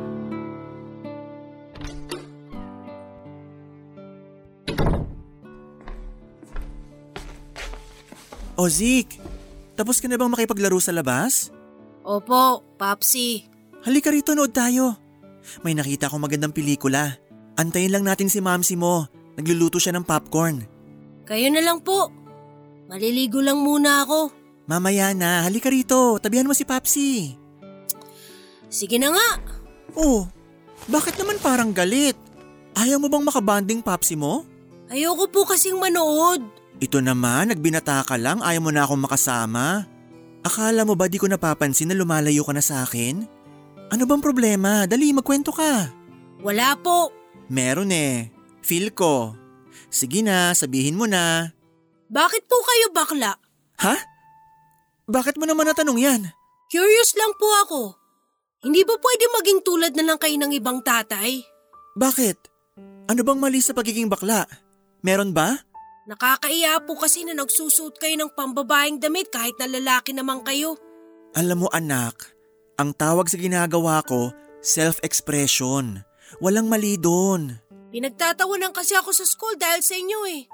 O 8.59 8.67
Zeke, 8.67 9.15
tapos 9.79 10.03
ka 10.03 10.11
na 10.11 10.19
bang 10.19 10.27
makipaglaro 10.27 10.75
sa 10.83 10.91
labas? 10.91 11.47
Opo, 12.03 12.59
Papsi. 12.75 13.47
Halika 13.87 14.11
rito, 14.11 14.35
nood 14.35 14.51
tayo. 14.51 14.99
May 15.63 15.71
nakita 15.71 16.11
akong 16.11 16.19
magandang 16.19 16.51
pelikula. 16.51 17.15
Antayin 17.55 17.95
lang 17.95 18.03
natin 18.03 18.27
si 18.27 18.43
Mamsi 18.43 18.75
mo. 18.75 19.07
Nagluluto 19.39 19.79
siya 19.79 19.95
ng 19.95 20.03
popcorn. 20.03 20.67
Kayo 21.23 21.47
na 21.47 21.63
lang 21.63 21.79
po. 21.79 22.11
Maliligo 22.91 23.39
lang 23.39 23.63
muna 23.63 24.03
ako. 24.03 24.35
Mamaya 24.67 25.15
na, 25.15 25.47
halika 25.47 25.71
rito. 25.71 26.19
Tabihan 26.19 26.43
mo 26.43 26.51
si 26.51 26.67
Papsi. 26.67 27.39
Sige 28.67 28.99
na 28.99 29.15
nga. 29.15 29.29
Oh, 29.95 30.27
bakit 30.91 31.15
naman 31.15 31.39
parang 31.39 31.71
galit? 31.71 32.19
Ayaw 32.75 32.99
mo 32.99 33.07
bang 33.07 33.23
makabanding 33.23 33.79
Papsi 33.79 34.19
mo? 34.19 34.43
Ayoko 34.91 35.31
po 35.31 35.47
kasing 35.47 35.79
manood. 35.79 36.58
Ito 36.79 37.03
naman, 37.03 37.51
nagbinata 37.51 38.07
ka 38.07 38.15
lang, 38.15 38.39
ayaw 38.39 38.63
mo 38.63 38.71
na 38.71 38.87
akong 38.87 39.03
makasama. 39.03 39.83
Akala 40.47 40.87
mo 40.87 40.95
ba 40.95 41.11
di 41.11 41.19
ko 41.19 41.27
napapansin 41.27 41.91
na 41.91 41.95
lumalayo 41.99 42.47
ka 42.47 42.55
na 42.55 42.63
sa 42.63 42.87
akin? 42.87 43.27
Ano 43.91 44.03
bang 44.07 44.23
problema? 44.23 44.87
Dali, 44.87 45.11
magkwento 45.11 45.51
ka. 45.51 45.91
Wala 46.39 46.79
po. 46.79 47.11
Meron 47.51 47.91
eh. 47.91 48.31
Feel 48.63 48.95
ko. 48.95 49.35
Sige 49.91 50.23
na, 50.23 50.55
sabihin 50.55 50.95
mo 50.95 51.03
na. 51.03 51.51
Bakit 52.07 52.47
po 52.47 52.55
kayo 52.63 52.95
bakla? 52.95 53.35
Ha? 53.83 53.95
Bakit 55.09 55.35
mo 55.35 55.43
naman 55.43 55.67
natanong 55.67 55.99
yan? 55.99 56.21
Curious 56.71 57.11
lang 57.19 57.35
po 57.35 57.47
ako. 57.67 57.81
Hindi 58.63 58.87
ba 58.87 58.95
pwede 58.95 59.25
maging 59.35 59.59
tulad 59.67 59.91
na 59.99 60.03
lang 60.05 60.19
kayo 60.21 60.35
ng 60.39 60.55
ibang 60.55 60.79
tatay? 60.79 61.43
Bakit? 61.99 62.37
Ano 63.11 63.21
bang 63.25 63.39
mali 63.41 63.59
sa 63.59 63.75
pagiging 63.75 64.07
bakla? 64.07 64.47
Meron 65.03 65.35
ba? 65.35 65.59
Nakakaiya 66.09 66.81
po 66.89 66.97
kasi 66.97 67.21
na 67.21 67.37
nagsusuot 67.37 68.01
kayo 68.01 68.17
ng 68.17 68.33
pambabaeng 68.33 68.97
damit 68.97 69.29
kahit 69.29 69.53
na 69.61 69.69
lalaki 69.69 70.09
naman 70.09 70.41
kayo. 70.41 70.73
Alam 71.37 71.65
mo 71.65 71.69
anak, 71.69 72.33
ang 72.81 72.97
tawag 72.97 73.29
sa 73.29 73.37
ginagawa 73.37 74.01
ko, 74.01 74.33
self-expression. 74.65 76.01
Walang 76.41 76.65
mali 76.65 76.97
doon. 76.97 77.61
Pinagtatawanan 77.93 78.73
kasi 78.73 78.97
ako 78.97 79.13
sa 79.13 79.21
school 79.21 79.53
dahil 79.61 79.85
sa 79.85 79.93
inyo 79.93 80.19
eh. 80.33 80.49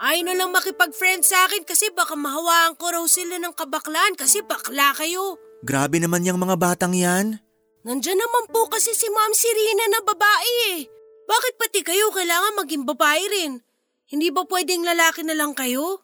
Ayaw 0.00 0.24
na 0.24 0.32
lang 0.40 0.56
makipag-friend 0.56 1.20
sa 1.20 1.44
akin 1.44 1.68
kasi 1.68 1.92
baka 1.92 2.16
mahawaan 2.16 2.72
ko 2.80 2.88
raw 2.88 3.04
sila 3.04 3.36
ng 3.36 3.52
kabaklaan 3.52 4.16
kasi 4.16 4.40
bakla 4.40 4.96
kayo. 4.96 5.36
Grabe 5.68 6.00
naman 6.00 6.24
yung 6.24 6.40
mga 6.40 6.56
batang 6.56 6.96
yan. 6.96 7.36
Nandyan 7.84 8.16
naman 8.16 8.44
po 8.48 8.72
kasi 8.72 8.96
si 8.96 9.04
Ma'am 9.12 9.36
Sirina 9.36 9.84
na 9.92 10.00
babae 10.00 10.52
eh. 10.80 10.88
Bakit 11.28 11.54
pati 11.60 11.80
kayo 11.84 12.08
kailangan 12.08 12.56
maging 12.56 12.88
babae 12.88 13.20
rin? 13.28 13.67
Hindi 14.08 14.32
ba 14.32 14.40
pwedeng 14.48 14.88
lalaki 14.88 15.20
na 15.20 15.36
lang 15.36 15.52
kayo? 15.52 16.00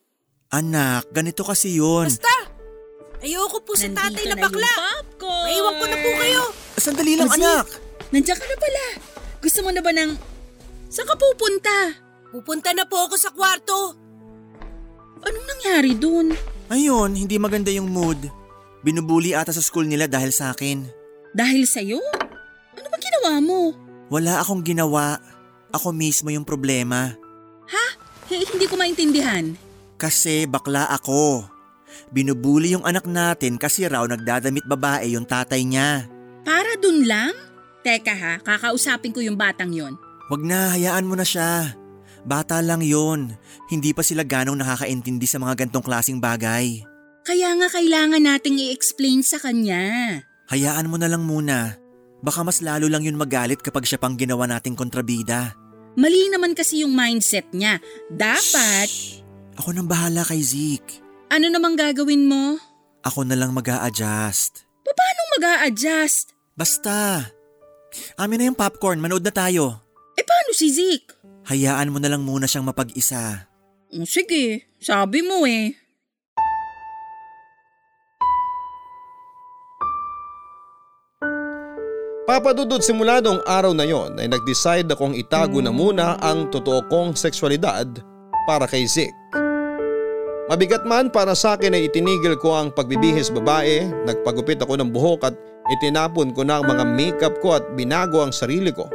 Anak, 0.53 1.09
ganito 1.09 1.41
kasi 1.41 1.81
yun. 1.81 2.05
Basta! 2.05 2.53
Ayoko 3.25 3.65
po 3.65 3.73
sa 3.73 3.89
tatay 3.89 4.29
na 4.29 4.37
Nandito 4.37 4.45
bakla. 4.45 4.69
yung 4.69 4.85
popcorn. 5.01 5.45
Maiwan 5.49 5.75
ko 5.75 5.85
na 5.89 5.97
po 5.97 6.11
kayo. 6.21 6.43
Sandali 6.77 7.13
lang 7.17 7.29
Ozzy, 7.33 7.41
anak. 7.41 7.67
Nandiyan 8.13 8.37
ka 8.37 8.45
na 8.45 8.57
pala. 8.61 8.85
Gusto 9.41 9.59
mo 9.65 9.71
na 9.73 9.81
ba 9.81 9.93
ng... 9.97 10.11
Saan 10.93 11.09
ka 11.09 11.17
pupunta? 11.17 11.77
Pupunta 12.29 12.77
na 12.77 12.85
po 12.85 13.09
ako 13.09 13.17
sa 13.17 13.33
kwarto. 13.33 13.97
Anong 15.25 15.47
nangyari 15.49 15.97
dun? 15.97 16.37
Ayun, 16.69 17.17
hindi 17.17 17.41
maganda 17.41 17.73
yung 17.73 17.89
mood. 17.89 18.21
Binubuli 18.85 19.33
ata 19.33 19.49
sa 19.49 19.65
school 19.65 19.89
nila 19.89 20.05
dahil 20.05 20.29
sa 20.29 20.53
akin. 20.53 20.85
Dahil 21.33 21.65
sa'yo? 21.65 22.05
Ano 22.77 22.87
ba 22.93 23.01
ginawa 23.01 23.41
mo? 23.41 23.73
Wala 24.13 24.45
akong 24.45 24.61
ginawa. 24.61 25.17
Ako 25.73 25.97
mismo 25.97 26.29
yung 26.29 26.45
problema. 26.45 27.17
Ha? 27.71 27.87
Hindi 28.29 28.67
ko 28.67 28.75
maintindihan. 28.77 29.55
Kasi 30.01 30.45
bakla 30.49 30.89
ako. 30.91 31.45
Binubuli 32.11 32.75
yung 32.75 32.83
anak 32.83 33.07
natin 33.07 33.57
kasi 33.57 33.87
raw 33.87 34.03
nagdadamit 34.05 34.67
babae 34.67 35.15
yung 35.15 35.25
tatay 35.29 35.63
niya. 35.63 36.09
Para 36.43 36.77
dun 36.77 37.07
lang? 37.07 37.33
Teka 37.85 38.15
ha, 38.17 38.35
kakausapin 38.41 39.13
ko 39.13 39.21
yung 39.21 39.37
batang 39.37 39.71
yon. 39.71 39.95
Wag 40.33 40.41
na, 40.41 40.73
hayaan 40.73 41.05
mo 41.05 41.15
na 41.15 41.25
siya. 41.25 41.77
Bata 42.25 42.65
lang 42.65 42.81
yon. 42.81 43.37
Hindi 43.69 43.93
pa 43.93 44.01
sila 44.01 44.25
ganong 44.25 44.57
nakakaintindi 44.57 45.29
sa 45.29 45.37
mga 45.37 45.65
gantong 45.65 45.85
klasing 45.85 46.19
bagay. 46.19 46.81
Kaya 47.25 47.53
nga 47.57 47.69
kailangan 47.69 48.25
nating 48.25 48.57
i-explain 48.69 49.21
sa 49.21 49.37
kanya. 49.41 50.21
Hayaan 50.49 50.89
mo 50.89 50.97
na 50.97 51.09
lang 51.09 51.25
muna. 51.25 51.77
Baka 52.25 52.41
mas 52.41 52.65
lalo 52.65 52.89
lang 52.89 53.05
yun 53.05 53.21
magalit 53.21 53.61
kapag 53.61 53.85
siya 53.85 54.01
pang 54.01 54.17
ginawa 54.17 54.49
nating 54.49 54.77
kontrabida. 54.77 55.53
Mali 55.95 56.27
naman 56.31 56.59
kasi 56.59 56.83
yung 56.83 56.95
mindset 56.95 57.47
niya. 57.55 57.79
Dapat, 58.11 58.89
Shh! 58.91 59.23
Ako 59.55 59.71
nang 59.71 59.87
bahala 59.87 60.27
kay 60.27 60.43
Zeke. 60.43 60.99
ano 61.31 61.47
namang 61.47 61.79
gagawin 61.79 62.27
mo? 62.27 62.59
Ako 63.07 63.23
na 63.23 63.39
lang 63.39 63.55
mag 63.55 63.67
adjust 63.69 64.67
Paano 64.83 65.21
mag 65.39 65.45
adjust 65.71 66.35
Basta. 66.55 67.27
Amin 68.19 68.39
na 68.39 68.47
yung 68.51 68.59
popcorn, 68.59 68.99
manood 69.03 69.23
na 69.23 69.35
tayo. 69.35 69.79
Eh 70.15 70.23
paano 70.23 70.51
si 70.55 70.71
Zeke? 70.71 71.15
Hayaan 71.51 71.91
mo 71.91 71.99
na 71.99 72.11
lang 72.11 72.23
muna 72.23 72.47
siyang 72.47 72.67
mapag-isa. 72.67 73.51
Oh, 73.95 74.07
sige, 74.07 74.67
sabi 74.83 75.23
mo 75.23 75.47
eh. 75.47 75.75
Papadudod 82.25 82.81
simula 82.81 83.21
noong 83.21 83.45
araw 83.45 83.77
na 83.77 83.85
yon 83.85 84.17
ay 84.17 84.33
nag-decide 84.33 84.89
akong 84.89 85.13
itago 85.13 85.61
na 85.61 85.69
muna 85.69 86.17
ang 86.25 86.49
totoo 86.49 86.81
kong 86.89 87.13
sexualidad 87.13 88.01
para 88.49 88.65
kay 88.65 88.89
Zeke. 88.89 89.13
Mabigat 90.49 90.89
man 90.89 91.13
para 91.13 91.37
sa 91.37 91.53
akin 91.53 91.77
ay 91.77 91.85
itinigil 91.85 92.41
ko 92.41 92.57
ang 92.57 92.73
pagbibihis 92.73 93.29
babae, 93.29 93.85
nagpagupit 94.09 94.57
ako 94.65 94.73
ng 94.81 94.89
buhok 94.89 95.29
at 95.29 95.37
itinapon 95.69 96.33
ko 96.33 96.49
na 96.49 96.61
ang 96.61 96.65
mga 96.65 96.85
makeup 96.97 97.37
ko 97.45 97.61
at 97.61 97.65
binago 97.77 98.25
ang 98.25 98.33
sarili 98.33 98.73
ko. 98.73 98.89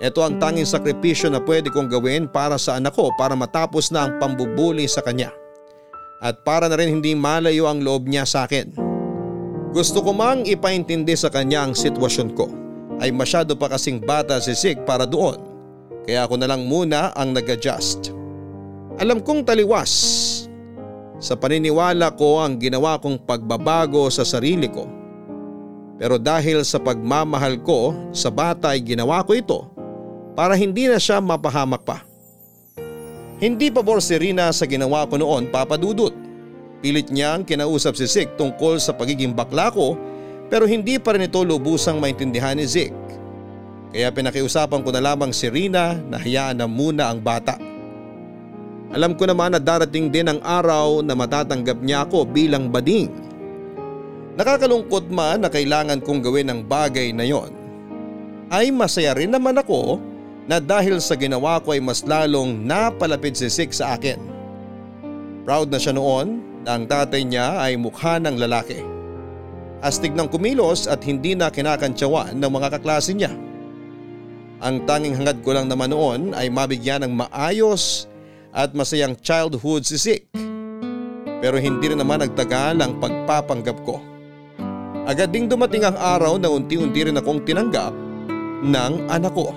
Ito 0.00 0.24
ang 0.24 0.40
tanging 0.40 0.68
sakripisyo 0.68 1.28
na 1.28 1.44
pwede 1.44 1.68
kong 1.68 1.92
gawin 1.92 2.24
para 2.24 2.56
sa 2.56 2.80
anak 2.80 2.96
ko 2.96 3.12
para 3.20 3.36
matapos 3.36 3.92
na 3.92 4.08
ang 4.08 4.16
pambubuli 4.16 4.88
sa 4.88 5.04
kanya. 5.04 5.28
At 6.24 6.40
para 6.40 6.72
na 6.72 6.80
rin 6.80 6.88
hindi 6.88 7.12
malayo 7.12 7.68
ang 7.68 7.84
loob 7.84 8.08
niya 8.08 8.24
sa 8.24 8.48
akin. 8.48 8.83
Gusto 9.74 10.06
ko 10.06 10.14
mang 10.14 10.46
ipaintindi 10.46 11.18
sa 11.18 11.26
kanya 11.34 11.66
ang 11.66 11.74
sitwasyon 11.74 12.30
ko 12.38 12.46
ay 13.02 13.10
masyado 13.10 13.58
pa 13.58 13.66
kasing 13.66 13.98
bata 13.98 14.38
si 14.38 14.54
Sig 14.54 14.78
para 14.86 15.02
doon 15.02 15.42
kaya 16.06 16.28
ako 16.28 16.38
na 16.38 16.46
lang 16.46 16.68
muna 16.68 17.10
ang 17.16 17.32
nag-adjust. 17.32 18.12
Alam 19.00 19.24
kong 19.24 19.42
taliwas. 19.42 19.90
Sa 21.18 21.34
paniniwala 21.34 22.12
ko 22.14 22.44
ang 22.44 22.60
ginawa 22.60 23.00
kong 23.00 23.24
pagbabago 23.24 24.06
sa 24.12 24.22
sarili 24.22 24.68
ko. 24.68 24.84
Pero 25.96 26.20
dahil 26.20 26.60
sa 26.62 26.76
pagmamahal 26.76 27.58
ko 27.64 27.96
sa 28.12 28.28
bata 28.28 28.76
ay 28.76 28.84
ginawa 28.84 29.24
ko 29.24 29.32
ito 29.32 29.58
para 30.36 30.52
hindi 30.54 30.86
na 30.86 31.00
siya 31.00 31.24
mapahamak 31.24 31.82
pa. 31.82 32.04
Hindi 33.40 33.72
pabor 33.72 33.98
si 34.04 34.14
Rina 34.20 34.52
sa 34.52 34.68
ginawa 34.68 35.08
ko 35.08 35.16
noon 35.16 35.48
papadudot. 35.48 36.23
Pilit 36.84 37.08
niyang 37.08 37.48
kinausap 37.48 37.96
si 37.96 38.04
Zik 38.04 38.36
tungkol 38.36 38.76
sa 38.76 38.92
pagiging 38.92 39.32
bakla 39.32 39.72
ko 39.72 39.96
pero 40.52 40.68
hindi 40.68 41.00
pa 41.00 41.16
rin 41.16 41.24
ito 41.24 41.40
lubusang 41.40 41.96
maintindihan 41.96 42.52
ni 42.52 42.68
Zik. 42.68 42.92
Kaya 43.88 44.12
pinakiusapan 44.12 44.84
ko 44.84 44.92
na 44.92 45.00
lamang 45.00 45.32
si 45.32 45.48
Rina 45.48 45.96
na 45.96 46.20
hayaan 46.20 46.60
na 46.60 46.68
muna 46.68 47.08
ang 47.08 47.24
bata. 47.24 47.56
Alam 48.92 49.16
ko 49.16 49.24
naman 49.24 49.56
na 49.56 49.60
darating 49.64 50.12
din 50.12 50.28
ang 50.28 50.44
araw 50.44 51.00
na 51.00 51.16
matatanggap 51.16 51.80
niya 51.80 52.04
ako 52.04 52.28
bilang 52.28 52.68
bading. 52.68 53.08
Nakakalungkot 54.36 55.08
man 55.08 55.40
na 55.40 55.48
kailangan 55.48 56.04
kong 56.04 56.20
gawin 56.20 56.52
ang 56.52 56.60
bagay 56.68 57.16
na 57.16 57.24
yon. 57.24 57.48
Ay 58.52 58.68
masaya 58.68 59.16
rin 59.16 59.32
naman 59.32 59.56
ako 59.56 59.96
na 60.44 60.60
dahil 60.60 61.00
sa 61.00 61.16
ginawa 61.16 61.64
ko 61.64 61.72
ay 61.72 61.80
mas 61.80 62.04
lalong 62.04 62.60
napalapit 62.60 63.40
si 63.40 63.48
Zik 63.48 63.72
sa 63.72 63.96
akin. 63.96 64.20
Proud 65.48 65.72
na 65.72 65.80
siya 65.80 65.96
noon 65.96 66.52
na 66.66 66.88
tatay 66.88 67.22
niya 67.24 67.60
ay 67.60 67.76
mukha 67.76 68.16
ng 68.18 68.40
lalaki. 68.40 68.80
Astig 69.84 70.16
ng 70.16 70.32
kumilos 70.32 70.88
at 70.88 71.04
hindi 71.04 71.36
na 71.36 71.52
kinakantsawan 71.52 72.32
ng 72.40 72.50
mga 72.50 72.68
kaklase 72.80 73.12
niya. 73.12 73.32
Ang 74.64 74.88
tanging 74.88 75.20
hangad 75.20 75.44
ko 75.44 75.52
lang 75.52 75.68
naman 75.68 75.92
noon 75.92 76.32
ay 76.32 76.48
mabigyan 76.48 77.04
ng 77.04 77.12
maayos 77.12 78.08
at 78.48 78.72
masayang 78.72 79.12
childhood 79.20 79.84
si 79.84 80.00
Zik. 80.00 80.22
Pero 81.44 81.60
hindi 81.60 81.92
rin 81.92 82.00
naman 82.00 82.24
nagtagal 82.24 82.80
ang 82.80 82.96
pagpapanggap 82.96 83.76
ko. 83.84 84.00
Agad 85.04 85.36
ding 85.36 85.52
dumating 85.52 85.84
ang 85.84 86.00
araw 86.00 86.40
na 86.40 86.48
unti-unti 86.48 87.04
rin 87.04 87.20
akong 87.20 87.44
tinanggap 87.44 87.92
ng 88.64 88.92
anak 89.12 89.36
ko. 89.36 89.52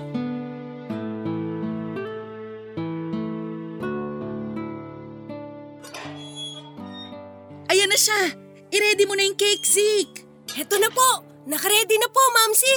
Na 7.98 8.06
siya! 8.06 8.22
I-ready 8.70 9.10
mo 9.10 9.18
na 9.18 9.26
yung 9.26 9.34
cake, 9.34 9.66
Zeke! 9.66 10.22
Heto 10.54 10.78
na 10.78 10.86
po! 10.86 11.26
Nakaready 11.50 11.98
na 11.98 12.06
po, 12.06 12.22
Mamsi! 12.30 12.76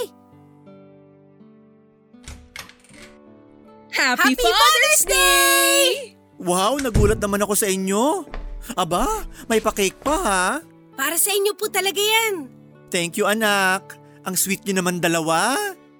Happy, 3.93 4.33
Father's 4.33 5.03
Day! 5.05 5.85
Wow, 6.41 6.81
nagulat 6.81 7.21
naman 7.21 7.45
ako 7.45 7.53
sa 7.53 7.69
inyo. 7.69 8.25
Aba, 8.73 9.05
may 9.45 9.61
pa-cake 9.61 10.01
pa 10.01 10.17
ha? 10.17 10.45
Para 10.97 11.21
sa 11.21 11.29
inyo 11.29 11.53
po 11.53 11.69
talaga 11.69 12.01
yan. 12.01 12.49
Thank 12.89 13.21
you 13.21 13.29
anak. 13.29 13.93
Ang 14.25 14.33
sweet 14.33 14.65
niyo 14.65 14.81
naman 14.81 15.05
dalawa. 15.05 15.53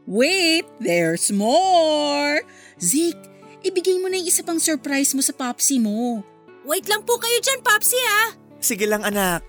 Wait, 0.10 0.66
there's 0.82 1.30
more! 1.30 2.42
Zeke, 2.82 3.22
ibigay 3.62 4.02
mo 4.02 4.10
na 4.10 4.18
yung 4.18 4.34
isa 4.34 4.42
pang 4.42 4.58
surprise 4.58 5.14
mo 5.14 5.22
sa 5.22 5.38
popsi 5.38 5.78
mo. 5.78 6.26
Wait 6.66 6.90
lang 6.90 7.06
po 7.06 7.22
kayo 7.22 7.38
dyan, 7.38 7.62
Popsi 7.62 8.02
ha. 8.02 8.41
Sige 8.62 8.86
lang 8.86 9.02
anak. 9.02 9.42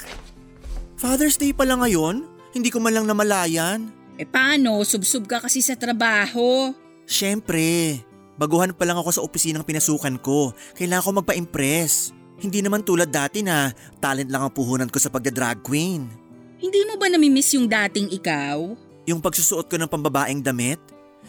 Father's 0.97 1.37
Day 1.37 1.53
pala 1.53 1.77
ngayon? 1.77 2.25
Hindi 2.57 2.73
ko 2.73 2.81
man 2.81 2.97
lang 2.97 3.05
namalayan. 3.05 3.93
Eh 4.17 4.25
paano, 4.25 4.81
subsub 4.81 5.29
ka 5.29 5.45
kasi 5.45 5.61
sa 5.61 5.77
trabaho. 5.77 6.73
Siyempre, 7.05 8.01
baguhan 8.41 8.73
pa 8.73 8.89
lang 8.89 8.97
ako 8.97 9.11
sa 9.13 9.25
opisinang 9.25 9.69
pinasukan 9.69 10.17
ko. 10.17 10.57
Kailangan 10.73 11.05
ko 11.05 11.11
magpa-impress. 11.21 12.17
Hindi 12.41 12.65
naman 12.65 12.89
tulad 12.89 13.13
dati 13.13 13.45
na 13.45 13.69
talent 14.01 14.33
lang 14.33 14.49
ang 14.49 14.53
puhunan 14.57 14.89
ko 14.89 14.97
sa 14.97 15.13
pagda-drag 15.13 15.61
queen. 15.61 16.09
Hindi 16.57 16.81
mo 16.89 16.97
ba 16.97 17.13
namimiss 17.13 17.53
yung 17.53 17.69
dating 17.69 18.17
ikaw? 18.17 18.59
Yung 19.05 19.21
pagsusuot 19.21 19.69
ko 19.69 19.77
ng 19.77 19.91
pambabaeng 19.93 20.41
damit? 20.41 20.81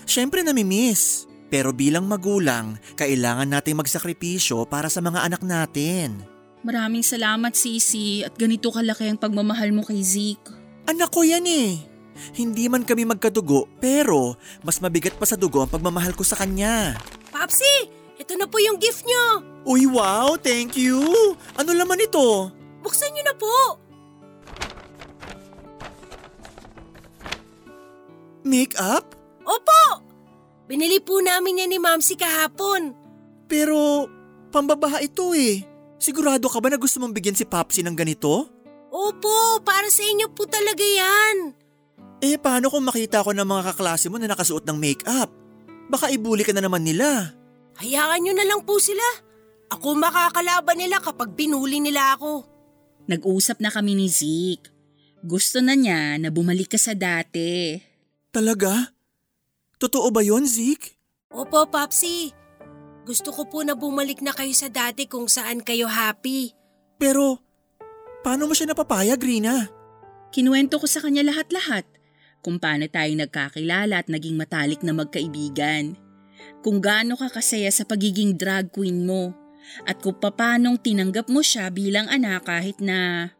Siyempre 0.08 0.40
namimiss. 0.40 1.28
Pero 1.54 1.70
bilang 1.70 2.10
magulang, 2.10 2.82
kailangan 2.98 3.46
nating 3.46 3.78
magsakripisyo 3.78 4.66
para 4.66 4.90
sa 4.90 5.06
mga 5.06 5.22
anak 5.22 5.42
natin. 5.46 6.33
Maraming 6.64 7.04
salamat, 7.04 7.52
Sisi, 7.60 8.24
at 8.24 8.40
ganito 8.40 8.72
kalaki 8.72 9.12
ang 9.12 9.20
pagmamahal 9.20 9.76
mo 9.76 9.84
kay 9.84 10.00
Zeke. 10.00 10.56
Anak 10.88 11.12
ko 11.12 11.28
yan 11.28 11.44
eh. 11.44 11.76
Hindi 12.32 12.72
man 12.72 12.88
kami 12.88 13.04
magkadugo, 13.04 13.68
pero 13.84 14.40
mas 14.64 14.80
mabigat 14.80 15.20
pa 15.20 15.28
sa 15.28 15.36
dugo 15.36 15.60
ang 15.60 15.72
pagmamahal 15.72 16.16
ko 16.16 16.24
sa 16.24 16.40
kanya. 16.40 16.96
Popsi, 17.36 17.92
ito 18.16 18.40
na 18.40 18.48
po 18.48 18.64
yung 18.64 18.80
gift 18.80 19.04
nyo. 19.04 19.44
Uy, 19.68 19.84
wow! 19.92 20.40
Thank 20.40 20.80
you! 20.80 21.04
Ano 21.60 21.76
laman 21.76 22.00
ito? 22.00 22.48
Buksan 22.80 23.12
nyo 23.12 23.24
na 23.28 23.36
po. 23.36 23.56
Make-up? 28.48 29.16
Opo! 29.44 29.84
Binili 30.68 31.04
po 31.04 31.20
namin 31.20 31.64
yan 31.64 31.76
ni 31.76 31.80
Mamsi 31.80 32.16
kahapon. 32.16 32.96
Pero, 33.52 34.08
pambabaha 34.52 35.04
ito 35.04 35.36
eh. 35.36 35.73
Sigurado 36.04 36.52
ka 36.52 36.60
ba 36.60 36.68
na 36.68 36.76
gusto 36.76 37.00
mong 37.00 37.16
bigyan 37.16 37.40
si 37.40 37.48
Popsi 37.48 37.80
ng 37.80 37.96
ganito? 37.96 38.52
Opo, 38.92 39.64
para 39.64 39.88
sa 39.88 40.04
inyo 40.04 40.28
po 40.36 40.44
talaga 40.44 40.84
yan. 40.84 41.56
Eh, 42.20 42.36
paano 42.36 42.68
kung 42.68 42.84
makita 42.84 43.24
ko 43.24 43.32
ng 43.32 43.48
mga 43.48 43.72
kaklase 43.72 44.12
mo 44.12 44.20
na 44.20 44.28
nakasuot 44.28 44.68
ng 44.68 44.76
make-up? 44.76 45.32
Baka 45.88 46.12
ibuli 46.12 46.44
ka 46.44 46.52
na 46.52 46.60
naman 46.60 46.84
nila. 46.84 47.32
Hayaan 47.80 48.20
nyo 48.20 48.36
na 48.36 48.44
lang 48.44 48.68
po 48.68 48.84
sila. 48.84 49.04
Ako 49.72 49.96
makakalaban 49.96 50.76
nila 50.76 51.00
kapag 51.00 51.40
binuli 51.40 51.80
nila 51.80 52.20
ako. 52.20 52.44
Nag-usap 53.08 53.64
na 53.64 53.72
kami 53.72 53.96
ni 53.96 54.12
Zeke. 54.12 54.76
Gusto 55.24 55.64
na 55.64 55.72
niya 55.72 56.20
na 56.20 56.36
bumalik 56.36 56.76
ka 56.76 56.80
sa 56.80 56.92
dati. 56.92 57.80
Talaga? 58.28 58.92
Totoo 59.80 60.12
ba 60.12 60.20
yon 60.20 60.44
Zeke? 60.44 61.00
Opo, 61.32 61.64
Popsi. 61.72 62.43
Gusto 63.04 63.36
ko 63.36 63.44
po 63.48 63.60
na 63.68 63.76
bumalik 63.76 64.24
na 64.24 64.32
kayo 64.32 64.56
sa 64.56 64.72
dati 64.72 65.12
kung 65.12 65.28
saan 65.28 65.60
kayo 65.60 65.92
happy. 65.92 66.56
Pero, 66.96 67.44
paano 68.24 68.48
mo 68.48 68.56
siya 68.56 68.72
napapayag, 68.72 69.20
Rina? 69.20 69.68
Kinuwento 70.32 70.80
ko 70.80 70.88
sa 70.88 71.04
kanya 71.04 71.22
lahat-lahat 71.28 71.84
kung 72.44 72.60
paano 72.60 72.86
tayo 72.92 73.12
nagkakilala 73.16 74.04
at 74.04 74.08
naging 74.12 74.36
matalik 74.36 74.84
na 74.84 74.92
magkaibigan. 74.92 75.96
Kung 76.60 76.84
gaano 76.84 77.16
ka 77.16 77.32
kasaya 77.32 77.72
sa 77.72 77.88
pagiging 77.88 78.36
drag 78.36 78.72
queen 78.72 79.08
mo 79.08 79.32
at 79.88 80.04
kung 80.04 80.20
paanong 80.20 80.76
tinanggap 80.80 81.32
mo 81.32 81.40
siya 81.40 81.72
bilang 81.72 82.12
anak 82.12 82.44
kahit 82.44 82.84
na 82.84 83.32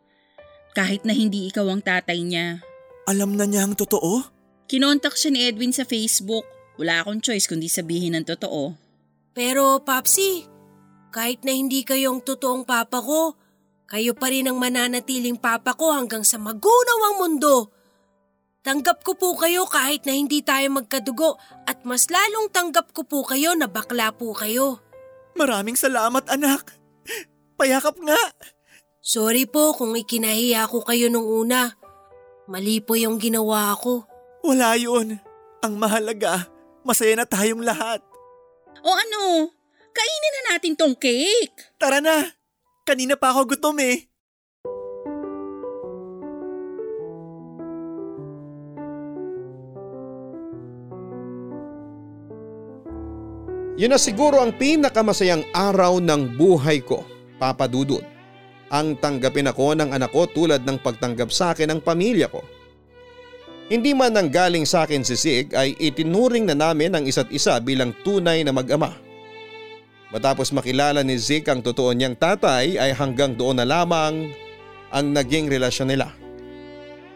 kahit 0.74 1.04
na 1.04 1.12
hindi 1.12 1.52
ikaw 1.52 1.68
ang 1.68 1.84
tatay 1.84 2.24
niya. 2.24 2.64
Alam 3.06 3.36
na 3.36 3.44
niya 3.44 3.68
ang 3.68 3.76
totoo? 3.76 4.24
Kinontak 4.72 5.20
siya 5.20 5.36
ni 5.36 5.40
Edwin 5.44 5.76
sa 5.76 5.84
Facebook. 5.84 6.48
Wala 6.80 7.04
akong 7.04 7.22
choice 7.22 7.46
kundi 7.46 7.68
sabihin 7.68 8.18
ng 8.18 8.26
totoo. 8.26 8.83
Pero, 9.34 9.82
Popsi, 9.82 10.46
kahit 11.14 11.42
na 11.46 11.54
hindi 11.54 11.82
kayo 11.82 12.14
ang 12.14 12.22
totoong 12.22 12.66
papa 12.66 13.02
ko, 13.02 13.38
kayo 13.90 14.18
pa 14.18 14.34
rin 14.34 14.50
ang 14.50 14.58
mananatiling 14.58 15.38
papa 15.38 15.78
ko 15.78 15.94
hanggang 15.94 16.26
sa 16.26 16.42
magunaw 16.42 17.00
ang 17.10 17.16
mundo. 17.22 17.70
Tanggap 18.64 19.04
ko 19.04 19.14
po 19.20 19.36
kayo 19.36 19.68
kahit 19.68 20.08
na 20.08 20.16
hindi 20.16 20.40
tayo 20.40 20.72
magkadugo 20.72 21.36
at 21.68 21.84
mas 21.84 22.08
lalong 22.08 22.48
tanggap 22.48 22.96
ko 22.96 23.04
po 23.04 23.22
kayo 23.28 23.52
na 23.54 23.68
bakla 23.68 24.16
po 24.16 24.32
kayo. 24.32 24.80
Maraming 25.36 25.76
salamat, 25.76 26.24
anak. 26.32 26.80
Payakap 27.60 28.00
nga. 28.00 28.22
Sorry 29.04 29.44
po 29.44 29.76
kung 29.76 30.00
ikinahiya 30.00 30.72
ko 30.72 30.80
kayo 30.80 31.12
nung 31.12 31.28
una. 31.28 31.76
Mali 32.48 32.80
po 32.80 32.96
yung 32.96 33.20
ginawa 33.20 33.76
ko. 33.76 34.08
Wala 34.48 34.80
yun. 34.80 35.20
Ang 35.60 35.74
mahalaga, 35.76 36.48
masaya 36.88 37.20
na 37.20 37.28
tayong 37.28 37.68
lahat. 37.68 38.00
O 38.84 38.92
ano, 38.92 39.48
kainin 39.96 40.34
na 40.36 40.42
natin 40.52 40.76
tong 40.76 40.92
cake. 41.00 41.80
Tara 41.80 42.04
na. 42.04 42.28
Kanina 42.84 43.16
pa 43.16 43.32
ako 43.32 43.56
gutom 43.56 43.80
eh. 43.80 44.12
Yun 53.80 53.90
na 53.90 53.98
siguro 53.98 54.44
ang 54.44 54.52
pinakamasayang 54.52 55.48
araw 55.56 56.04
ng 56.04 56.36
buhay 56.36 56.84
ko, 56.84 57.08
Papa 57.40 57.72
Dudut. 57.72 58.04
Ang 58.68 59.00
tanggapin 59.00 59.48
ako 59.48 59.80
ng 59.80 59.96
anak 59.96 60.12
ko 60.12 60.28
tulad 60.28 60.68
ng 60.68 60.84
pagtanggap 60.84 61.32
sa 61.32 61.56
akin 61.56 61.72
ng 61.72 61.80
pamilya 61.80 62.28
ko. 62.28 62.44
Hindi 63.74 63.90
man 63.98 64.14
nang 64.14 64.30
galing 64.30 64.70
sa 64.70 64.86
akin 64.86 65.02
si 65.02 65.18
Sig 65.18 65.50
ay 65.58 65.74
itinuring 65.82 66.46
na 66.46 66.54
namin 66.54 66.94
ang 66.94 67.10
isa't 67.10 67.34
isa 67.34 67.58
bilang 67.58 67.90
tunay 68.06 68.46
na 68.46 68.54
mag-ama. 68.54 68.94
Matapos 70.14 70.54
makilala 70.54 71.02
ni 71.02 71.18
Zik 71.18 71.50
ang 71.50 71.66
totoo 71.66 71.90
niyang 71.90 72.14
tatay 72.14 72.78
ay 72.78 72.94
hanggang 72.94 73.34
doon 73.34 73.58
na 73.58 73.66
lamang 73.66 74.30
ang 74.94 75.06
naging 75.10 75.50
relasyon 75.50 75.90
nila. 75.90 76.14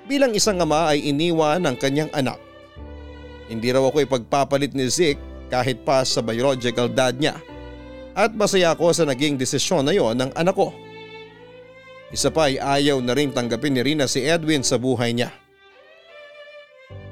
Bilang 0.09 0.33
isang 0.33 0.57
ama 0.57 0.89
ay 0.89 1.05
iniwan 1.05 1.61
ang 1.61 1.77
kanyang 1.77 2.09
anak. 2.09 2.41
Hindi 3.53 3.69
raw 3.69 3.85
ako 3.85 4.09
ipagpapalit 4.09 4.73
ni 4.73 4.89
Zik 4.89 5.21
kahit 5.53 5.85
pa 5.85 6.01
sa 6.01 6.25
biological 6.25 6.89
dad 6.89 7.21
niya. 7.21 7.37
At 8.17 8.33
masaya 8.33 8.73
ako 8.73 8.97
sa 8.97 9.05
naging 9.05 9.37
desisyon 9.37 9.85
na 9.85 9.93
yon 9.93 10.17
ng 10.17 10.33
anak 10.33 10.57
ko. 10.57 10.73
Isa 12.09 12.33
pa 12.33 12.49
ay 12.49 12.57
ayaw 12.57 12.97
na 12.97 13.13
rin 13.13 13.29
tanggapin 13.29 13.77
ni 13.77 13.85
Rina 13.85 14.09
si 14.09 14.25
Edwin 14.25 14.65
sa 14.65 14.81
buhay 14.81 15.13
niya. 15.13 15.29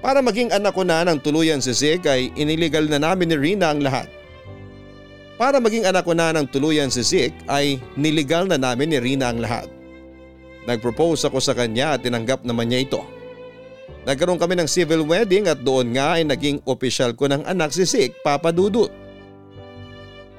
Para 0.06 0.22
maging 0.22 0.54
anak 0.54 0.78
ko 0.78 0.86
na 0.86 1.02
ng 1.02 1.18
tuluyan 1.18 1.66
si 1.66 1.74
Zig 1.74 2.06
ay 2.06 2.30
iniligal 2.38 2.86
na 2.86 3.02
namin 3.02 3.26
ni 3.26 3.42
Rina 3.42 3.74
ang 3.74 3.82
lahat. 3.82 4.06
Para 5.34 5.58
maging 5.58 5.90
anak 5.90 6.06
ko 6.06 6.14
na 6.14 6.30
ng 6.30 6.46
tuluyan 6.46 6.94
si 6.94 7.02
Zig 7.02 7.34
ay 7.50 7.82
niligal 7.98 8.46
na 8.46 8.62
namin 8.62 8.94
ni 8.94 9.02
Rina 9.02 9.34
ang 9.34 9.42
lahat. 9.42 9.66
Nagpropose 10.70 11.26
ako 11.26 11.42
sa 11.42 11.58
kanya 11.58 11.98
at 11.98 12.06
tinanggap 12.06 12.46
naman 12.46 12.70
niya 12.70 12.86
ito. 12.86 13.02
Nagkaroon 14.06 14.38
kami 14.38 14.54
ng 14.62 14.70
civil 14.70 15.02
wedding 15.10 15.50
at 15.50 15.66
doon 15.66 15.98
nga 15.98 16.22
ay 16.22 16.22
naging 16.22 16.62
opisyal 16.70 17.18
ko 17.18 17.26
ng 17.26 17.42
anak 17.42 17.74
si 17.74 17.82
Zig, 17.90 18.14
Papa 18.22 18.54
Dudut. 18.54 18.94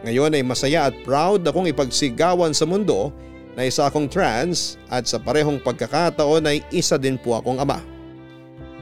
Ngayon 0.07 0.39
ay 0.39 0.47
masaya 0.47 0.87
at 0.87 0.95
proud 1.03 1.43
akong 1.43 1.67
ipagsigawan 1.67 2.55
sa 2.55 2.71
mundo 2.71 3.11
na 3.59 3.67
isa 3.67 3.91
akong 3.91 4.07
trans 4.07 4.79
at 4.87 5.11
sa 5.11 5.19
parehong 5.19 5.59
pagkakataon 5.59 6.55
ay 6.55 6.62
isa 6.71 6.95
din 6.95 7.19
po 7.19 7.35
akong 7.35 7.59
ama. 7.59 7.95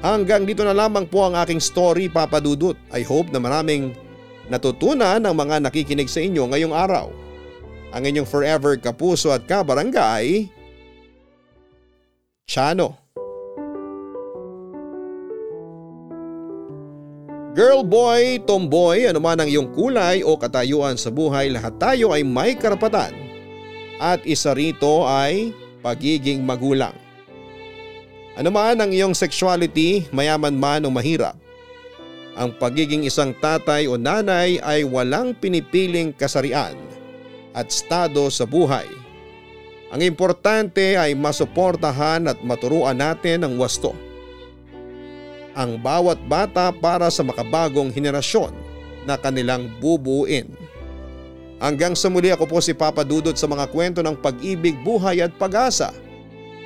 Hanggang 0.04 0.44
dito 0.44 0.60
na 0.60 0.76
lamang 0.76 1.08
po 1.08 1.24
ang 1.24 1.32
aking 1.32 1.64
story 1.64 2.12
Papa 2.12 2.36
Dudut. 2.36 2.76
I 2.92 3.00
hope 3.00 3.32
na 3.32 3.40
maraming 3.40 3.96
natutunan 4.52 5.16
ng 5.16 5.32
mga 5.32 5.64
nakikinig 5.64 6.12
sa 6.12 6.20
inyo 6.20 6.44
ngayong 6.44 6.76
araw. 6.76 7.08
Ang 7.88 8.12
inyong 8.12 8.28
forever 8.28 8.76
kapuso 8.76 9.32
at 9.32 9.48
kabarangay, 9.48 10.52
Chano. 12.44 13.00
Girl, 17.56 17.80
boy, 17.80 18.44
tomboy, 18.44 19.08
anuman 19.08 19.40
ang 19.40 19.48
iyong 19.48 19.72
kulay 19.72 20.20
o 20.20 20.36
katayuan 20.36 21.00
sa 21.00 21.08
buhay, 21.08 21.48
lahat 21.48 21.80
tayo 21.80 22.12
ay 22.12 22.20
may 22.20 22.52
karapatan. 22.52 23.16
At 23.96 24.20
isa 24.28 24.52
rito 24.52 25.08
ay 25.08 25.56
pagiging 25.80 26.44
magulang. 26.44 27.03
Ano 28.34 28.50
man 28.50 28.82
ang 28.82 28.90
iyong 28.90 29.14
sexuality, 29.14 30.10
mayaman 30.10 30.58
man 30.58 30.82
o 30.82 30.90
mahirap. 30.90 31.38
Ang 32.34 32.50
pagiging 32.58 33.06
isang 33.06 33.30
tatay 33.30 33.86
o 33.86 33.94
nanay 33.94 34.58
ay 34.58 34.82
walang 34.82 35.38
pinipiling 35.38 36.10
kasarian 36.10 36.74
at 37.54 37.70
estado 37.70 38.26
sa 38.34 38.42
buhay. 38.42 38.90
Ang 39.94 40.02
importante 40.02 40.98
ay 40.98 41.14
masuportahan 41.14 42.26
at 42.26 42.42
maturuan 42.42 42.98
natin 42.98 43.46
ang 43.46 43.54
wasto. 43.54 43.94
Ang 45.54 45.78
bawat 45.78 46.18
bata 46.26 46.74
para 46.74 47.06
sa 47.14 47.22
makabagong 47.22 47.94
henerasyon 47.94 48.50
na 49.06 49.14
kanilang 49.14 49.70
bubuin. 49.78 50.50
Hanggang 51.62 51.94
sa 51.94 52.10
muli 52.10 52.34
ako 52.34 52.50
po 52.50 52.58
si 52.58 52.74
Papa 52.74 53.06
Dudot 53.06 53.38
sa 53.38 53.46
mga 53.46 53.70
kwento 53.70 54.02
ng 54.02 54.18
pag-ibig, 54.18 54.74
buhay 54.82 55.22
at 55.22 55.30
pag-asa 55.38 55.94